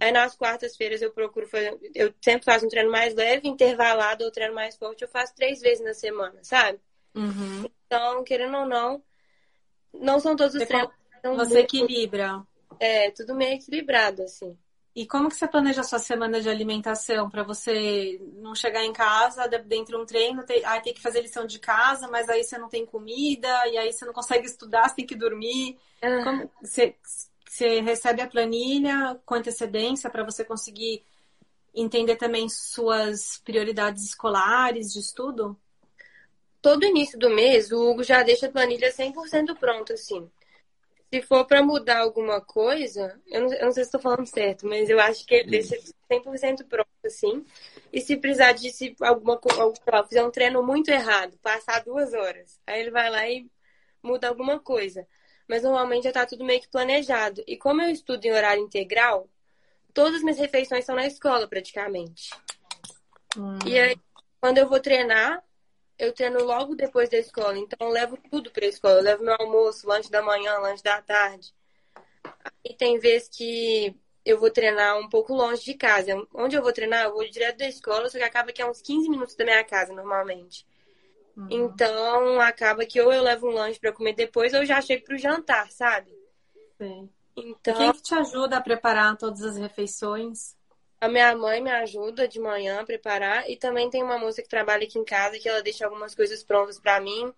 Aí 0.00 0.12
nas 0.12 0.36
quartas-feiras 0.36 1.00
eu 1.02 1.10
procuro 1.12 1.46
fazer. 1.48 1.78
Eu 1.94 2.12
sempre 2.22 2.44
faço 2.44 2.66
um 2.66 2.68
treino 2.68 2.90
mais 2.90 3.14
leve, 3.14 3.48
intervalado 3.48 4.24
ou 4.24 4.30
treino 4.30 4.54
mais 4.54 4.76
forte. 4.76 5.02
Eu 5.02 5.08
faço 5.08 5.34
três 5.34 5.60
vezes 5.60 5.82
na 5.84 5.94
semana, 5.94 6.38
sabe? 6.42 6.78
Uhum. 7.14 7.64
Então, 7.86 8.22
querendo 8.24 8.56
ou 8.58 8.66
não, 8.66 9.02
Não 9.94 10.20
são 10.20 10.36
todos 10.36 10.54
os 10.54 10.60
Você, 10.60 10.66
treinos. 10.66 10.90
são 11.22 11.36
você 11.36 11.54
muito- 11.54 11.76
equilibra. 11.76 12.42
É, 12.78 13.10
tudo 13.12 13.34
meio 13.34 13.54
equilibrado, 13.54 14.22
assim. 14.24 14.54
E 14.94 15.06
como 15.06 15.28
que 15.30 15.36
você 15.36 15.48
planeja 15.48 15.80
a 15.80 15.84
sua 15.84 15.98
semana 15.98 16.38
de 16.40 16.48
alimentação 16.50 17.30
para 17.30 17.42
você 17.42 18.18
não 18.34 18.54
chegar 18.54 18.84
em 18.84 18.92
casa 18.92 19.46
de- 19.46 19.58
dentro 19.60 19.96
de 19.96 20.02
um 20.02 20.06
treino, 20.06 20.44
ter, 20.44 20.62
ai, 20.66 20.82
tem 20.82 20.92
que 20.92 21.00
fazer 21.00 21.22
lição 21.22 21.46
de 21.46 21.58
casa, 21.58 22.08
mas 22.08 22.28
aí 22.28 22.42
você 22.44 22.58
não 22.58 22.68
tem 22.68 22.84
comida, 22.84 23.48
e 23.68 23.78
aí 23.78 23.90
você 23.92 24.04
não 24.04 24.12
consegue 24.12 24.46
estudar, 24.46 24.88
você 24.88 24.96
tem 24.96 25.06
que 25.06 25.14
dormir. 25.14 25.78
Ah, 26.02 26.22
Como 26.24 26.50
você, 26.60 26.94
você 27.46 27.80
recebe 27.80 28.20
a 28.20 28.26
planilha 28.26 29.20
com 29.24 29.34
antecedência 29.34 30.10
para 30.10 30.24
você 30.24 30.44
conseguir 30.44 31.04
entender 31.74 32.16
também 32.16 32.48
suas 32.48 33.38
prioridades 33.44 34.04
escolares 34.04 34.92
de 34.92 34.98
estudo? 34.98 35.56
Todo 36.60 36.84
início 36.84 37.18
do 37.18 37.30
mês, 37.30 37.70
o 37.70 37.90
Hugo 37.90 38.02
já 38.02 38.22
deixa 38.22 38.46
a 38.46 38.50
planilha 38.50 38.90
100% 38.90 39.54
pronta, 39.56 39.94
assim. 39.94 40.28
Se 41.12 41.22
for 41.22 41.46
para 41.46 41.62
mudar 41.62 42.00
alguma 42.00 42.40
coisa, 42.40 43.20
eu 43.28 43.42
não, 43.42 43.52
eu 43.52 43.64
não 43.66 43.72
sei 43.72 43.84
se 43.84 43.88
estou 43.88 44.00
falando 44.00 44.26
certo, 44.26 44.66
mas 44.66 44.90
eu 44.90 44.98
acho 44.98 45.24
que 45.24 45.36
ele 45.36 45.50
deixa 45.50 45.76
100% 46.10 46.64
pronto, 46.64 46.88
assim. 47.04 47.44
E 47.92 48.00
se 48.00 48.16
precisar 48.16 48.52
de 48.52 48.70
se 48.70 48.96
alguma 49.00 49.38
coisa, 49.38 49.72
fizer 50.08 50.24
um 50.24 50.30
treino 50.30 50.62
muito 50.64 50.90
errado, 50.90 51.38
passar 51.40 51.84
duas 51.84 52.12
horas, 52.12 52.60
aí 52.66 52.80
ele 52.80 52.90
vai 52.90 53.08
lá 53.08 53.28
e 53.28 53.48
muda 54.02 54.28
alguma 54.28 54.58
coisa. 54.58 55.06
Mas 55.48 55.62
normalmente 55.62 56.04
já 56.04 56.10
está 56.10 56.26
tudo 56.26 56.44
meio 56.44 56.60
que 56.60 56.68
planejado. 56.68 57.42
E 57.46 57.56
como 57.56 57.82
eu 57.82 57.90
estudo 57.90 58.24
em 58.24 58.32
horário 58.32 58.62
integral, 58.62 59.28
todas 59.94 60.16
as 60.16 60.22
minhas 60.22 60.38
refeições 60.38 60.84
são 60.84 60.94
na 60.94 61.06
escola, 61.06 61.46
praticamente. 61.46 62.30
Hum. 63.36 63.58
E 63.66 63.78
aí, 63.78 63.96
quando 64.40 64.58
eu 64.58 64.68
vou 64.68 64.80
treinar, 64.80 65.42
eu 65.98 66.12
treino 66.12 66.42
logo 66.44 66.74
depois 66.74 67.08
da 67.08 67.18
escola. 67.18 67.56
Então, 67.58 67.88
eu 67.88 67.92
levo 67.92 68.18
tudo 68.30 68.50
pra 68.50 68.66
escola. 68.66 68.98
Eu 68.98 69.02
levo 69.02 69.24
meu 69.24 69.36
almoço, 69.38 69.88
lanche 69.88 70.10
da 70.10 70.22
manhã, 70.22 70.58
lanche 70.58 70.82
da 70.82 71.00
tarde. 71.00 71.54
E 72.64 72.74
tem 72.74 72.98
vezes 72.98 73.28
que 73.28 73.94
eu 74.24 74.40
vou 74.40 74.50
treinar 74.50 74.98
um 74.98 75.08
pouco 75.08 75.32
longe 75.32 75.64
de 75.64 75.74
casa. 75.74 76.26
Onde 76.34 76.56
eu 76.56 76.62
vou 76.62 76.72
treinar, 76.72 77.04
eu 77.04 77.12
vou 77.12 77.28
direto 77.30 77.58
da 77.58 77.68
escola, 77.68 78.08
só 78.08 78.18
que 78.18 78.24
acaba 78.24 78.52
que 78.52 78.60
é 78.60 78.68
uns 78.68 78.82
15 78.82 79.08
minutos 79.08 79.36
da 79.36 79.44
minha 79.44 79.64
casa, 79.64 79.92
normalmente. 79.92 80.66
Uhum. 81.36 81.48
Então, 81.50 82.40
acaba 82.40 82.86
que 82.86 83.00
ou 83.00 83.12
eu 83.12 83.22
levo 83.22 83.48
um 83.48 83.52
lanche 83.52 83.78
pra 83.78 83.92
comer 83.92 84.14
depois, 84.14 84.54
ou 84.54 84.60
eu 84.60 84.66
já 84.66 84.80
chego 84.80 85.04
pro 85.04 85.18
jantar, 85.18 85.70
sabe? 85.70 86.10
Sei. 86.78 87.08
E 87.36 87.50
Então, 87.50 87.74
quem 87.74 87.92
que 87.92 88.02
te 88.02 88.14
ajuda 88.14 88.56
a 88.56 88.60
preparar 88.60 89.16
todas 89.16 89.42
as 89.42 89.56
refeições? 89.58 90.56
A 90.98 91.08
minha 91.08 91.36
mãe 91.36 91.60
me 91.60 91.70
ajuda 91.70 92.26
de 92.26 92.40
manhã 92.40 92.80
a 92.80 92.84
preparar 92.84 93.48
e 93.50 93.56
também 93.56 93.90
tem 93.90 94.02
uma 94.02 94.18
moça 94.18 94.40
que 94.40 94.48
trabalha 94.48 94.84
aqui 94.84 94.98
em 94.98 95.04
casa 95.04 95.38
que 95.38 95.46
ela 95.46 95.62
deixa 95.62 95.84
algumas 95.84 96.14
coisas 96.14 96.42
prontas 96.42 96.80
pra 96.80 97.00
mim. 97.00 97.32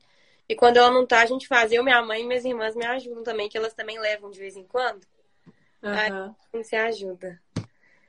E 0.48 0.54
quando 0.54 0.76
ela 0.76 0.90
não 0.90 1.04
tá, 1.04 1.20
a 1.20 1.26
gente 1.26 1.48
faz. 1.48 1.72
Eu, 1.72 1.82
minha 1.82 2.00
mãe 2.00 2.22
e 2.22 2.26
minhas 2.26 2.44
irmãs 2.44 2.76
me 2.76 2.86
ajudam 2.86 3.24
também, 3.24 3.48
que 3.48 3.58
elas 3.58 3.74
também 3.74 3.98
levam 3.98 4.30
de 4.30 4.38
vez 4.38 4.56
em 4.56 4.64
quando. 4.64 5.04
Aham. 5.82 6.36
A 6.52 6.56
gente 6.56 6.68
se 6.68 6.76
ajuda. 6.76 7.40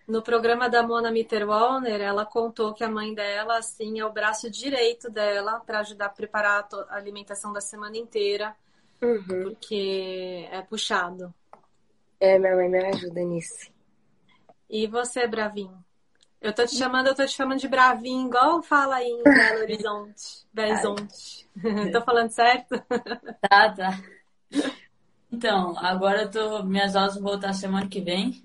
No 0.09 0.23
programa 0.23 0.67
da 0.67 0.81
Mona 0.81 1.11
Mitterwalner, 1.11 2.01
ela 2.01 2.25
contou 2.25 2.73
que 2.73 2.83
a 2.83 2.89
mãe 2.89 3.13
dela, 3.13 3.59
assim, 3.59 3.99
é 3.99 4.05
o 4.05 4.11
braço 4.11 4.49
direito 4.49 5.09
dela 5.09 5.59
para 5.59 5.79
ajudar 5.81 6.07
a 6.07 6.09
preparar 6.09 6.67
a 6.89 6.95
alimentação 6.95 7.53
da 7.53 7.61
semana 7.61 7.95
inteira, 7.95 8.55
Uhum. 9.01 9.43
porque 9.43 10.47
é 10.51 10.61
puxado. 10.63 11.31
É, 12.19 12.39
minha 12.39 12.55
mãe 12.55 12.67
me 12.67 12.83
ajuda 12.85 13.21
nisso. 13.21 13.71
E 14.69 14.87
você, 14.87 15.27
Bravinho? 15.27 15.77
Eu 16.41 16.53
tô 16.53 16.65
te 16.65 16.75
chamando, 16.75 17.07
eu 17.07 17.15
tô 17.15 17.25
te 17.25 17.31
chamando 17.31 17.59
de 17.59 17.67
Bravinho, 17.67 18.27
igual 18.27 18.63
fala 18.63 18.95
aí 18.95 19.07
em 19.09 19.23
Belo 19.23 19.59
Horizonte. 19.61 20.45
Belo 20.51 20.71
Horizonte. 20.71 21.47
tô 21.93 22.01
falando 22.01 22.31
certo? 22.31 22.81
Tá, 23.47 23.71
tá. 23.73 23.99
Então, 25.31 25.77
agora 25.77 26.23
eu 26.23 26.31
tô. 26.31 26.63
Minhas 26.63 26.95
aulas 26.95 27.13
vão 27.15 27.23
voltar 27.23 27.53
semana 27.53 27.87
que 27.87 28.01
vem, 28.01 28.43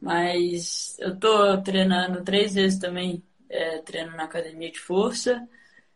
mas 0.00 0.96
eu 1.00 1.18
tô 1.18 1.60
treinando 1.62 2.22
três 2.24 2.54
vezes 2.54 2.78
também, 2.78 3.22
é, 3.48 3.78
treino 3.78 4.16
na 4.16 4.24
academia 4.24 4.70
de 4.70 4.78
força, 4.78 5.46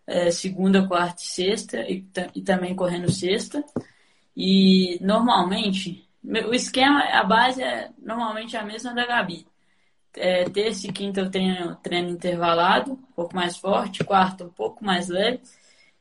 é, 0.07 0.31
segunda, 0.31 0.87
quarta 0.87 1.23
e 1.23 1.27
sexta, 1.27 1.81
e, 1.83 2.05
e 2.35 2.43
também 2.43 2.75
correndo 2.75 3.11
sexta. 3.13 3.65
E 4.37 4.99
normalmente, 5.03 6.09
o 6.25 6.55
esquema, 6.55 7.01
a 7.03 7.25
base 7.25 7.63
é 7.63 7.91
normalmente 7.99 8.57
a 8.57 8.65
mesma 8.65 8.95
da 8.95 9.07
Gabi. 9.07 9.47
É, 10.15 10.45
terça 10.51 10.89
e 10.89 10.93
quinta 10.93 11.21
eu 11.21 11.31
treino, 11.31 11.77
treino 11.77 12.11
intervalado, 12.11 12.93
um 12.93 12.97
pouco 13.15 13.35
mais 13.37 13.57
forte, 13.57 14.05
quarta 14.05 14.45
um 14.45 14.51
pouco 14.51 14.85
mais 14.85 15.09
leve, 15.09 15.41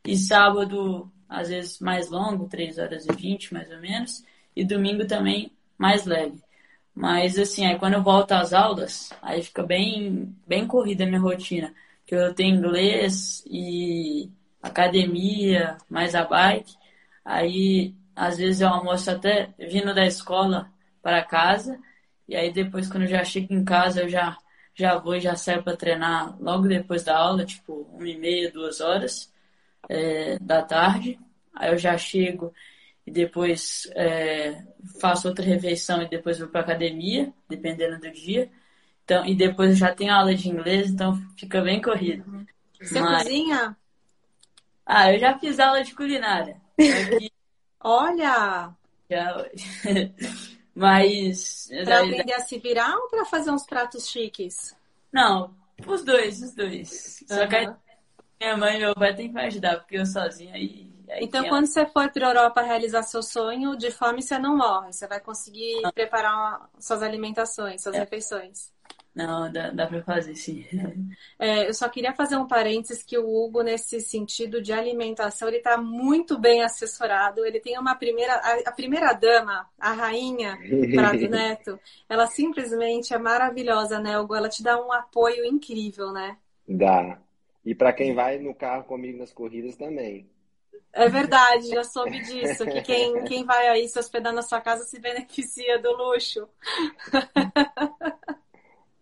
e 0.06 0.18
sábado, 0.18 1.12
às 1.28 1.50
vezes, 1.50 1.80
mais 1.80 2.10
longo, 2.10 2.47
3 2.47 2.78
horas 2.80 3.06
e 3.06 3.14
20, 3.14 3.54
mais 3.54 3.70
ou 3.70 3.80
menos. 3.80 4.24
E 4.56 4.66
domingo 4.66 5.06
também 5.08 5.52
mais 5.78 6.06
leve. 6.06 6.41
Mas, 6.94 7.38
assim, 7.38 7.66
aí 7.66 7.78
quando 7.80 7.94
eu 7.94 8.04
volto 8.04 8.32
às 8.34 8.54
aulas, 8.54 9.10
aí 9.22 9.42
fica 9.44 9.64
bem, 9.64 10.36
bem 10.48 10.68
corrida 10.68 11.04
a 11.04 11.08
minha 11.08 11.20
rotina. 11.22 11.74
Que 12.06 12.16
eu 12.16 12.34
tenho 12.34 12.56
inglês 12.58 13.44
e 13.48 14.30
academia, 14.62 15.78
mais 15.90 16.16
a 16.16 16.24
bike. 16.26 16.76
Aí, 17.24 17.94
às 18.16 18.38
vezes, 18.38 18.62
eu 18.62 18.68
almoço 18.70 19.10
até 19.12 19.54
vindo 19.58 19.94
da 19.94 20.06
escola 20.06 20.70
para 21.02 21.24
casa. 21.24 21.80
E 22.28 22.36
aí, 22.36 22.52
depois, 22.52 22.90
quando 22.90 23.04
eu 23.04 23.10
já 23.10 23.24
chego 23.24 23.54
em 23.54 23.64
casa, 23.64 24.02
eu 24.02 24.10
já, 24.10 24.38
já 24.74 24.98
vou 24.98 25.16
e 25.16 25.22
já 25.22 25.36
saio 25.36 25.64
para 25.64 25.78
treinar 25.78 26.36
logo 26.42 26.68
depois 26.68 27.04
da 27.04 27.18
aula, 27.18 27.46
tipo, 27.46 27.88
uma 27.94 28.08
e 28.08 28.18
meia, 28.18 28.52
duas 28.52 28.82
horas 28.82 29.32
é, 29.90 30.38
da 30.40 30.62
tarde. 30.64 31.20
Aí 31.56 31.72
eu 31.72 31.78
já 31.78 31.98
chego 31.98 32.54
e 33.10 33.12
depois 33.12 33.89
é, 33.95 34.64
faço 35.01 35.28
outra 35.28 35.43
refeição 35.43 35.99
e 36.03 36.07
depois 36.07 36.38
vou 36.38 36.47
para 36.47 36.62
academia, 36.62 37.34
dependendo 37.49 37.99
do 37.99 38.12
dia. 38.12 38.51
Então, 39.03 39.26
e 39.26 39.34
depois 39.34 39.80
já 39.80 39.93
tenho 39.95 40.14
aula 40.14 40.36
de 40.36 40.47
inglês, 40.47 40.91
então 40.91 41.20
fica 41.36 41.60
bem 41.60 41.82
corrido. 41.82 42.45
Você 42.80 43.01
Mas- 43.01 43.24
cozinha? 43.24 43.76
Ah, 44.86 45.12
eu 45.12 45.20
já 45.20 45.38
fiz 45.39 45.60
aula 45.60 45.84
de 45.84 45.95
culinária. 45.95 46.62
Que 46.78 47.32
Olha! 47.82 48.70
já... 49.10 49.45
Mas. 50.76 51.68
Pra 51.84 52.01
aprender 52.01 52.34
a 52.34 52.39
se 52.41 52.60
virar 52.60 52.95
ou 52.95 53.10
pra 53.10 53.26
fazer 53.26 53.49
uns 53.49 53.66
pratos 53.66 54.07
chiques? 54.07 54.76
Não, 55.12 55.53
os 55.86 56.05
dois, 56.05 56.41
os 56.43 56.53
dois. 56.53 57.24
Só 57.28 57.47
que 57.47 57.74
minha 58.39 58.55
mãe 58.55 58.78
e 58.78 58.80
meu 58.80 58.93
pai 58.93 59.16
têm 59.16 59.28
que 59.30 59.34
me 59.34 59.41
ajudar, 59.41 59.78
porque 59.80 59.97
eu 59.97 60.05
sozinha 60.05 60.53
aí. 60.53 60.89
Então, 61.22 61.47
quando 61.47 61.66
você 61.66 61.86
for 61.86 62.10
para 62.12 62.28
Europa 62.28 62.62
realizar 62.62 63.03
seu 63.03 63.24
sonho, 63.24 63.76
de 63.76 63.91
fome 63.91 64.22
você 64.22 64.38
não 64.38 64.55
morre. 64.55 64.93
Você 64.93 65.07
vai 65.07 65.20
conseguir 65.20 65.82
preparar 65.93 66.70
suas 66.80 67.01
alimentações, 67.01 67.82
suas 67.82 67.95
É. 67.95 67.99
refeições. 67.99 68.72
Não, 69.14 69.51
dá, 69.51 69.72
dá 69.72 69.88
pra 69.88 70.03
fazer, 70.03 70.36
sim. 70.36 70.66
É, 71.38 71.68
eu 71.68 71.74
só 71.74 71.88
queria 71.89 72.14
fazer 72.14 72.36
um 72.36 72.47
parênteses 72.47 73.01
que 73.01 73.18
o 73.18 73.26
Hugo, 73.26 73.62
nesse 73.62 74.01
sentido 74.01 74.62
de 74.62 74.74
alimentação, 74.74 75.47
ele 75.47 75.57
está 75.57 75.78
muito 75.78 76.38
bem 76.38 76.62
assessorado. 76.62 77.45
Ele 77.45 77.60
tem 77.60 77.78
uma 77.78 77.95
primeira, 77.95 78.34
a, 78.36 78.70
a 78.70 78.72
primeira 78.72 79.14
dama, 79.14 79.66
a 79.80 79.93
rainha 79.93 80.57
Prado 80.93 81.30
Neto, 81.30 81.80
ela 82.10 82.28
simplesmente 82.28 83.14
é 83.14 83.18
maravilhosa, 83.18 83.99
né, 83.99 84.20
Hugo? 84.20 84.36
Ela 84.36 84.49
te 84.49 84.62
dá 84.62 84.80
um 84.82 84.91
apoio 84.91 85.45
incrível, 85.45 86.12
né? 86.12 86.38
Dá. 86.68 87.20
E 87.66 87.74
para 87.74 87.93
quem 87.93 88.14
vai 88.14 88.38
no 88.38 88.53
carro 88.53 88.84
comigo 88.84 89.18
nas 89.18 89.34
corridas 89.34 89.76
também. 89.76 90.30
É 90.92 91.08
verdade, 91.08 91.72
já 91.72 91.84
soube 91.84 92.20
disso, 92.20 92.68
que 92.68 92.82
quem, 92.82 93.24
quem 93.24 93.46
vai 93.46 93.68
aí 93.68 93.88
se 93.88 94.00
hospedar 94.00 94.34
na 94.34 94.42
sua 94.42 94.60
casa 94.60 94.84
se 94.84 95.00
beneficia 95.00 95.80
do 95.80 95.92
luxo. 95.96 96.48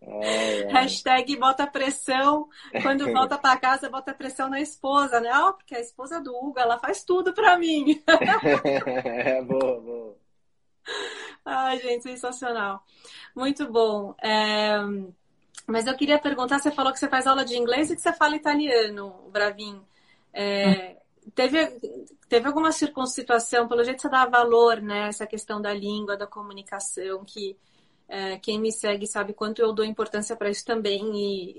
Ai, 0.02 0.64
ai. 0.64 0.68
Hashtag 0.68 1.36
bota 1.38 1.66
pressão. 1.68 2.50
Quando 2.80 3.10
volta 3.12 3.38
para 3.38 3.58
casa, 3.60 3.90
bota 3.90 4.14
pressão 4.14 4.50
na 4.50 4.60
esposa, 4.62 5.20
né? 5.20 5.30
Ó, 5.34 5.54
porque 5.54 5.76
a 5.76 5.80
esposa 5.80 6.20
do 6.22 6.36
Hugo, 6.36 6.60
ela 6.60 6.80
faz 6.80 7.04
tudo 7.04 7.34
para 7.34 7.58
mim. 7.58 8.04
É, 9.06 9.42
boa, 9.44 9.82
boa. 9.82 10.18
Ai, 11.46 11.80
gente, 11.80 12.04
sensacional. 12.04 12.84
Muito 13.36 13.72
bom. 13.72 14.16
É, 14.22 14.78
Mas 15.68 15.88
eu 15.88 15.96
queria 15.98 16.20
perguntar, 16.20 16.60
você 16.60 16.72
falou 16.72 16.94
que 16.94 17.00
você 17.00 17.10
faz 17.10 17.28
aula 17.28 17.46
de 17.46 17.58
inglês 17.58 17.92
e 17.92 17.96
que 17.96 18.02
você 18.02 18.14
fala 18.14 18.36
italiano, 18.36 19.30
Bravin. 19.32 19.82
É, 20.34 20.98
Teve, 21.36 21.80
teve 22.30 22.47
alguma 22.47 22.71
circunsituação, 22.71 23.67
pelo 23.67 23.84
jeito 23.84 24.01
você 24.01 24.09
dá 24.09 24.25
valor, 24.25 24.82
né? 24.82 25.07
Essa 25.07 25.28
questão 25.28 25.61
da 25.61 25.73
língua, 25.73 26.17
da 26.17 26.28
comunicação, 26.28 27.23
que 27.25 27.57
é, 28.07 28.38
quem 28.39 28.59
me 28.59 28.71
segue 28.71 29.05
sabe 29.05 29.34
quanto 29.34 29.59
eu 29.59 29.73
dou 29.73 29.86
importância 29.86 30.36
para 30.36 30.49
isso 30.49 30.65
também. 30.65 31.55
E 31.55 31.57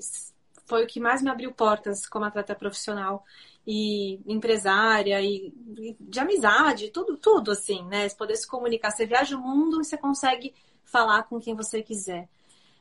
foi 0.66 0.84
o 0.84 0.86
que 0.86 1.00
mais 1.00 1.22
me 1.22 1.30
abriu 1.30 1.52
portas 1.52 2.06
como 2.06 2.24
atleta 2.24 2.54
profissional 2.54 3.24
e 3.66 4.20
empresária 4.26 5.20
e, 5.20 5.52
e 5.78 5.96
de 6.00 6.20
amizade, 6.20 6.90
tudo, 6.90 7.16
tudo 7.16 7.50
assim, 7.50 7.84
né? 7.84 8.08
Você 8.08 8.16
poder 8.16 8.36
se 8.36 8.46
comunicar. 8.46 8.90
Você 8.90 9.06
viaja 9.06 9.36
o 9.36 9.40
mundo 9.40 9.80
e 9.80 9.84
você 9.84 9.96
consegue 9.98 10.54
falar 10.84 11.24
com 11.24 11.40
quem 11.40 11.54
você 11.54 11.82
quiser. 11.82 12.28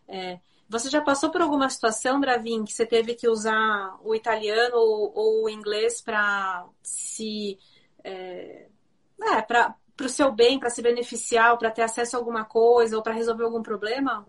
É, 0.07 0.39
você 0.69 0.89
já 0.89 1.01
passou 1.01 1.29
por 1.29 1.41
alguma 1.41 1.69
situação, 1.69 2.19
Bravin, 2.19 2.65
que 2.65 2.73
você 2.73 2.85
teve 2.85 3.15
que 3.15 3.29
usar 3.29 3.97
o 4.03 4.13
italiano 4.13 4.75
ou, 4.75 5.11
ou 5.15 5.43
o 5.45 5.49
inglês 5.49 6.01
para 6.01 6.65
se. 6.83 7.57
É, 8.03 8.67
é, 9.21 9.41
para 9.41 9.75
o 10.01 10.09
seu 10.09 10.31
bem, 10.31 10.59
para 10.59 10.69
se 10.69 10.81
beneficiar, 10.81 11.57
para 11.57 11.71
ter 11.71 11.81
acesso 11.81 12.15
a 12.15 12.19
alguma 12.19 12.45
coisa 12.45 12.95
ou 12.97 13.01
para 13.01 13.13
resolver 13.13 13.43
algum 13.43 13.63
problema? 13.63 14.27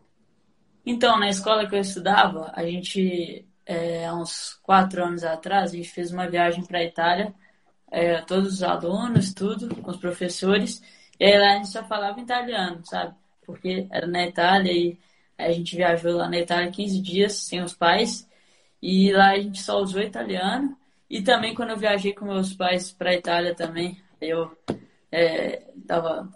Então, 0.86 1.18
na 1.18 1.28
escola 1.28 1.68
que 1.68 1.74
eu 1.74 1.80
estudava, 1.80 2.50
a 2.54 2.64
gente, 2.64 3.46
é, 3.66 4.06
há 4.06 4.14
uns 4.14 4.54
quatro 4.62 5.04
anos 5.04 5.24
atrás, 5.24 5.72
a 5.72 5.76
gente 5.76 5.90
fez 5.90 6.10
uma 6.12 6.28
viagem 6.28 6.64
para 6.64 6.78
a 6.78 6.84
Itália, 6.84 7.34
é, 7.90 8.22
todos 8.22 8.54
os 8.54 8.62
alunos, 8.62 9.34
tudo, 9.34 9.74
com 9.82 9.90
os 9.90 9.98
professores, 9.98 10.80
e 11.20 11.24
aí 11.24 11.38
lá 11.38 11.52
a 11.52 11.56
gente 11.56 11.68
só 11.68 11.84
falava 11.84 12.20
italiano, 12.20 12.80
sabe? 12.84 13.14
Porque 13.44 13.86
era 13.90 14.06
na 14.06 14.26
Itália 14.26 14.72
e 14.72 14.98
a 15.38 15.52
gente 15.52 15.76
viajou 15.76 16.16
lá 16.16 16.28
na 16.28 16.38
Itália 16.38 16.70
15 16.70 17.00
dias 17.00 17.32
sem 17.34 17.62
os 17.62 17.74
pais, 17.74 18.28
e 18.82 19.12
lá 19.12 19.30
a 19.30 19.38
gente 19.38 19.62
só 19.62 19.80
usou 19.80 20.02
italiano. 20.02 20.76
E 21.08 21.22
também 21.22 21.54
quando 21.54 21.70
eu 21.70 21.76
viajei 21.76 22.12
com 22.12 22.26
meus 22.26 22.52
pais 22.52 22.92
para 22.92 23.10
a 23.10 23.14
Itália 23.14 23.54
também, 23.54 24.02
eu 24.20 24.50
é, 25.10 25.62
tava, 25.86 26.28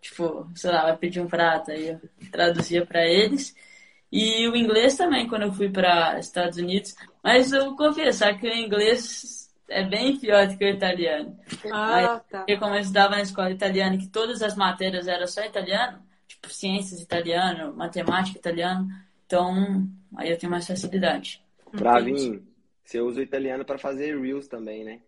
tipo, 0.00 0.50
sei 0.54 0.70
lá, 0.70 0.82
vai 0.82 0.96
pedir 0.96 1.20
um 1.20 1.28
prato, 1.28 1.70
aí 1.70 1.88
eu 1.88 2.00
traduzia 2.30 2.84
para 2.84 3.06
eles. 3.06 3.54
E 4.10 4.46
o 4.48 4.56
inglês 4.56 4.96
também, 4.96 5.26
quando 5.26 5.42
eu 5.42 5.52
fui 5.52 5.70
para 5.70 6.18
Estados 6.18 6.58
Unidos. 6.58 6.94
Mas 7.24 7.52
eu 7.52 7.64
vou 7.66 7.76
confessar 7.76 8.38
que 8.38 8.46
o 8.46 8.54
inglês 8.54 9.50
é 9.68 9.82
bem 9.82 10.18
pior 10.18 10.46
do 10.46 10.58
que 10.58 10.64
o 10.64 10.68
italiano. 10.68 11.38
Ah, 11.72 12.20
tá. 12.30 12.38
Porque 12.38 12.58
como 12.58 12.74
eu 12.74 12.80
estudava 12.80 13.16
na 13.16 13.22
escola 13.22 13.50
italiana, 13.50 13.96
que 13.96 14.08
todas 14.08 14.42
as 14.42 14.54
matérias 14.54 15.08
eram 15.08 15.26
só 15.26 15.42
italiano, 15.42 15.98
tipo 16.42 16.52
ciências 16.52 17.00
italiano, 17.00 17.72
matemática 17.74 18.38
italiano, 18.38 18.88
então 19.24 19.88
aí 20.16 20.30
eu 20.30 20.38
tenho 20.38 20.50
mais 20.50 20.66
facilidade. 20.66 21.42
Bravinho, 21.72 22.44
você 22.84 23.00
usa 23.00 23.20
o 23.20 23.22
italiano 23.22 23.64
para 23.64 23.78
fazer 23.78 24.20
reels 24.20 24.48
também, 24.48 24.84
né? 24.84 25.00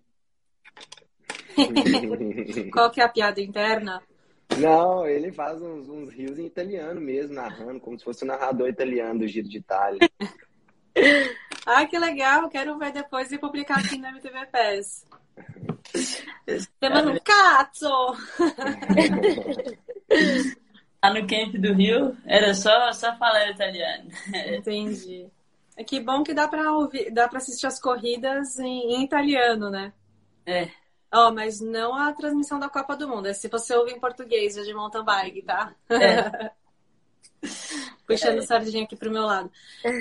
Qual 2.72 2.90
que 2.90 3.00
é 3.00 3.04
a 3.04 3.08
piada 3.08 3.40
interna? 3.40 4.00
Não, 4.58 5.06
ele 5.06 5.32
faz 5.32 5.60
uns, 5.60 5.88
uns 5.88 6.10
rios 6.12 6.38
em 6.38 6.46
italiano 6.46 7.00
mesmo, 7.00 7.34
narrando, 7.34 7.80
como 7.80 7.98
se 7.98 8.04
fosse 8.04 8.24
um 8.24 8.28
narrador 8.28 8.68
italiano 8.68 9.20
do 9.20 9.28
Giro 9.28 9.48
de 9.48 9.58
Itália. 9.58 9.98
ah, 11.66 11.84
que 11.86 11.98
legal! 11.98 12.48
Quero 12.48 12.78
ver 12.78 12.92
depois 12.92 13.32
e 13.32 13.38
publicar 13.38 13.78
aqui 13.78 13.98
no 13.98 14.06
MTV 14.06 14.46
PES. 14.46 15.06
Semana 16.80 17.10
um 17.12 17.18
cazzo! 17.18 18.16
Lá 21.04 21.12
no 21.12 21.26
camp 21.26 21.54
do 21.56 21.74
Rio, 21.74 22.16
era 22.24 22.54
só, 22.54 22.90
só 22.94 23.14
falar 23.18 23.50
italiano. 23.50 24.08
Entendi. 24.56 25.26
É 25.76 25.84
que 25.84 26.00
bom 26.00 26.22
que 26.24 26.32
dá 26.32 26.48
pra, 26.48 26.72
ouvir, 26.72 27.10
dá 27.10 27.28
pra 27.28 27.36
assistir 27.36 27.66
as 27.66 27.78
corridas 27.78 28.58
em, 28.58 28.94
em 28.94 29.04
italiano, 29.04 29.68
né? 29.68 29.92
É. 30.46 30.70
Ó, 31.12 31.28
oh, 31.28 31.34
mas 31.34 31.60
não 31.60 31.94
a 31.94 32.10
transmissão 32.14 32.58
da 32.58 32.70
Copa 32.70 32.96
do 32.96 33.06
Mundo. 33.06 33.26
É 33.26 33.34
se 33.34 33.48
você 33.48 33.74
ouve 33.74 33.92
em 33.92 34.00
português, 34.00 34.54
de 34.54 34.72
mountain 34.72 35.04
bike, 35.04 35.42
tá? 35.42 35.74
É. 35.90 36.50
Puxando 38.08 38.38
é. 38.38 38.46
sardinha 38.46 38.84
aqui 38.84 38.96
pro 38.96 39.10
meu 39.10 39.24
lado. 39.24 39.52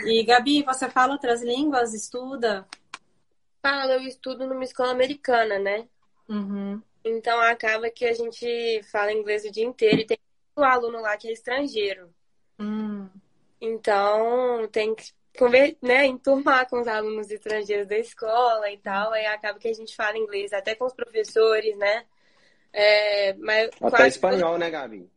E, 0.05 0.23
Gabi, 0.23 0.63
você 0.63 0.89
fala 0.89 1.11
outras 1.11 1.43
línguas? 1.43 1.93
Estuda? 1.93 2.65
Falo, 3.61 3.91
eu 3.91 4.03
estudo 4.03 4.47
numa 4.47 4.63
escola 4.63 4.91
americana, 4.91 5.59
né? 5.59 5.85
Uhum. 6.29 6.81
Então 7.03 7.41
acaba 7.41 7.89
que 7.89 8.05
a 8.05 8.13
gente 8.13 8.81
fala 8.89 9.11
inglês 9.11 9.43
o 9.43 9.51
dia 9.51 9.65
inteiro 9.65 9.99
e 9.99 10.05
tem 10.05 10.17
aluno 10.61 11.01
lá 11.01 11.17
que 11.17 11.27
é 11.27 11.31
estrangeiro. 11.31 12.13
Hum. 12.59 13.09
Então 13.59 14.67
tem 14.71 14.93
que 14.93 15.11
conver, 15.37 15.77
né, 15.81 16.05
enturmar 16.05 16.69
com 16.69 16.81
os 16.81 16.87
alunos 16.87 17.31
estrangeiros 17.31 17.87
da 17.87 17.97
escola 17.97 18.69
e 18.69 18.77
tal, 18.77 19.11
aí 19.13 19.25
acaba 19.25 19.57
que 19.57 19.67
a 19.67 19.73
gente 19.73 19.95
fala 19.95 20.17
inglês 20.17 20.53
até 20.53 20.75
com 20.75 20.85
os 20.85 20.93
professores, 20.93 21.75
né? 21.77 22.05
É, 22.71 23.33
mas 23.33 23.69
até 23.81 24.07
espanhol, 24.07 24.57
né, 24.57 24.69
Gabi? 24.69 25.09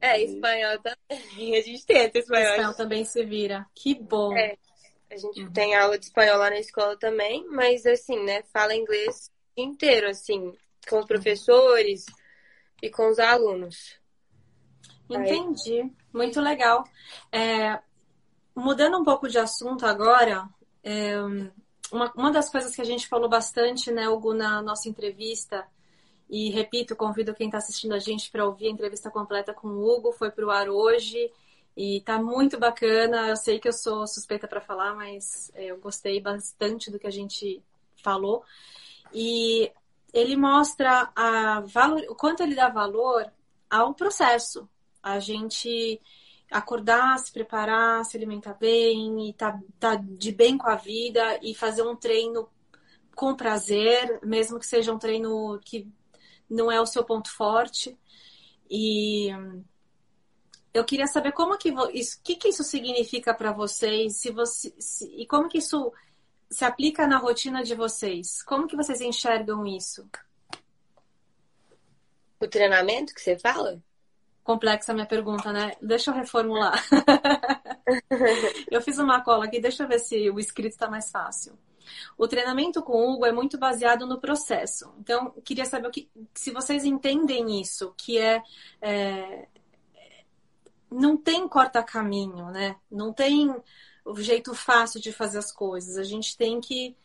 É, 0.00 0.22
espanhol 0.22 0.78
também. 0.78 1.56
A 1.56 1.62
gente 1.62 1.86
tenta 1.86 2.18
espanhol. 2.18 2.50
Espanhol 2.50 2.74
também 2.74 3.04
se 3.04 3.24
vira. 3.24 3.66
Que 3.74 3.94
bom. 3.94 4.36
É, 4.36 4.56
a 5.10 5.16
gente 5.16 5.42
uhum. 5.42 5.52
tem 5.52 5.74
aula 5.74 5.98
de 5.98 6.06
espanhol 6.06 6.38
lá 6.38 6.50
na 6.50 6.58
escola 6.58 6.96
também, 6.98 7.46
mas 7.48 7.86
assim, 7.86 8.22
né, 8.24 8.42
fala 8.52 8.74
inglês 8.74 9.30
inteiro, 9.56 10.08
assim, 10.08 10.52
com 10.88 10.98
os 10.98 11.06
professores 11.06 12.04
e 12.82 12.90
com 12.90 13.08
os 13.08 13.18
alunos. 13.18 13.98
Entendi. 15.08 15.92
Muito 16.12 16.40
legal. 16.40 16.84
É, 17.30 17.78
mudando 18.54 18.98
um 18.98 19.04
pouco 19.04 19.28
de 19.28 19.38
assunto 19.38 19.84
agora, 19.86 20.48
é, 20.82 21.16
uma, 21.92 22.12
uma 22.16 22.30
das 22.30 22.50
coisas 22.50 22.74
que 22.74 22.82
a 22.82 22.86
gente 22.86 23.06
falou 23.06 23.28
bastante, 23.28 23.90
né, 23.92 24.08
Hugo, 24.08 24.34
na 24.34 24.60
nossa 24.62 24.88
entrevista, 24.88 25.66
e 26.28 26.50
repito, 26.50 26.96
convido 26.96 27.34
quem 27.34 27.46
está 27.46 27.58
assistindo 27.58 27.94
a 27.94 27.98
gente 27.98 28.30
para 28.30 28.44
ouvir 28.44 28.66
a 28.66 28.70
entrevista 28.70 29.10
completa 29.10 29.54
com 29.54 29.68
o 29.68 29.84
Hugo, 29.84 30.12
foi 30.12 30.30
para 30.30 30.46
o 30.46 30.50
ar 30.50 30.68
hoje 30.68 31.30
e 31.76 32.00
tá 32.00 32.20
muito 32.20 32.58
bacana. 32.58 33.28
Eu 33.28 33.36
sei 33.36 33.60
que 33.60 33.68
eu 33.68 33.72
sou 33.72 34.06
suspeita 34.06 34.48
para 34.48 34.60
falar, 34.60 34.94
mas 34.94 35.52
é, 35.54 35.66
eu 35.66 35.78
gostei 35.78 36.20
bastante 36.20 36.90
do 36.90 36.98
que 36.98 37.06
a 37.06 37.12
gente 37.12 37.62
falou. 38.02 38.42
E 39.12 39.70
ele 40.12 40.36
mostra 40.36 41.10
a 41.14 41.60
valor, 41.60 42.04
o 42.08 42.14
quanto 42.14 42.42
ele 42.42 42.54
dá 42.54 42.68
valor 42.68 43.30
ao 43.70 43.94
processo. 43.94 44.68
A 45.06 45.20
gente 45.20 46.00
acordar, 46.50 47.16
se 47.20 47.32
preparar, 47.32 48.04
se 48.04 48.16
alimentar 48.16 48.54
bem 48.54 49.28
e 49.28 49.32
tá, 49.32 49.56
tá 49.78 49.94
de 49.94 50.32
bem 50.32 50.58
com 50.58 50.68
a 50.68 50.74
vida 50.74 51.38
e 51.42 51.54
fazer 51.54 51.82
um 51.82 51.94
treino 51.94 52.48
com 53.14 53.36
prazer, 53.36 54.18
mesmo 54.24 54.58
que 54.58 54.66
seja 54.66 54.92
um 54.92 54.98
treino 54.98 55.60
que 55.64 55.88
não 56.50 56.70
é 56.72 56.80
o 56.80 56.86
seu 56.86 57.04
ponto 57.04 57.30
forte. 57.30 57.96
E 58.68 59.28
eu 60.74 60.84
queria 60.84 61.06
saber 61.06 61.30
como 61.30 61.56
que 61.56 61.72
isso, 61.92 62.20
que, 62.20 62.34
que 62.34 62.48
isso 62.48 62.64
significa 62.64 63.32
para 63.32 63.52
vocês, 63.52 64.16
se 64.16 64.32
você 64.32 64.74
se, 64.76 65.06
e 65.16 65.24
como 65.24 65.48
que 65.48 65.58
isso 65.58 65.92
se 66.50 66.64
aplica 66.64 67.06
na 67.06 67.16
rotina 67.16 67.62
de 67.62 67.76
vocês. 67.76 68.42
Como 68.42 68.66
que 68.66 68.74
vocês 68.74 69.00
enxergam 69.00 69.64
isso? 69.64 70.08
O 72.40 72.48
treinamento 72.48 73.14
que 73.14 73.20
você 73.20 73.38
fala? 73.38 73.80
Complexa 74.46 74.92
a 74.92 74.94
minha 74.94 75.06
pergunta, 75.06 75.52
né? 75.52 75.72
Deixa 75.82 76.10
eu 76.10 76.14
reformular. 76.14 76.82
eu 78.70 78.80
fiz 78.80 78.98
uma 78.98 79.20
cola 79.20 79.44
aqui, 79.44 79.60
deixa 79.60 79.82
eu 79.82 79.88
ver 79.88 79.98
se 79.98 80.30
o 80.30 80.38
escrito 80.38 80.72
está 80.72 80.88
mais 80.88 81.10
fácil. 81.10 81.58
O 82.16 82.26
treinamento 82.26 82.82
com 82.82 82.92
o 82.92 83.14
Hugo 83.14 83.26
é 83.26 83.32
muito 83.32 83.58
baseado 83.58 84.06
no 84.06 84.20
processo. 84.20 84.92
Então, 84.98 85.32
queria 85.44 85.64
saber 85.64 85.88
o 85.88 85.90
que, 85.90 86.08
se 86.32 86.52
vocês 86.52 86.84
entendem 86.84 87.60
isso, 87.60 87.92
que 87.96 88.18
é, 88.18 88.42
é 88.80 89.48
não 90.90 91.16
tem 91.16 91.48
corta-caminho, 91.48 92.50
né? 92.50 92.76
Não 92.90 93.12
tem 93.12 93.54
o 94.04 94.14
jeito 94.16 94.54
fácil 94.54 95.00
de 95.00 95.12
fazer 95.12 95.38
as 95.38 95.50
coisas. 95.50 95.98
A 95.98 96.04
gente 96.04 96.36
tem 96.36 96.60
que 96.60 96.96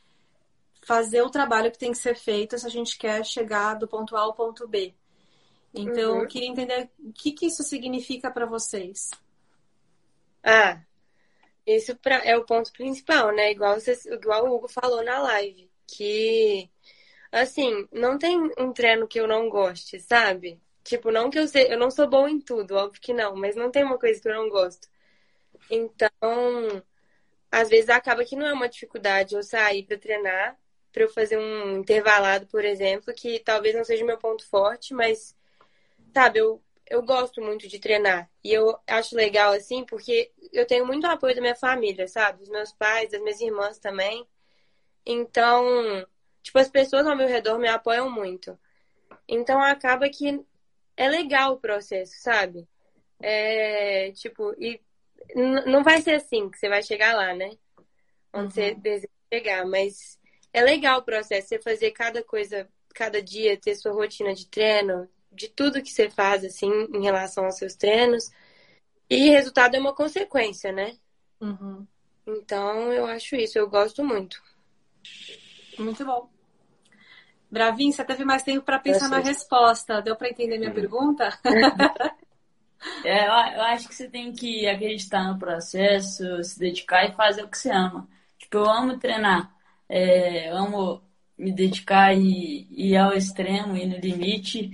fazer 0.84 1.22
o 1.22 1.30
trabalho 1.30 1.72
que 1.72 1.80
tem 1.80 1.92
que 1.92 1.98
ser 1.98 2.16
feito 2.16 2.58
se 2.58 2.66
a 2.66 2.70
gente 2.70 2.98
quer 2.98 3.26
chegar 3.26 3.76
do 3.76 3.88
ponto 3.88 4.16
A 4.16 4.22
ao 4.22 4.34
ponto 4.34 4.68
B. 4.68 4.94
Então, 5.74 6.16
uhum. 6.16 6.22
eu 6.22 6.28
queria 6.28 6.50
entender 6.50 6.90
o 7.00 7.14
que, 7.14 7.32
que 7.32 7.46
isso 7.46 7.64
significa 7.64 8.30
para 8.30 8.46
vocês. 8.46 9.10
Ah, 10.44 10.82
isso 11.66 11.96
pra, 11.98 12.18
é 12.26 12.36
o 12.36 12.46
ponto 12.46 12.72
principal, 12.74 13.32
né? 13.34 13.52
Igual, 13.52 13.80
vocês, 13.80 14.06
igual 14.06 14.46
o 14.46 14.56
Hugo 14.56 14.68
falou 14.68 15.04
na 15.04 15.20
live, 15.20 15.70
que, 15.88 16.70
assim, 17.32 17.88
não 17.92 18.18
tem 18.18 18.38
um 18.58 18.74
treino 18.74 19.08
que 19.08 19.20
eu 19.20 19.28
não 19.28 19.50
goste, 19.50 20.00
sabe? 20.00 20.60
Tipo, 20.84 21.12
não 21.12 21.30
que 21.30 21.40
eu 21.40 21.48
sei, 21.48 21.72
eu 21.72 21.78
não 21.78 21.92
sou 21.92 22.10
bom 22.10 22.28
em 22.28 22.40
tudo, 22.40 22.76
óbvio 22.76 23.02
que 23.02 23.14
não, 23.14 23.36
mas 23.36 23.56
não 23.56 23.70
tem 23.72 23.84
uma 23.84 24.00
coisa 24.00 24.20
que 24.20 24.28
eu 24.28 24.36
não 24.36 24.50
gosto. 24.50 24.90
Então, 25.70 26.10
às 27.52 27.70
vezes 27.70 27.90
acaba 27.90 28.26
que 28.26 28.36
não 28.36 28.48
é 28.48 28.54
uma 28.54 28.70
dificuldade 28.70 29.36
eu 29.36 29.44
sair 29.44 29.84
para 29.84 29.98
treinar, 29.98 30.58
para 30.92 31.04
eu 31.04 31.10
fazer 31.10 31.38
um 31.38 31.78
intervalado, 31.80 32.48
por 32.48 32.66
exemplo, 32.66 33.14
que 33.14 33.40
talvez 33.40 33.76
não 33.76 33.84
seja 33.84 34.04
o 34.04 34.08
meu 34.08 34.18
ponto 34.18 34.48
forte, 34.50 34.94
mas 34.94 35.36
sabe, 36.14 36.40
eu, 36.40 36.62
eu 36.88 37.02
gosto 37.04 37.42
muito 37.42 37.68
de 37.68 37.80
treinar. 37.80 38.30
E 38.44 38.52
eu 38.52 38.78
acho 38.88 39.16
legal, 39.16 39.54
assim, 39.54 39.86
porque 39.86 40.32
eu 40.52 40.66
tenho 40.66 40.86
muito 40.86 41.08
apoio 41.08 41.36
da 41.36 41.42
minha 41.42 41.56
família, 41.56 42.08
sabe? 42.08 42.40
Dos 42.40 42.50
meus 42.50 42.72
pais, 42.74 43.10
das 43.10 43.22
minhas 43.22 43.40
irmãs 43.40 43.80
também. 43.80 44.28
Então, 45.06 45.64
tipo, 46.44 46.60
as 46.60 46.70
pessoas 46.70 47.08
ao 47.08 47.16
meu 47.16 47.28
redor 47.28 47.58
me 47.58 47.68
apoiam 47.68 48.10
muito. 48.10 48.58
Então, 49.28 49.62
acaba 49.62 50.10
que 50.10 50.44
é 50.98 51.10
legal 51.10 51.54
o 51.54 51.60
processo, 51.60 52.14
sabe? 52.22 52.68
É, 53.20 54.12
tipo, 54.12 54.54
e 54.60 54.82
não 55.36 55.84
vai 55.84 56.02
ser 56.02 56.16
assim 56.16 56.50
que 56.50 56.58
você 56.58 56.68
vai 56.68 56.84
chegar 56.84 57.16
lá, 57.16 57.34
né? 57.34 57.58
Onde 58.34 58.46
uhum. 58.46 58.52
você 58.52 58.76
deseja 58.76 59.08
chegar, 59.32 59.66
mas 59.66 60.20
é 60.54 60.62
legal 60.62 61.00
o 61.00 61.04
processo, 61.04 61.48
você 61.48 61.60
fazer 61.60 61.92
cada 61.92 62.24
coisa, 62.24 62.68
cada 62.94 63.22
dia, 63.22 63.58
ter 63.58 63.76
sua 63.76 63.94
rotina 63.94 64.34
de 64.34 64.48
treino, 64.48 65.10
de 65.32 65.48
tudo 65.48 65.82
que 65.82 65.92
você 65.92 66.10
faz, 66.10 66.44
assim, 66.44 66.70
em 66.94 67.04
relação 67.04 67.46
aos 67.46 67.58
seus 67.58 67.76
treinos. 67.76 68.30
E 69.10 69.30
resultado 69.30 69.76
é 69.76 69.80
uma 69.80 69.96
consequência, 69.96 70.72
né? 70.72 70.98
Uhum. 71.40 71.86
Então, 72.28 72.92
eu 72.94 73.06
acho 73.06 73.36
isso, 73.36 73.58
eu 73.58 73.70
gosto 73.70 74.04
muito. 74.04 74.42
Muito 75.78 76.06
bom. 76.06 76.30
Bravin, 77.50 77.92
você 77.92 78.06
teve 78.06 78.24
mais 78.24 78.44
tempo 78.44 78.64
para 78.64 78.80
pensar 78.80 79.10
na 79.10 79.20
resposta. 79.20 80.02
Deu 80.02 80.16
para 80.16 80.30
entender 80.30 80.58
minha 80.58 80.70
uhum. 80.70 80.76
pergunta? 80.76 81.38
É, 83.06 83.28
eu 83.28 83.62
acho 83.62 83.88
que 83.88 83.94
você 83.94 84.10
tem 84.10 84.34
que 84.34 84.68
acreditar 84.68 85.24
no 85.32 85.38
processo, 85.38 86.44
se 86.44 86.58
dedicar 86.58 87.06
e 87.06 87.14
fazer 87.14 87.44
o 87.44 87.48
que 87.48 87.58
você 87.58 87.70
ama. 87.70 88.08
Tipo, 88.40 88.58
eu 88.58 88.70
amo 88.70 88.98
treinar, 88.98 89.54
é, 89.88 90.50
amo 90.50 91.00
me 91.38 91.52
dedicar 91.52 92.12
e, 92.16 92.68
e 92.72 92.92
ir 92.92 92.98
ao 92.98 93.14
extremo, 93.14 93.78
ir 93.78 93.86
no 93.86 93.98
limite, 93.98 94.72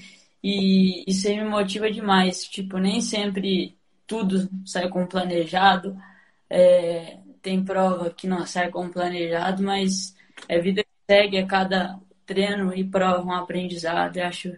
e 0.50 1.04
isso 1.06 1.28
aí 1.28 1.36
me 1.38 1.50
motiva 1.50 1.92
demais. 1.92 2.46
Tipo, 2.46 2.78
nem 2.78 3.02
sempre 3.02 3.78
tudo 4.08 4.50
sai 4.66 4.88
como 4.88 5.06
planejado, 5.06 5.98
é, 6.50 7.20
tem 7.42 7.66
prova 7.66 8.10
que 8.10 8.28
não 8.28 8.46
sai 8.46 8.70
como 8.72 8.90
planejado, 8.90 9.62
mas 9.62 10.16
é 10.48 10.58
vida 10.62 10.84
que 10.84 10.90
segue, 11.06 11.38
a 11.38 11.46
cada 11.46 12.00
treino 12.26 12.74
e 12.74 12.82
prova 12.86 13.22
um 13.28 13.34
aprendizado. 13.34 14.16
Eu 14.16 14.26
acho 14.26 14.56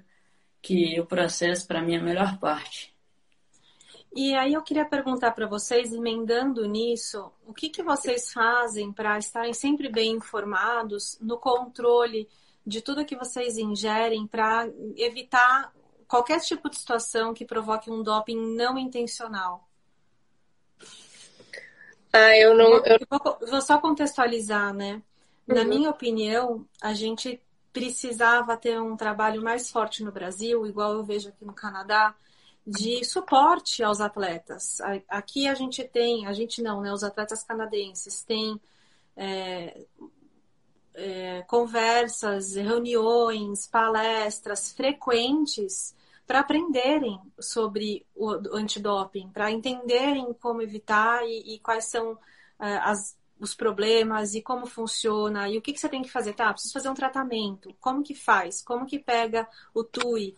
que 0.62 1.00
o 1.00 1.08
processo, 1.08 1.66
para 1.66 1.82
mim, 1.82 1.96
é 1.96 1.98
a 1.98 2.04
melhor 2.04 2.38
parte. 2.38 2.94
E 4.16 4.36
aí 4.36 4.54
eu 4.54 4.62
queria 4.62 4.86
perguntar 4.86 5.32
para 5.32 5.48
vocês, 5.48 5.92
emendando 5.92 6.68
nisso, 6.68 7.32
o 7.48 7.54
que, 7.54 7.68
que 7.68 7.82
vocês 7.82 8.32
fazem 8.32 8.94
para 8.94 9.18
estarem 9.18 9.54
sempre 9.54 9.90
bem 9.90 10.12
informados 10.12 11.18
no 11.20 11.40
controle 11.40 12.30
de 12.66 12.82
tudo 12.82 13.06
que 13.06 13.16
vocês 13.16 13.58
ingerem 13.58 14.28
para 14.28 14.70
evitar 14.96 15.74
qualquer 16.10 16.42
tipo 16.42 16.70
de 16.70 16.76
situação 16.76 17.34
que 17.34 17.46
provoque 17.46 17.90
um 17.90 18.02
doping 18.02 18.56
não 18.56 18.78
intencional? 18.78 19.70
Ah, 22.12 22.36
eu 22.36 22.58
não. 22.58 22.84
Eu... 22.84 23.00
vou, 23.08 23.38
vou, 23.48 23.62
só 23.62 23.78
contextualizar, 23.78 24.74
né? 24.74 25.02
Na 25.48 25.62
uhum. 25.62 25.68
minha 25.68 25.90
opinião, 25.90 26.68
a 26.82 26.94
gente 26.94 27.40
precisava 27.72 28.58
ter 28.58 28.82
um 28.82 28.98
trabalho 28.98 29.44
mais 29.44 29.70
forte 29.70 30.04
no 30.04 30.12
Brasil, 30.12 30.66
igual 30.66 30.94
eu 30.94 31.04
vejo 31.04 31.30
aqui 31.30 31.46
no 31.46 31.54
Canadá, 31.54 32.16
de 32.66 33.04
suporte 33.06 33.84
aos 33.84 34.02
atletas. 34.02 34.80
Aqui 35.08 35.48
a 35.48 35.54
gente 35.54 35.84
tem, 35.84 36.26
a 36.26 36.34
gente 36.34 36.62
não, 36.64 36.82
né? 36.82 36.92
Os 36.92 37.04
atletas 37.04 37.44
canadenses 37.44 38.24
têm 38.24 38.60
é, 39.16 39.86
é, 40.96 41.44
conversas, 41.44 42.56
reuniões, 42.56 43.68
palestras 43.68 44.72
frequentes 44.72 45.94
para 46.30 46.42
aprenderem 46.42 47.20
sobre 47.40 48.06
o, 48.16 48.30
antidoping, 48.56 49.30
para 49.30 49.50
entenderem 49.50 50.32
como 50.40 50.62
evitar 50.62 51.26
e, 51.26 51.56
e 51.56 51.60
quais 51.60 51.86
são 51.86 52.20
é, 52.60 52.78
as, 52.84 53.18
os 53.40 53.56
problemas 53.56 54.36
e 54.36 54.42
como 54.44 54.68
funciona 54.68 55.50
e 55.50 55.58
o 55.58 55.62
que, 55.62 55.74
que 55.74 55.80
você 55.80 55.90
tem 55.90 56.04
que 56.04 56.12
fazer. 56.12 56.34
Tá, 56.34 56.54
preciso 56.54 56.72
fazer 56.72 56.88
um 56.88 56.94
tratamento. 56.94 57.76
Como 57.80 58.04
que 58.04 58.14
faz? 58.14 58.62
Como 58.62 58.86
que 58.86 59.00
pega 59.00 59.48
o 59.74 59.84
TUI? 59.84 60.38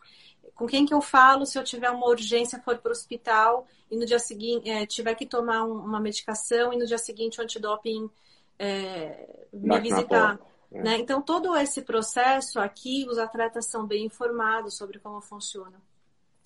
com 0.56 0.66
quem 0.66 0.86
que 0.86 0.94
eu 0.94 1.02
falo 1.02 1.46
se 1.46 1.58
eu 1.60 1.64
tiver 1.64 1.90
uma 1.90 2.08
urgência, 2.08 2.62
for 2.62 2.78
para 2.78 2.90
o 2.90 2.92
hospital 2.92 3.68
e 3.90 3.98
no 3.98 4.06
dia 4.06 4.20
seguinte 4.20 4.70
é, 4.70 4.86
tiver 4.86 5.16
que 5.16 5.26
tomar 5.26 5.66
um, 5.66 5.74
uma 5.74 6.00
medicação 6.00 6.72
e 6.72 6.78
no 6.78 6.86
dia 6.86 6.98
seguinte 6.98 7.40
o 7.40 7.44
antidoping 7.44 8.10
é, 8.58 9.46
me 9.52 9.78
visitar. 9.82 10.40
É. 10.72 10.82
Né? 10.82 10.98
Então, 10.98 11.22
todo 11.22 11.56
esse 11.58 11.82
processo 11.82 12.60
aqui, 12.60 13.06
os 13.10 13.18
atletas 13.18 13.66
são 13.66 13.86
bem 13.86 14.06
informados 14.06 14.76
sobre 14.78 15.00
como 15.00 15.22
funciona. 15.22 15.82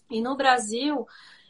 E 0.09 0.21
no 0.21 0.35
Brasil, 0.35 1.07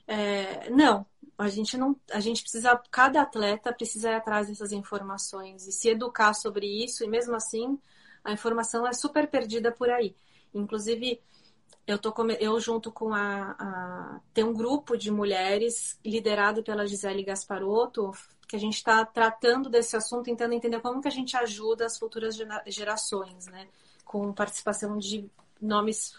é, 0.08 0.70
não, 0.70 1.06
a 1.38 1.48
gente 1.48 1.78
não, 1.78 1.96
a 2.12 2.20
gente 2.20 2.42
precisa, 2.42 2.82
cada 2.92 3.22
atleta 3.22 3.74
precisa 3.74 4.12
ir 4.12 4.16
atrás 4.16 4.48
dessas 4.48 4.72
informações 4.72 5.68
e 5.68 5.72
se 5.72 5.90
educar 5.90 6.34
sobre 6.34 6.66
isso, 6.84 7.04
e 7.04 7.08
mesmo 7.08 7.36
assim, 7.36 7.80
a 8.24 8.32
informação 8.32 8.88
é 8.88 8.94
super 8.94 9.28
perdida 9.28 9.72
por 9.72 9.90
aí. 9.90 10.16
Inclusive, 10.54 11.22
eu 11.86 12.00
tô 12.00 12.14
eu 12.40 12.60
junto 12.60 12.92
com 12.92 13.14
a, 13.14 13.52
a, 13.52 14.22
tem 14.34 14.44
um 14.44 14.54
grupo 14.54 14.98
de 14.98 15.12
mulheres 15.12 16.00
liderado 16.04 16.64
pela 16.64 16.88
Gisele 16.88 17.24
Gasparotto 17.24 18.12
que 18.48 18.56
a 18.56 18.60
gente 18.60 18.76
está 18.76 19.06
tratando 19.06 19.70
desse 19.70 19.96
assunto 19.96 20.26
tentando 20.26 20.54
entender 20.54 20.80
como 20.80 21.02
que 21.02 21.08
a 21.08 21.12
gente 21.12 21.36
ajuda 21.36 21.86
as 21.86 21.98
futuras 21.98 22.38
gerações 22.68 23.48
né 23.48 23.68
com 24.04 24.32
participação 24.34 24.98
de 24.98 25.30
nomes 25.62 26.14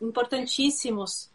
importantíssimos 0.00 1.30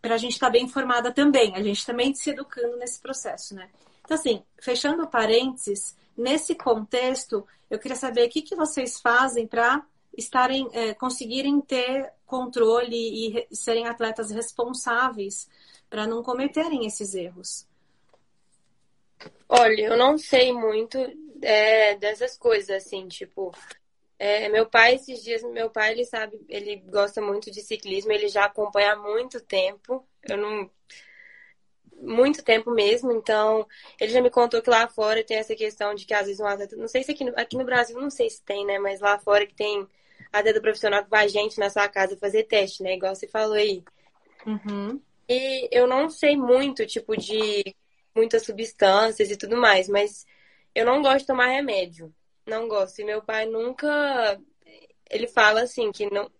para 0.00 0.14
a 0.14 0.18
gente 0.18 0.32
estar 0.32 0.46
tá 0.46 0.52
bem 0.52 0.64
informada 0.64 1.12
também 1.12 1.54
a 1.56 1.62
gente 1.62 1.84
também 1.84 2.14
se 2.14 2.30
educando 2.30 2.76
nesse 2.76 3.00
processo 3.00 3.54
né 3.54 3.70
então 4.04 4.16
assim 4.16 4.42
fechando 4.60 5.06
parênteses 5.06 5.96
nesse 6.16 6.54
contexto 6.54 7.46
eu 7.70 7.78
queria 7.78 7.96
saber 7.96 8.26
o 8.26 8.30
que 8.30 8.42
que 8.42 8.54
vocês 8.54 9.00
fazem 9.00 9.46
para 9.46 9.84
estarem 10.16 10.68
é, 10.72 10.94
conseguirem 10.94 11.60
ter 11.60 12.12
controle 12.26 12.96
e 13.50 13.54
serem 13.54 13.86
atletas 13.86 14.30
responsáveis 14.30 15.48
para 15.88 16.06
não 16.06 16.22
cometerem 16.22 16.86
esses 16.86 17.14
erros? 17.14 17.66
Olha, 19.48 19.82
eu 19.82 19.96
não 19.96 20.16
sei 20.16 20.52
muito 20.52 20.98
é, 21.42 21.96
dessas 21.96 22.36
coisas, 22.36 22.70
assim, 22.70 23.06
tipo, 23.08 23.52
é, 24.18 24.48
meu 24.48 24.66
pai, 24.66 24.94
esses 24.94 25.22
dias, 25.22 25.42
meu 25.42 25.70
pai, 25.70 25.92
ele 25.92 26.04
sabe, 26.04 26.40
ele 26.48 26.76
gosta 26.76 27.20
muito 27.20 27.50
de 27.50 27.60
ciclismo, 27.60 28.12
ele 28.12 28.28
já 28.28 28.44
acompanha 28.44 28.92
há 28.92 28.96
muito 28.96 29.40
tempo, 29.40 30.06
eu 30.22 30.36
não. 30.36 30.70
Muito 31.96 32.42
tempo 32.42 32.70
mesmo, 32.70 33.12
então 33.12 33.66
ele 33.98 34.12
já 34.12 34.20
me 34.20 34.28
contou 34.28 34.60
que 34.60 34.68
lá 34.68 34.86
fora 34.88 35.24
tem 35.24 35.38
essa 35.38 35.54
questão 35.54 35.94
de 35.94 36.04
que 36.04 36.12
às 36.12 36.26
vezes 36.26 36.40
um 36.40 36.46
atleta, 36.46 36.76
não 36.76 36.88
sei 36.88 37.02
se 37.02 37.12
aqui 37.12 37.24
no, 37.24 37.32
aqui 37.38 37.56
no 37.56 37.64
Brasil, 37.64 37.98
não 37.98 38.10
sei 38.10 38.28
se 38.28 38.42
tem, 38.42 38.66
né, 38.66 38.78
mas 38.78 39.00
lá 39.00 39.18
fora 39.18 39.46
que 39.46 39.54
tem 39.54 39.86
até 40.32 40.52
do 40.52 40.60
profissional 40.60 41.04
que 41.04 41.10
vai 41.10 41.24
a 41.24 41.28
gente 41.28 41.58
na 41.58 41.70
sua 41.70 41.88
casa 41.88 42.16
fazer 42.16 42.44
teste, 42.44 42.82
né? 42.82 42.94
Igual 42.94 43.14
você 43.14 43.28
falou 43.28 43.54
aí. 43.54 43.82
Uhum. 44.44 45.00
E 45.28 45.68
eu 45.70 45.86
não 45.86 46.10
sei 46.10 46.36
muito, 46.36 46.84
tipo, 46.84 47.16
de 47.16 47.74
muitas 48.14 48.44
substâncias 48.44 49.30
e 49.30 49.36
tudo 49.36 49.56
mais, 49.56 49.88
mas 49.88 50.26
eu 50.74 50.84
não 50.84 51.02
gosto 51.02 51.20
de 51.20 51.26
tomar 51.26 51.46
remédio. 51.46 52.12
Não 52.46 52.68
gosto. 52.68 53.00
E 53.00 53.04
meu 53.04 53.22
pai 53.22 53.46
nunca. 53.46 54.40
Ele 55.10 55.26
fala 55.26 55.62
assim 55.62 55.90
que 55.92 56.10
não. 56.10 56.30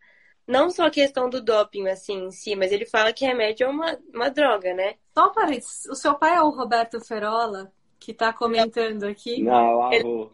Não 0.46 0.70
só 0.70 0.86
a 0.86 0.90
questão 0.90 1.30
do 1.30 1.42
doping, 1.42 1.88
assim, 1.88 2.24
em 2.24 2.30
si, 2.30 2.54
mas 2.54 2.70
ele 2.70 2.84
fala 2.84 3.14
que 3.14 3.24
remédio 3.24 3.64
é 3.64 3.70
uma, 3.70 3.98
uma 4.12 4.30
droga, 4.30 4.74
né? 4.74 4.96
Só 5.14 5.30
para 5.30 5.50
o 5.56 5.94
seu 5.94 6.14
pai 6.16 6.34
é 6.36 6.42
o 6.42 6.50
Roberto 6.50 7.00
Ferola, 7.00 7.72
que 7.98 8.10
está 8.10 8.30
comentando 8.30 9.04
aqui? 9.04 9.42
Não, 9.42 9.82
avô. 9.82 10.30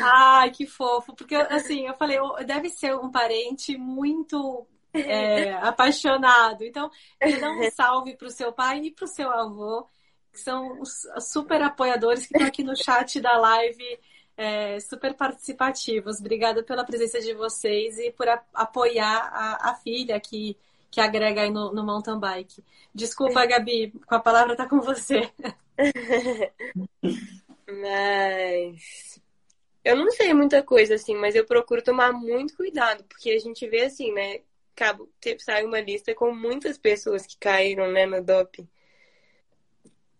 Ai, 0.00 0.50
que 0.52 0.64
fofo. 0.64 1.12
Porque, 1.16 1.34
assim, 1.34 1.88
eu 1.88 1.94
falei, 1.94 2.18
deve 2.46 2.68
ser 2.70 2.94
um 2.96 3.10
parente 3.10 3.76
muito 3.76 4.64
é, 4.94 5.54
apaixonado. 5.54 6.62
Então, 6.62 6.88
eu 7.20 7.40
dá 7.40 7.50
um 7.50 7.70
salve 7.72 8.16
para 8.16 8.28
o 8.28 8.30
seu 8.30 8.52
pai 8.52 8.78
e 8.78 8.90
para 8.92 9.06
o 9.06 9.08
seu 9.08 9.28
avô, 9.28 9.88
que 10.36 10.42
são 10.42 10.78
os 10.80 11.06
super 11.20 11.62
apoiadores 11.62 12.26
que 12.26 12.34
estão 12.34 12.46
aqui 12.46 12.62
no 12.62 12.76
chat 12.76 13.18
da 13.22 13.38
live, 13.38 13.98
é, 14.36 14.78
super 14.80 15.14
participativos. 15.14 16.20
Obrigada 16.20 16.62
pela 16.62 16.84
presença 16.84 17.18
de 17.20 17.32
vocês 17.32 17.98
e 17.98 18.10
por 18.12 18.28
a, 18.28 18.44
apoiar 18.52 19.30
a, 19.32 19.70
a, 19.70 19.74
filha 19.76 20.20
que, 20.20 20.54
que 20.90 21.00
agrega 21.00 21.40
aí 21.40 21.50
no, 21.50 21.72
no 21.72 21.82
mountain 21.82 22.20
bike. 22.20 22.62
Desculpa, 22.94 23.46
Gabi, 23.46 23.92
com 24.06 24.14
a 24.14 24.20
palavra 24.20 24.54
tá 24.54 24.68
com 24.68 24.80
você. 24.80 25.30
Mas 27.66 29.20
eu 29.82 29.96
não 29.96 30.10
sei 30.10 30.34
muita 30.34 30.62
coisa, 30.62 30.94
assim, 30.96 31.14
mas 31.14 31.34
eu 31.34 31.44
procuro 31.44 31.82
tomar 31.82 32.12
muito 32.12 32.56
cuidado, 32.56 33.04
porque 33.04 33.30
a 33.30 33.38
gente 33.38 33.66
vê 33.68 33.82
assim, 33.82 34.12
né? 34.12 34.40
Cabo, 34.74 35.08
sai 35.38 35.64
uma 35.64 35.80
lista 35.80 36.14
com 36.14 36.32
muitas 36.34 36.76
pessoas 36.76 37.26
que 37.26 37.36
caíram, 37.38 37.90
né, 37.90 38.04
no 38.04 38.22
doping. 38.22 38.68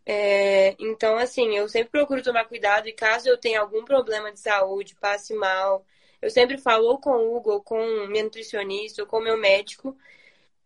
É, 0.09 0.77
então, 0.79 1.19
assim, 1.19 1.57
eu 1.57 1.69
sempre 1.69 1.91
procuro 1.91 2.23
tomar 2.23 2.45
cuidado 2.45 2.89
e 2.89 2.93
caso 2.93 3.29
eu 3.29 3.37
tenha 3.37 3.61
algum 3.61 3.85
problema 3.85 4.31
de 4.33 4.39
saúde, 4.39 4.95
passe 4.95 5.35
mal, 5.35 5.85
eu 6.23 6.31
sempre 6.31 6.57
falo 6.57 6.87
ou 6.87 6.99
com 6.99 7.11
o 7.11 7.37
Hugo, 7.37 7.51
ou 7.51 7.63
com 7.63 8.07
minha 8.07 8.23
nutricionista, 8.23 9.03
ou 9.03 9.09
com 9.09 9.19
meu 9.19 9.37
médico, 9.37 9.97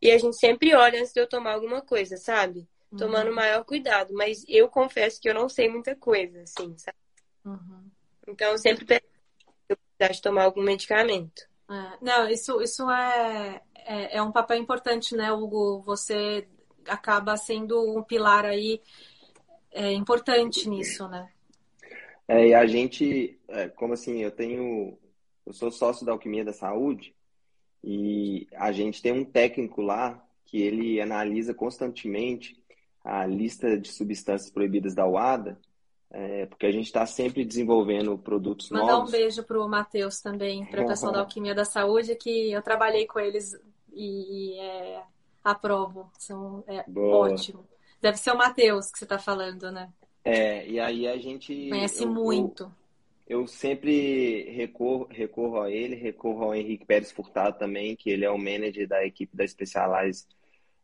e 0.01 0.11
a 0.11 0.18
gente 0.18 0.36
sempre 0.36 0.74
olha 0.74 1.01
antes 1.01 1.12
de 1.12 1.20
eu 1.20 1.26
tomar 1.26 1.55
alguma 1.55 1.80
coisa, 1.80 2.18
sabe? 2.18 2.68
Tomando 2.99 3.28
uhum. 3.28 3.34
maior 3.34 3.64
cuidado, 3.64 4.12
mas 4.12 4.45
eu 4.49 4.68
confesso 4.68 5.20
que 5.20 5.28
eu 5.28 5.34
não 5.34 5.49
sei 5.49 5.68
muita 5.68 5.95
coisa, 5.95 6.43
assim, 6.43 6.76
sabe? 6.76 6.97
Uhum. 7.45 7.91
Então, 8.26 8.51
eu 8.51 8.59
sempre 8.59 8.84
precisar 8.84 10.12
de 10.12 10.20
tomar 10.20 10.45
algum 10.45 10.62
medicamento. 10.62 11.49
É, 11.70 11.99
não, 12.01 12.28
isso, 12.28 12.61
isso 12.61 12.91
é, 12.91 13.62
é, 13.74 14.16
é, 14.16 14.22
um 14.22 14.32
papel 14.32 14.57
importante, 14.57 15.14
né, 15.14 15.32
Hugo? 15.32 15.80
Você 15.82 16.49
acaba 16.86 17.36
sendo 17.36 17.97
um 17.97 18.03
pilar 18.03 18.45
aí 18.45 18.82
é, 19.72 19.92
importante 19.92 20.68
nisso, 20.68 21.08
né? 21.08 21.28
É, 22.28 22.48
e 22.48 22.54
a 22.54 22.66
gente, 22.66 23.38
é, 23.48 23.68
como 23.68 23.94
assim, 23.94 24.18
eu 24.22 24.30
tenho, 24.30 24.98
eu 25.46 25.52
sou 25.52 25.70
sócio 25.70 26.06
da 26.06 26.12
Alquimia 26.12 26.44
da 26.44 26.52
Saúde 26.52 27.14
e 27.82 28.46
a 28.54 28.70
gente 28.72 29.02
tem 29.02 29.12
um 29.12 29.24
técnico 29.24 29.82
lá 29.82 30.22
que 30.44 30.60
ele 30.60 31.00
analisa 31.00 31.54
constantemente 31.54 32.62
a 33.04 33.26
lista 33.26 33.78
de 33.78 33.90
substâncias 33.90 34.50
proibidas 34.50 34.94
da 34.94 35.06
UADA 35.06 35.58
é, 36.12 36.46
porque 36.46 36.66
a 36.66 36.72
gente 36.72 36.86
está 36.86 37.06
sempre 37.06 37.44
desenvolvendo 37.44 38.18
produtos 38.18 38.68
Mandar 38.70 38.86
novos. 38.86 38.98
Mandar 38.98 39.08
um 39.08 39.20
beijo 39.20 39.44
para 39.44 39.60
o 39.60 39.68
Matheus 39.68 40.20
também, 40.20 40.64
para 40.66 40.82
o 40.82 40.86
pessoal 40.86 41.12
da 41.12 41.20
Alquimia 41.20 41.54
da 41.54 41.64
Saúde, 41.64 42.16
que 42.16 42.50
eu 42.50 42.60
trabalhei 42.62 43.06
com 43.06 43.20
eles 43.20 43.56
e, 43.92 44.54
e 44.54 44.58
é, 44.58 45.02
aprovo. 45.44 46.10
São, 46.18 46.64
é 46.66 46.84
ótimo. 46.98 47.64
Deve 48.01 48.16
ser 48.16 48.32
o 48.32 48.38
Matheus 48.38 48.90
que 48.90 48.98
você 48.98 49.05
está 49.05 49.18
falando, 49.18 49.70
né? 49.70 49.90
É, 50.24 50.66
e 50.66 50.78
aí 50.78 51.07
a 51.07 51.16
gente. 51.18 51.68
Conhece 51.68 52.05
eu, 52.05 52.09
muito. 52.09 52.72
Eu, 53.26 53.40
eu, 53.40 53.46
sempre 53.46 54.51
recorro, 54.51 55.07
recorro 55.11 55.61
a 55.61 55.70
ele, 55.70 55.94
recorro 55.94 56.44
ao 56.44 56.55
Henrique 56.55 56.86
Pérez 56.86 57.12
Furtado 57.12 57.59
também, 57.59 57.96
que 57.96 58.11
ele 58.11 58.24
é 58.24 58.30
o 58.30 58.38
manager 58.38 58.86
da 58.88 59.05
equipe 59.05 59.36
da 59.36 59.46
Specialize 59.46 60.26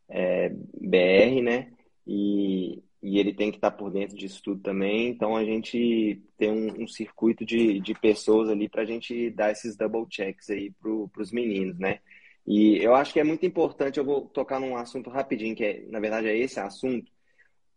é, 0.09 0.49
BR, 0.49 1.41
né? 1.43 1.71
E, 2.05 2.81
e 3.01 3.19
ele 3.19 3.33
tem 3.33 3.51
que 3.51 3.57
estar 3.57 3.71
por 3.71 3.91
dentro 3.91 4.15
disso 4.15 4.41
tudo 4.43 4.61
também. 4.61 5.09
Então 5.09 5.35
a 5.35 5.43
gente 5.43 6.21
tem 6.37 6.51
um, 6.51 6.83
um 6.83 6.87
circuito 6.87 7.45
de, 7.45 7.79
de 7.79 7.93
pessoas 7.93 8.49
ali 8.49 8.69
para 8.69 8.83
a 8.83 8.85
gente 8.85 9.29
dar 9.31 9.51
esses 9.51 9.75
double 9.75 10.05
checks 10.09 10.49
aí 10.49 10.71
para 10.71 11.21
os 11.21 11.31
meninos, 11.31 11.77
né? 11.77 11.99
E 12.47 12.77
eu 12.77 12.95
acho 12.95 13.11
que 13.11 13.19
é 13.19 13.23
muito 13.25 13.45
importante, 13.45 13.99
eu 13.99 14.05
vou 14.05 14.21
tocar 14.21 14.59
num 14.59 14.77
assunto 14.77 15.09
rapidinho, 15.09 15.55
que 15.55 15.65
é, 15.65 15.85
na 15.89 15.99
verdade 15.99 16.27
é 16.27 16.37
esse 16.37 16.59
assunto, 16.59 17.11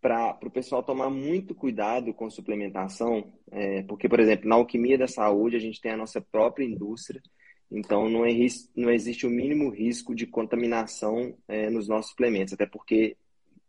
para 0.01 0.39
o 0.45 0.51
pessoal 0.51 0.83
tomar 0.83 1.11
muito 1.11 1.55
cuidado 1.55 2.15
com 2.15 2.31
suplementação, 2.31 3.33
é, 3.51 3.83
porque, 3.83 4.09
por 4.09 4.21
exemplo, 4.21 4.49
na 4.49 4.55
alquimia 4.55 4.97
da 4.97 5.09
saúde 5.09 5.57
a 5.57 5.61
gente 5.61 5.81
tem 5.81 5.91
a 5.93 5.97
nossa 5.97 6.21
própria 6.21 6.65
indústria, 6.65 7.21
então 7.71 8.09
não, 8.09 8.25
é, 8.25 8.31
não 8.77 8.91
existe 8.91 9.27
o 9.27 9.31
mínimo 9.31 9.71
risco 9.71 10.15
de 10.15 10.27
contaminação 10.27 11.37
é, 11.49 11.69
nos 11.69 11.89
nossos 11.89 12.13
suplementos, 12.13 12.55
até 12.55 12.65
porque 12.65 13.17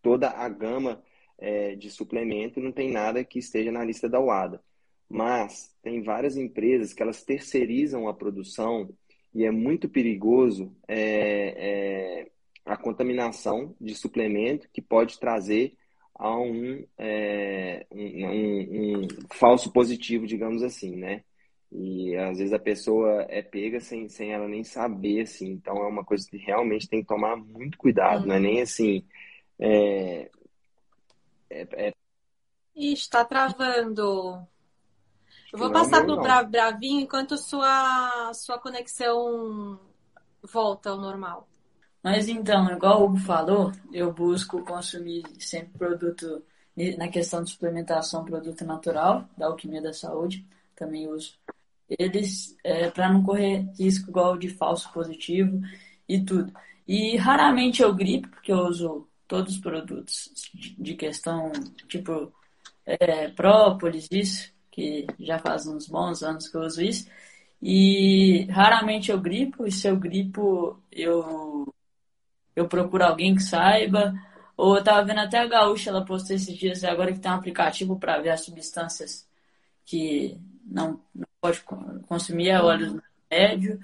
toda 0.01 0.29
a 0.29 0.47
gama 0.47 1.03
é, 1.37 1.75
de 1.75 1.89
suplemento 1.89 2.59
não 2.59 2.71
tem 2.71 2.91
nada 2.91 3.23
que 3.23 3.39
esteja 3.39 3.71
na 3.71 3.83
lista 3.83 4.07
da 4.07 4.19
UADA. 4.19 4.63
Mas 5.09 5.75
tem 5.81 6.01
várias 6.01 6.37
empresas 6.37 6.93
que 6.93 7.03
elas 7.03 7.23
terceirizam 7.23 8.07
a 8.07 8.13
produção 8.13 8.89
e 9.33 9.45
é 9.45 9.51
muito 9.51 9.89
perigoso 9.89 10.75
é, 10.87 11.55
é, 11.57 12.31
a 12.65 12.77
contaminação 12.77 13.75
de 13.79 13.95
suplemento 13.95 14.69
que 14.71 14.81
pode 14.81 15.19
trazer 15.19 15.75
a 16.13 16.37
um, 16.37 16.85
é, 16.97 17.85
um, 17.91 18.25
um, 18.25 19.03
um, 19.03 19.07
falso 19.31 19.71
positivo, 19.71 20.27
digamos 20.27 20.61
assim, 20.61 20.95
né? 20.95 21.23
E 21.71 22.15
às 22.17 22.37
vezes 22.37 22.53
a 22.53 22.59
pessoa 22.59 23.25
é 23.29 23.41
pega 23.41 23.79
sem, 23.79 24.09
sem 24.09 24.33
ela 24.33 24.47
nem 24.47 24.63
saber, 24.63 25.21
assim. 25.21 25.51
Então 25.51 25.77
é 25.77 25.87
uma 25.87 26.03
coisa 26.03 26.27
que 26.29 26.37
realmente 26.37 26.87
tem 26.87 27.01
que 27.01 27.07
tomar 27.07 27.37
muito 27.37 27.77
cuidado, 27.77 28.27
não 28.27 28.35
é 28.35 28.39
nem 28.39 28.61
assim. 28.61 29.05
É, 29.57 30.29
é, 31.49 31.87
é... 31.87 31.93
está 32.75 33.25
travando. 33.25 34.45
Eu 35.51 35.59
vou 35.59 35.69
não, 35.69 35.73
passar 35.73 36.05
para 36.05 36.41
o 36.41 36.49
Bravinho 36.49 37.01
enquanto 37.01 37.37
sua, 37.37 38.33
sua 38.33 38.57
conexão 38.57 39.79
volta 40.41 40.89
ao 40.89 40.97
normal. 40.97 41.47
Mas 42.03 42.27
então, 42.27 42.71
igual 42.71 43.01
o 43.01 43.05
Hugo 43.05 43.17
falou, 43.17 43.71
eu 43.91 44.11
busco 44.11 44.63
consumir 44.63 45.23
sempre 45.39 45.77
produto, 45.77 46.43
na 46.97 47.07
questão 47.09 47.43
de 47.43 47.51
suplementação, 47.51 48.25
produto 48.25 48.65
natural, 48.65 49.29
da 49.37 49.47
Alquimia 49.47 49.81
da 49.81 49.93
Saúde, 49.93 50.45
também 50.75 51.07
uso 51.07 51.33
eles, 51.99 52.55
é, 52.63 52.89
para 52.89 53.11
não 53.11 53.23
correr 53.23 53.67
risco 53.77 54.09
igual 54.09 54.37
de 54.37 54.49
falso 54.49 54.91
positivo 54.91 55.59
e 56.07 56.23
tudo. 56.23 56.51
E 56.87 57.17
raramente 57.17 57.81
eu 57.81 57.93
gripo, 57.93 58.29
porque 58.29 58.51
eu 58.51 58.59
uso 58.59 59.07
todos 59.27 59.55
os 59.55 59.59
produtos 59.59 60.29
de 60.53 60.95
questão, 60.95 61.51
tipo, 61.87 62.33
é, 62.85 63.29
própolis, 63.29 64.07
isso, 64.11 64.51
que 64.71 65.05
já 65.19 65.37
faz 65.39 65.67
uns 65.67 65.87
bons 65.87 66.23
anos 66.23 66.47
que 66.47 66.55
eu 66.57 66.61
uso 66.61 66.81
isso. 66.81 67.07
E 67.61 68.45
raramente 68.49 69.11
eu 69.11 69.19
gripo, 69.19 69.67
e 69.67 69.71
se 69.71 69.87
eu 69.87 69.97
gripo, 69.97 70.81
eu, 70.91 71.73
eu 72.55 72.67
procuro 72.67 73.03
alguém 73.05 73.35
que 73.35 73.43
saiba. 73.43 74.13
Ou 74.57 74.77
eu 74.77 74.83
tava 74.83 75.05
vendo 75.05 75.19
até 75.19 75.39
a 75.39 75.47
Gaúcha, 75.47 75.89
ela 75.89 76.05
postou 76.05 76.35
esses 76.35 76.57
dias, 76.57 76.83
agora 76.83 77.13
que 77.13 77.19
tem 77.19 77.31
um 77.31 77.35
aplicativo 77.35 77.99
para 77.99 78.19
ver 78.19 78.29
as 78.29 78.41
substâncias 78.45 79.27
que 79.85 80.37
não, 80.65 81.01
não 81.13 81.27
pode 81.41 81.61
consumir 82.07 82.49
é 82.49 82.61
óleo 82.61 83.01
médio, 83.29 83.79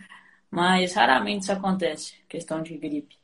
mas 0.50 0.94
raramente 0.94 1.44
isso 1.44 1.52
acontece, 1.52 2.16
questão 2.30 2.62
de 2.64 2.78
gripe. 2.78 3.18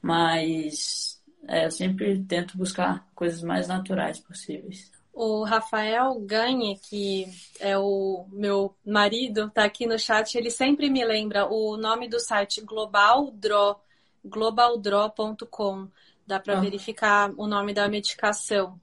Mas 0.00 1.22
é, 1.48 1.66
eu 1.66 1.70
sempre 1.70 2.22
tento 2.24 2.56
buscar 2.56 3.06
coisas 3.14 3.42
mais 3.42 3.68
naturais 3.68 4.18
possíveis. 4.20 4.90
O 5.12 5.44
Rafael 5.44 6.18
Ganhe, 6.20 6.78
que 6.78 7.26
é 7.60 7.76
o 7.76 8.26
meu 8.32 8.74
marido, 8.84 9.50
tá 9.50 9.64
aqui 9.64 9.86
no 9.86 9.98
chat, 9.98 10.36
ele 10.36 10.50
sempre 10.50 10.88
me 10.88 11.04
lembra 11.04 11.46
o 11.46 11.76
nome 11.76 12.08
do 12.08 12.18
site 12.18 12.62
Global 12.62 13.30
Draw, 13.30 13.82
globaldraw.com. 14.24 15.88
Dá 16.26 16.40
para 16.40 16.56
ah. 16.56 16.60
verificar 16.60 17.30
o 17.36 17.46
nome 17.46 17.74
da 17.74 17.88
medicação. 17.88 18.80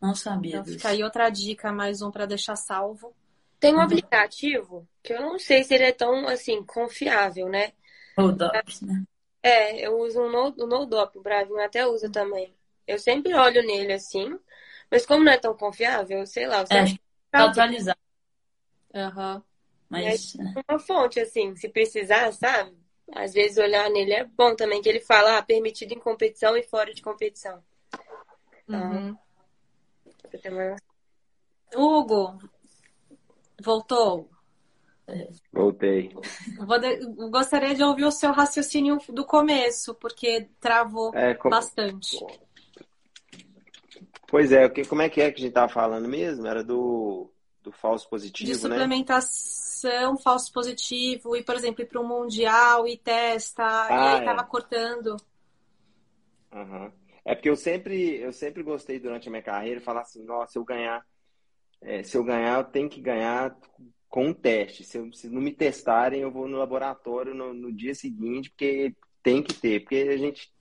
Não 0.00 0.14
sabia 0.14 0.58
então, 0.58 0.64
Fica 0.64 0.90
aí 0.90 1.02
outra 1.02 1.28
dica, 1.30 1.72
mais 1.72 2.02
um 2.02 2.10
para 2.10 2.26
deixar 2.26 2.56
salvo. 2.56 3.14
Tem 3.58 3.72
um 3.72 3.78
uhum. 3.78 3.82
aplicativo 3.82 4.86
que 5.02 5.12
eu 5.12 5.22
não 5.22 5.38
sei 5.38 5.64
se 5.64 5.74
ele 5.74 5.84
é 5.84 5.92
tão 5.92 6.28
assim 6.28 6.62
confiável, 6.62 7.48
né? 7.48 7.72
O 8.16 8.30
Dops, 8.30 8.82
né? 8.82 9.02
É, 9.42 9.86
eu 9.86 9.98
uso 9.98 10.20
um 10.20 10.30
no, 10.30 10.54
o 10.56 10.66
NoDop, 10.66 11.18
o 11.18 11.22
Bravinho 11.22 11.62
até 11.62 11.86
usa 11.86 12.10
também. 12.10 12.54
Eu 12.86 12.98
sempre 12.98 13.34
olho 13.34 13.62
nele 13.66 13.94
assim, 13.94 14.38
mas 14.94 15.04
como 15.04 15.24
não 15.24 15.32
é 15.32 15.36
tão 15.36 15.56
confiável, 15.56 16.24
sei 16.24 16.46
lá. 16.46 16.64
É, 16.70 16.78
acho 16.78 16.94
que 16.94 17.00
tá 17.28 17.46
atualizado. 17.46 17.98
Aham. 18.94 19.34
Uhum. 19.34 19.42
Mas. 19.90 20.36
É 20.36 20.72
uma 20.72 20.78
fonte, 20.78 21.18
assim, 21.18 21.56
se 21.56 21.68
precisar, 21.68 22.32
sabe? 22.32 22.76
Às 23.12 23.34
vezes 23.34 23.58
olhar 23.58 23.90
nele 23.90 24.12
é 24.12 24.24
bom 24.24 24.54
também, 24.54 24.80
que 24.80 24.88
ele 24.88 25.00
fala 25.00 25.38
ah, 25.38 25.42
permitido 25.42 25.92
em 25.92 25.98
competição 25.98 26.56
e 26.56 26.62
fora 26.62 26.94
de 26.94 27.02
competição. 27.02 27.60
Então, 28.62 28.92
uhum. 28.92 29.18
Hugo, 31.74 32.38
voltou? 33.60 34.30
Voltei. 35.52 36.14
Vou, 36.56 37.30
gostaria 37.30 37.74
de 37.74 37.82
ouvir 37.82 38.04
o 38.04 38.12
seu 38.12 38.30
raciocínio 38.30 38.98
do 39.08 39.24
começo, 39.24 39.92
porque 39.96 40.48
travou 40.60 41.12
é, 41.14 41.34
como... 41.34 41.50
bastante. 41.50 42.16
Pois 44.28 44.52
é, 44.52 44.68
como 44.84 45.02
é 45.02 45.08
que 45.08 45.20
é 45.20 45.30
que 45.30 45.38
a 45.38 45.42
gente 45.42 45.48
estava 45.48 45.72
falando 45.72 46.08
mesmo? 46.08 46.46
Era 46.46 46.62
do, 46.62 47.30
do 47.62 47.72
falso 47.72 48.08
positivo, 48.08 48.52
de 48.52 48.68
né? 48.68 48.74
suplementação, 48.74 50.18
falso 50.18 50.52
positivo, 50.52 51.36
e, 51.36 51.42
por 51.42 51.54
exemplo, 51.54 51.82
ir 51.82 51.86
para 51.86 52.00
o 52.00 52.06
Mundial 52.06 52.86
e 52.86 52.96
testa, 52.96 53.64
ah, 53.64 53.88
e 53.90 54.14
aí 54.14 54.18
estava 54.20 54.42
é. 54.42 54.44
cortando. 54.44 55.16
Uhum. 56.52 56.92
É 57.24 57.34
porque 57.34 57.48
eu 57.48 57.56
sempre, 57.56 58.20
eu 58.20 58.32
sempre 58.32 58.62
gostei 58.62 59.00
durante 59.00 59.28
a 59.28 59.30
minha 59.30 59.42
carreira 59.42 59.80
falar 59.80 60.02
assim, 60.02 60.22
nossa, 60.22 60.52
se 60.52 60.58
eu 60.58 60.64
ganhar, 60.64 61.04
é, 61.80 62.02
se 62.02 62.16
eu 62.16 62.22
ganhar, 62.22 62.58
eu 62.58 62.64
tenho 62.64 62.88
que 62.88 63.00
ganhar 63.00 63.56
com 64.14 64.26
um 64.26 64.32
teste. 64.32 64.84
Se, 64.84 64.98
eu, 64.98 65.12
se 65.12 65.28
não 65.28 65.40
me 65.40 65.50
testarem, 65.50 66.20
eu 66.20 66.30
vou 66.30 66.46
no 66.46 66.58
laboratório 66.58 67.34
no, 67.34 67.52
no, 67.52 67.72
dia 67.72 67.94
seguinte, 67.96 68.50
porque 68.50 68.94
tem 69.22 69.42
que 69.42 69.54
ter, 69.54 69.80
porque 69.80 69.96
a 69.96 70.16
gente 70.16 70.53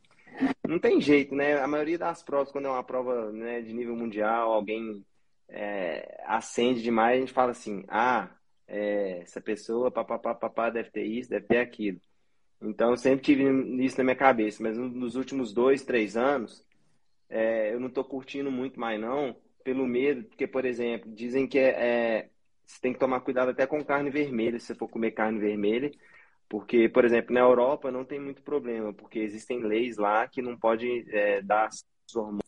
não 0.68 0.80
tem 0.80 1.00
jeito, 1.02 1.36
né? 1.36 1.60
A 1.60 1.68
maioria 1.68 1.98
das 1.98 2.24
provas, 2.24 2.52
quando 2.52 2.66
é 2.66 2.70
uma 2.72 2.84
prova 2.84 3.32
né, 3.32 3.62
de 3.62 3.74
nível 3.74 3.96
mundial, 3.96 4.52
alguém 4.52 5.04
é, 5.50 6.24
acende 6.26 6.82
demais, 6.82 7.18
a 7.18 7.20
gente 7.20 7.34
fala 7.34 7.52
assim, 7.52 7.84
ah, 7.88 8.30
é, 8.68 9.20
essa 9.22 9.42
pessoa, 9.42 9.92
papapá, 9.92 10.34
papá, 10.34 10.70
deve 10.70 10.90
ter 10.92 11.04
isso, 11.04 11.30
deve 11.30 11.46
ter 11.48 11.60
aquilo. 11.60 12.00
Então, 12.62 12.92
eu 12.92 12.98
sempre 12.98 13.22
tive 13.24 13.44
isso 13.84 13.98
na 13.98 14.04
minha 14.04 14.16
cabeça, 14.16 14.64
mas 14.64 14.78
nos 14.78 15.16
últimos 15.16 15.54
dois, 15.54 15.84
três 15.84 16.16
anos, 16.16 16.66
é, 17.30 17.74
eu 17.74 17.80
não 17.80 17.88
estou 17.88 18.04
curtindo 18.04 18.52
muito 18.52 18.80
mais 18.80 19.00
não, 19.00 19.36
pelo 19.64 19.86
medo, 19.86 20.24
porque, 20.24 20.48
por 20.48 20.66
exemplo, 20.66 21.12
dizem 21.14 21.48
que 21.48 21.60
é, 21.60 21.70
é 21.70 22.30
você 22.66 22.80
tem 22.82 22.94
que 22.94 23.00
tomar 23.00 23.20
cuidado 23.20 23.50
até 23.52 23.68
com 23.68 23.84
carne 23.84 24.10
vermelha, 24.10 24.60
se 24.60 24.68
você 24.68 24.76
for 24.76 24.88
comer 24.88 25.12
carne 25.12 25.40
vermelha, 25.40 25.92
porque, 26.48 26.88
por 26.88 27.06
exemplo, 27.06 27.34
na 27.34 27.40
Europa 27.40 27.92
não 27.92 28.06
tem 28.06 28.20
muito 28.20 28.42
problema, 28.42 28.94
porque 28.94 29.20
existem 29.20 29.62
leis 29.62 29.98
lá 29.98 30.28
que 30.28 30.42
não 30.42 30.58
pode 30.58 31.06
é, 31.10 31.42
dar 31.42 31.70
hormônios 32.16 32.44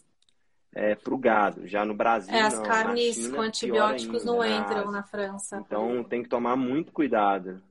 é, 0.74 0.94
para 0.94 1.14
o 1.14 1.18
gado. 1.18 1.68
Já 1.68 1.86
no 1.86 1.96
Brasil, 1.96 2.36
é, 2.36 2.42
as 2.42 2.56
não. 2.56 2.64
carnes 2.64 3.16
China, 3.16 3.36
com 3.36 3.42
antibióticos 3.42 4.22
ainda, 4.22 4.32
não 4.32 4.40
né? 4.40 4.58
entram 4.58 4.92
na 4.92 5.04
França. 5.04 5.58
Então 5.58 6.04
tem 6.04 6.22
que 6.22 6.30
tomar 6.30 6.56
muito 6.56 6.92
cuidado. 6.92 7.64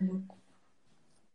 Uhum. 0.00 0.26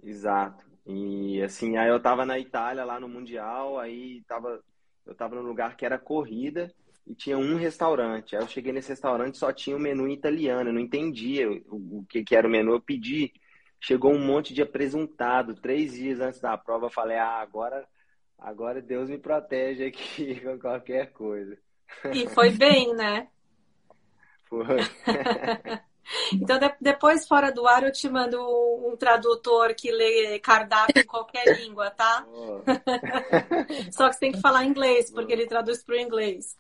Exato. 0.03 0.65
E 0.85 1.41
assim, 1.43 1.77
aí 1.77 1.89
eu 1.89 1.99
tava 1.99 2.25
na 2.25 2.39
Itália 2.39 2.83
lá 2.83 2.99
no 2.99 3.07
Mundial, 3.07 3.77
aí 3.79 4.23
tava, 4.27 4.63
eu 5.05 5.13
tava 5.13 5.35
num 5.35 5.43
lugar 5.43 5.75
que 5.75 5.85
era 5.85 5.99
corrida 5.99 6.73
e 7.05 7.13
tinha 7.13 7.37
um 7.37 7.55
restaurante. 7.55 8.35
Aí 8.35 8.41
eu 8.41 8.47
cheguei 8.47 8.71
nesse 8.71 8.89
restaurante 8.89 9.37
só 9.37 9.51
tinha 9.51 9.75
o 9.75 9.79
um 9.79 9.81
menu 9.81 10.07
italiano, 10.07 10.69
eu 10.69 10.73
não 10.73 10.81
entendia 10.81 11.51
o, 11.51 11.99
o 11.99 12.05
que, 12.09 12.23
que 12.23 12.35
era 12.35 12.47
o 12.47 12.51
menu. 12.51 12.71
Eu 12.71 12.81
pedi, 12.81 13.31
chegou 13.81 14.13
um 14.13 14.23
monte 14.23 14.53
de 14.53 14.61
apresuntado. 14.61 15.55
Três 15.55 15.93
dias 15.93 16.21
antes 16.21 16.39
da 16.39 16.55
prova, 16.57 16.85
eu 16.85 16.91
falei: 16.91 17.17
ah, 17.17 17.41
agora, 17.41 17.85
agora 18.37 18.81
Deus 18.81 19.09
me 19.09 19.17
protege 19.17 19.85
aqui 19.85 20.39
com 20.45 20.59
qualquer 20.59 21.11
coisa. 21.11 21.57
E 22.13 22.29
foi 22.29 22.51
bem, 22.51 22.93
né? 22.95 23.27
Foi. 24.47 24.65
Então, 26.33 26.59
de, 26.59 26.69
depois, 26.81 27.25
fora 27.25 27.51
do 27.51 27.65
ar, 27.65 27.83
eu 27.83 27.91
te 27.91 28.09
mando 28.09 28.37
um, 28.85 28.97
tradutor 28.97 29.73
que 29.73 29.91
lê 29.91 30.39
cardápio 30.39 31.01
em 31.01 31.05
qualquer 31.05 31.59
língua, 31.59 31.89
tá? 31.91 32.25
Oh. 32.27 32.61
Só 33.91 34.09
que 34.09 34.13
você 34.15 34.19
tem 34.19 34.31
que 34.33 34.41
falar 34.41 34.65
inglês, 34.65 35.09
porque 35.09 35.31
ele 35.31 35.45
traduz 35.45 35.83
para 35.83 35.95
o 35.95 35.99
inglês. 35.99 36.57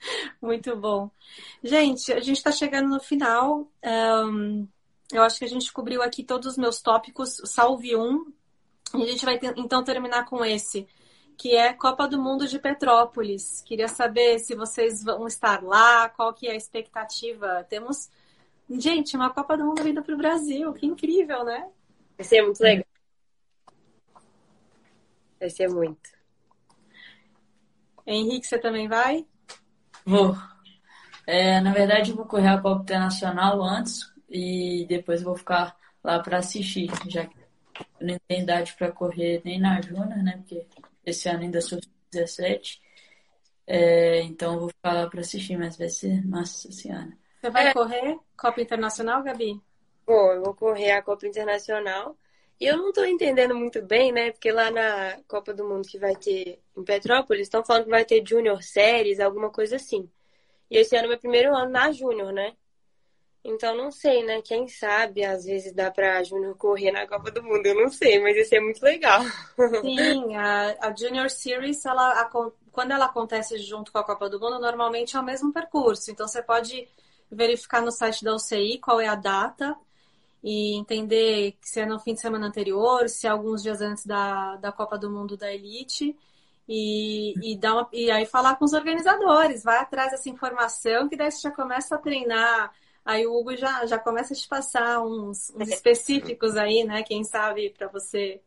Muito 0.40 0.76
bom. 0.76 1.10
Gente, 1.62 2.12
a 2.12 2.20
gente 2.20 2.36
está 2.36 2.52
chegando 2.52 2.88
no 2.88 3.00
final. 3.00 3.70
Um, 3.84 4.66
eu 5.12 5.22
acho 5.22 5.38
que 5.38 5.44
a 5.44 5.48
gente 5.48 5.72
cobriu 5.72 6.02
aqui 6.02 6.22
todos 6.22 6.46
os 6.46 6.58
meus 6.58 6.80
tópicos, 6.80 7.40
salve 7.44 7.96
um. 7.96 8.32
E 8.94 9.02
a 9.02 9.06
gente 9.06 9.24
vai 9.24 9.38
então 9.56 9.84
terminar 9.84 10.24
com 10.24 10.44
esse 10.44 10.86
que 11.38 11.54
é 11.54 11.72
Copa 11.72 12.08
do 12.08 12.20
Mundo 12.20 12.48
de 12.48 12.58
Petrópolis. 12.58 13.62
Queria 13.64 13.86
saber 13.86 14.40
se 14.40 14.56
vocês 14.56 15.04
vão 15.04 15.24
estar 15.28 15.62
lá, 15.62 16.08
qual 16.08 16.34
que 16.34 16.48
é 16.48 16.50
a 16.50 16.56
expectativa. 16.56 17.64
Temos, 17.70 18.10
gente, 18.68 19.16
uma 19.16 19.30
Copa 19.30 19.56
do 19.56 19.64
Mundo 19.64 19.84
vinda 19.84 20.02
para 20.02 20.14
o 20.14 20.18
Brasil, 20.18 20.72
que 20.72 20.84
incrível, 20.84 21.44
né? 21.44 21.70
Vai 22.16 22.26
ser 22.26 22.42
muito 22.42 22.60
legal. 22.60 22.84
Vai 25.38 25.48
ser 25.48 25.68
muito. 25.68 26.10
Henrique, 28.04 28.46
você 28.46 28.58
também 28.58 28.88
vai? 28.88 29.24
Vou. 30.08 30.34
É, 31.26 31.60
na 31.60 31.70
verdade, 31.70 32.12
eu 32.12 32.16
vou 32.16 32.24
correr 32.24 32.48
a 32.48 32.58
Copa 32.58 32.80
Internacional 32.80 33.62
antes 33.62 34.10
e 34.26 34.86
depois 34.88 35.20
vou 35.20 35.36
ficar 35.36 35.76
lá 36.02 36.18
para 36.18 36.38
assistir, 36.38 36.90
já 37.06 37.26
que 37.26 37.36
eu 38.00 38.06
não 38.06 38.16
tenho 38.26 38.42
idade 38.42 38.74
para 38.78 38.90
correr 38.90 39.42
nem 39.44 39.60
na 39.60 39.78
Júnior, 39.82 40.22
né? 40.24 40.38
Porque 40.38 40.66
esse 41.04 41.28
ano 41.28 41.42
ainda 41.42 41.60
sou 41.60 41.78
17. 42.10 42.80
É, 43.66 44.22
então 44.22 44.54
eu 44.54 44.60
vou 44.60 44.68
ficar 44.70 44.94
lá 44.94 45.06
para 45.10 45.20
assistir, 45.20 45.58
mas 45.58 45.76
vai 45.76 45.90
ser 45.90 46.26
massa 46.26 46.68
esse 46.68 46.88
ano. 46.88 47.12
Você 47.38 47.50
vai 47.50 47.68
é. 47.68 47.74
correr 47.74 48.18
Copa 48.34 48.62
Internacional, 48.62 49.22
Gabi? 49.22 49.60
Bom, 50.06 50.32
eu 50.32 50.42
vou 50.42 50.54
correr 50.54 50.92
a 50.92 51.02
Copa 51.02 51.26
Internacional. 51.26 52.16
E 52.58 52.64
eu 52.64 52.78
não 52.78 52.88
estou 52.88 53.04
entendendo 53.04 53.54
muito 53.54 53.82
bem, 53.82 54.10
né? 54.10 54.32
Porque 54.32 54.50
lá 54.50 54.70
na 54.70 55.18
Copa 55.28 55.52
do 55.52 55.68
Mundo 55.68 55.86
que 55.86 55.98
vai 55.98 56.16
ter 56.16 56.58
em 56.78 56.84
Petrópolis, 56.84 57.42
estão 57.42 57.64
falando 57.64 57.84
que 57.84 57.90
vai 57.90 58.04
ter 58.04 58.22
Junior 58.26 58.62
Series, 58.62 59.20
alguma 59.20 59.50
coisa 59.50 59.76
assim. 59.76 60.08
E 60.70 60.78
esse 60.78 60.96
ano 60.96 61.06
é 61.06 61.08
meu 61.08 61.18
primeiro 61.18 61.54
ano 61.54 61.70
na 61.70 61.90
Júnior, 61.92 62.32
né? 62.32 62.54
Então 63.44 63.76
não 63.76 63.90
sei, 63.90 64.24
né? 64.24 64.42
Quem 64.42 64.68
sabe 64.68 65.24
às 65.24 65.44
vezes 65.44 65.72
dá 65.72 65.90
pra 65.90 66.22
Júnior 66.22 66.56
correr 66.56 66.92
na 66.92 67.06
Copa 67.06 67.30
do 67.30 67.42
Mundo, 67.42 67.64
eu 67.64 67.74
não 67.74 67.88
sei, 67.88 68.20
mas 68.20 68.36
isso 68.36 68.54
é 68.54 68.60
muito 68.60 68.82
legal. 68.82 69.22
Sim, 69.80 70.36
a, 70.36 70.88
a 70.88 70.94
Junior 70.94 71.30
Series, 71.30 71.84
ela, 71.86 72.20
a, 72.20 72.30
quando 72.70 72.92
ela 72.92 73.06
acontece 73.06 73.58
junto 73.58 73.90
com 73.90 73.98
a 73.98 74.04
Copa 74.04 74.28
do 74.28 74.38
Mundo, 74.38 74.58
normalmente 74.58 75.16
é 75.16 75.20
o 75.20 75.24
mesmo 75.24 75.52
percurso. 75.52 76.10
Então 76.10 76.28
você 76.28 76.42
pode 76.42 76.88
verificar 77.30 77.80
no 77.80 77.90
site 77.90 78.24
da 78.24 78.34
UCI 78.34 78.78
qual 78.78 79.00
é 79.00 79.06
a 79.06 79.14
data 79.14 79.76
e 80.42 80.74
entender 80.76 81.56
se 81.60 81.80
é 81.80 81.86
no 81.86 81.98
fim 81.98 82.14
de 82.14 82.20
semana 82.20 82.46
anterior, 82.46 83.08
se 83.08 83.26
é 83.26 83.30
alguns 83.30 83.62
dias 83.62 83.80
antes 83.80 84.06
da, 84.06 84.56
da 84.56 84.72
Copa 84.72 84.98
do 84.98 85.10
Mundo 85.10 85.36
da 85.36 85.52
Elite. 85.52 86.16
E, 86.68 87.32
e, 87.42 87.56
dar 87.56 87.74
uma, 87.74 87.88
e 87.92 88.10
aí 88.10 88.26
falar 88.26 88.56
com 88.56 88.64
os 88.64 88.74
organizadores, 88.74 89.64
vai 89.64 89.78
atrás 89.78 90.10
dessa 90.10 90.28
informação, 90.28 91.08
que 91.08 91.16
daí 91.16 91.30
você 91.30 91.40
já 91.40 91.50
começa 91.50 91.94
a 91.94 91.98
treinar 91.98 92.70
Aí 93.08 93.26
o 93.26 93.34
Hugo 93.34 93.56
já, 93.56 93.86
já 93.86 93.98
começa 93.98 94.34
a 94.34 94.36
te 94.36 94.46
passar 94.46 95.00
uns, 95.00 95.50
uns 95.56 95.68
específicos 95.72 96.58
aí, 96.58 96.84
né? 96.84 97.02
Quem 97.02 97.24
sabe 97.24 97.70
para 97.70 97.88
você 97.88 98.38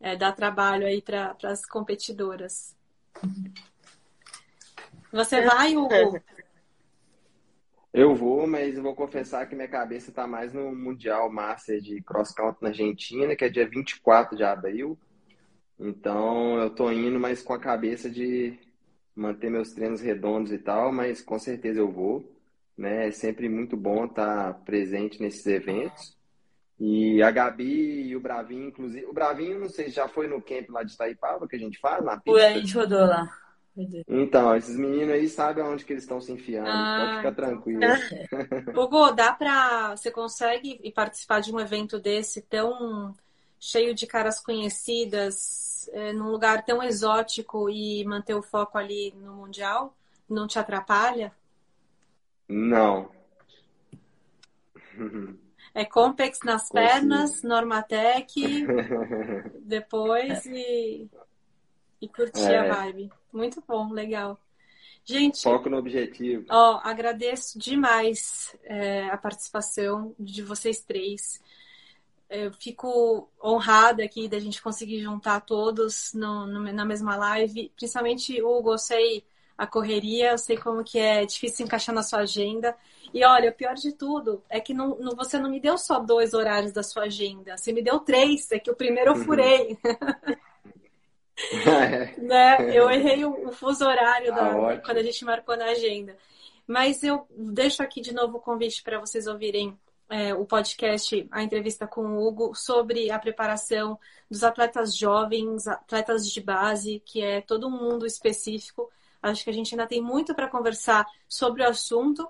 é, 0.00 0.16
dar 0.16 0.32
trabalho 0.32 0.86
aí 0.86 1.02
para 1.02 1.36
as 1.44 1.66
competidoras. 1.66 2.74
Você 5.12 5.42
vai, 5.42 5.76
Hugo? 5.76 6.22
Eu 7.92 8.14
vou, 8.14 8.46
mas 8.46 8.78
vou 8.78 8.94
confessar 8.94 9.46
que 9.46 9.54
minha 9.54 9.68
cabeça 9.68 10.08
está 10.08 10.26
mais 10.26 10.54
no 10.54 10.74
Mundial 10.74 11.30
Master 11.30 11.78
de 11.78 12.00
Cross 12.00 12.32
Country 12.32 12.62
na 12.62 12.68
Argentina, 12.70 13.36
que 13.36 13.44
é 13.44 13.50
dia 13.50 13.68
24 13.68 14.34
de 14.34 14.42
abril. 14.42 14.98
Então 15.78 16.58
eu 16.58 16.70
tô 16.70 16.90
indo, 16.90 17.18
mas 17.18 17.42
com 17.42 17.52
a 17.52 17.58
cabeça 17.58 18.10
de 18.10 18.58
manter 19.14 19.50
meus 19.50 19.70
treinos 19.70 20.00
redondos 20.00 20.52
e 20.52 20.58
tal, 20.58 20.92
mas 20.92 21.20
com 21.20 21.38
certeza 21.38 21.80
eu 21.80 21.90
vou 21.90 22.38
né? 22.78 23.08
É 23.08 23.10
sempre 23.10 23.48
muito 23.48 23.76
bom 23.76 24.04
estar 24.04 24.54
presente 24.64 25.20
nesses 25.20 25.44
eventos. 25.46 26.16
E 26.78 27.20
a 27.20 27.30
Gabi 27.32 28.02
e 28.06 28.14
o 28.16 28.20
Bravinho, 28.20 28.68
inclusive. 28.68 29.04
O 29.06 29.12
Bravinho, 29.12 29.58
não 29.58 29.68
sei 29.68 29.86
se 29.86 29.96
já 29.96 30.06
foi 30.06 30.28
no 30.28 30.40
camp 30.40 30.70
lá 30.70 30.84
de 30.84 30.92
Itaipava 30.92 31.48
que 31.48 31.56
a 31.56 31.58
gente 31.58 31.76
faz, 31.80 32.04
na 32.04 32.12
pista. 32.12 32.30
Foi, 32.30 32.44
a 32.44 32.52
gente 32.52 32.72
rodou 32.72 33.04
lá. 33.04 33.28
Então, 34.08 34.56
esses 34.56 34.76
meninos 34.76 35.10
aí 35.10 35.28
sabem 35.28 35.62
aonde 35.62 35.84
que 35.84 35.92
eles 35.92 36.04
estão 36.04 36.20
se 36.20 36.32
enfiando. 36.32 36.68
Ah, 36.68 36.98
Pode 37.00 37.16
ficar 37.16 37.34
tranquilo. 37.34 37.80
Hugo, 38.76 39.10
dá 39.12 39.32
pra. 39.32 39.96
Você 39.96 40.10
consegue 40.10 40.92
participar 40.92 41.40
de 41.40 41.52
um 41.52 41.60
evento 41.60 41.98
desse 41.98 42.42
tão 42.42 43.14
cheio 43.58 43.94
de 43.94 44.06
caras 44.06 44.40
conhecidas, 44.40 45.88
é, 45.92 46.12
num 46.12 46.30
lugar 46.30 46.64
tão 46.64 46.82
exótico 46.82 47.68
e 47.68 48.04
manter 48.04 48.34
o 48.34 48.42
foco 48.42 48.78
ali 48.78 49.14
no 49.16 49.34
Mundial? 49.34 49.96
Não 50.28 50.46
te 50.46 50.58
atrapalha? 50.58 51.32
Não. 52.48 53.10
É 55.74 55.84
Compex 55.84 56.40
nas 56.44 56.70
pernas, 56.70 57.42
Normatec, 57.42 58.66
depois 59.60 60.44
e, 60.46 61.08
e 62.00 62.08
curtir 62.08 62.52
é. 62.52 62.58
a 62.58 62.74
vibe. 62.74 63.10
Muito 63.32 63.62
bom, 63.66 63.92
legal. 63.92 64.40
Gente, 65.04 65.42
foco 65.42 65.70
no 65.70 65.78
objetivo. 65.78 66.44
Ó, 66.50 66.80
agradeço 66.82 67.58
demais 67.58 68.54
é, 68.64 69.08
a 69.08 69.16
participação 69.16 70.14
de 70.18 70.42
vocês 70.42 70.82
três. 70.82 71.42
Eu 72.28 72.52
fico 72.52 73.28
honrada 73.42 74.04
aqui 74.04 74.28
da 74.28 74.38
gente 74.38 74.60
conseguir 74.60 75.00
juntar 75.00 75.40
todos 75.40 76.12
no, 76.12 76.46
no, 76.46 76.72
na 76.72 76.84
mesma 76.84 77.16
live, 77.16 77.72
principalmente 77.74 78.40
o 78.42 78.58
Hugo, 78.58 78.72
eu 78.72 78.78
sei 78.78 79.24
a 79.56 79.66
correria, 79.66 80.32
eu 80.32 80.38
sei 80.38 80.56
como 80.56 80.84
que 80.84 80.98
é 80.98 81.24
difícil 81.24 81.66
encaixar 81.66 81.94
na 81.94 82.02
sua 82.02 82.20
agenda. 82.20 82.76
E 83.12 83.24
olha, 83.24 83.50
o 83.50 83.54
pior 83.54 83.74
de 83.74 83.92
tudo 83.92 84.42
é 84.48 84.60
que 84.60 84.74
não, 84.74 84.98
não, 84.98 85.16
você 85.16 85.38
não 85.38 85.50
me 85.50 85.58
deu 85.58 85.78
só 85.78 85.98
dois 85.98 86.34
horários 86.34 86.72
da 86.72 86.82
sua 86.82 87.04
agenda, 87.04 87.56
você 87.56 87.72
me 87.72 87.82
deu 87.82 87.98
três, 87.98 88.52
é 88.52 88.58
que 88.58 88.70
o 88.70 88.76
primeiro 88.76 89.10
eu 89.10 89.14
uhum. 89.16 89.24
furei. 89.24 89.78
né? 92.18 92.76
Eu 92.76 92.90
errei 92.90 93.24
o, 93.24 93.48
o 93.48 93.52
fuso 93.52 93.86
horário 93.86 94.34
da, 94.34 94.72
ah, 94.72 94.78
quando 94.78 94.98
a 94.98 95.02
gente 95.02 95.24
marcou 95.24 95.56
na 95.56 95.66
agenda. 95.66 96.16
Mas 96.66 97.02
eu 97.02 97.26
deixo 97.30 97.82
aqui 97.82 98.00
de 98.00 98.12
novo 98.12 98.38
o 98.38 98.40
convite 98.40 98.82
para 98.82 98.98
vocês 98.98 99.26
ouvirem 99.26 99.78
é, 100.08 100.34
o 100.34 100.44
podcast, 100.44 101.26
a 101.30 101.42
entrevista 101.42 101.86
com 101.86 102.02
o 102.02 102.26
Hugo, 102.26 102.54
sobre 102.54 103.10
a 103.10 103.18
preparação 103.18 103.98
dos 104.30 104.42
atletas 104.42 104.96
jovens, 104.96 105.66
atletas 105.66 106.30
de 106.30 106.40
base, 106.40 107.02
que 107.04 107.20
é 107.20 107.40
todo 107.40 107.66
um 107.66 107.70
mundo 107.70 108.06
específico. 108.06 108.90
Acho 109.22 109.44
que 109.44 109.50
a 109.50 109.52
gente 109.52 109.74
ainda 109.74 109.86
tem 109.86 110.00
muito 110.00 110.34
para 110.34 110.48
conversar 110.48 111.06
sobre 111.28 111.62
o 111.62 111.68
assunto. 111.68 112.26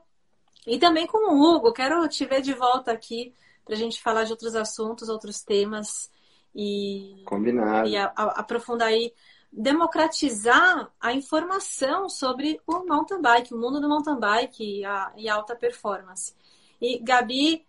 E 0.67 0.79
também 0.79 1.07
com 1.07 1.33
o 1.33 1.41
Hugo, 1.41 1.73
quero 1.73 2.07
te 2.09 2.25
ver 2.25 2.43
de 2.43 2.53
volta 2.53 2.93
aqui 2.93 3.33
para 3.65 3.75
a 3.75 3.79
gente 3.79 4.03
falar 4.03 4.25
de 4.25 4.33
outros 4.33 4.55
assuntos, 4.55 5.09
outros 5.09 5.43
temas 5.43 6.11
e, 6.55 7.23
Combinado. 7.27 7.89
e 7.89 7.97
a, 7.97 8.07
a, 8.17 8.41
aprofundar 8.41 8.89
aí, 8.89 9.13
democratizar 9.53 10.91
a 11.01 11.13
informação 11.13 12.09
sobre 12.09 12.61
o 12.67 12.85
mountain 12.85 13.21
bike, 13.21 13.55
o 13.55 13.59
mundo 13.59 13.81
do 13.81 13.89
mountain 13.89 14.19
bike 14.19 14.81
e 14.81 14.85
a, 14.85 15.13
e 15.17 15.29
a 15.29 15.35
alta 15.35 15.55
performance. 15.55 16.35
E 16.81 16.99
Gabi, 16.99 17.67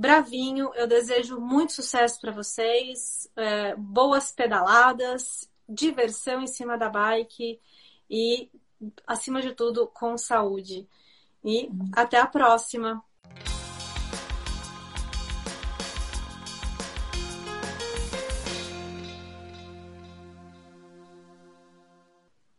bravinho, 0.00 0.72
eu 0.76 0.86
desejo 0.86 1.38
muito 1.38 1.74
sucesso 1.74 2.18
para 2.22 2.32
vocês, 2.32 3.30
é, 3.36 3.76
boas 3.76 4.32
pedaladas, 4.32 5.46
diversão 5.68 6.40
em 6.40 6.46
cima 6.46 6.78
da 6.78 6.88
bike 6.88 7.60
e, 8.08 8.50
acima 9.06 9.42
de 9.42 9.52
tudo, 9.52 9.86
com 9.86 10.16
saúde. 10.16 10.88
E 11.44 11.68
até 11.94 12.18
a 12.18 12.26
próxima! 12.26 13.04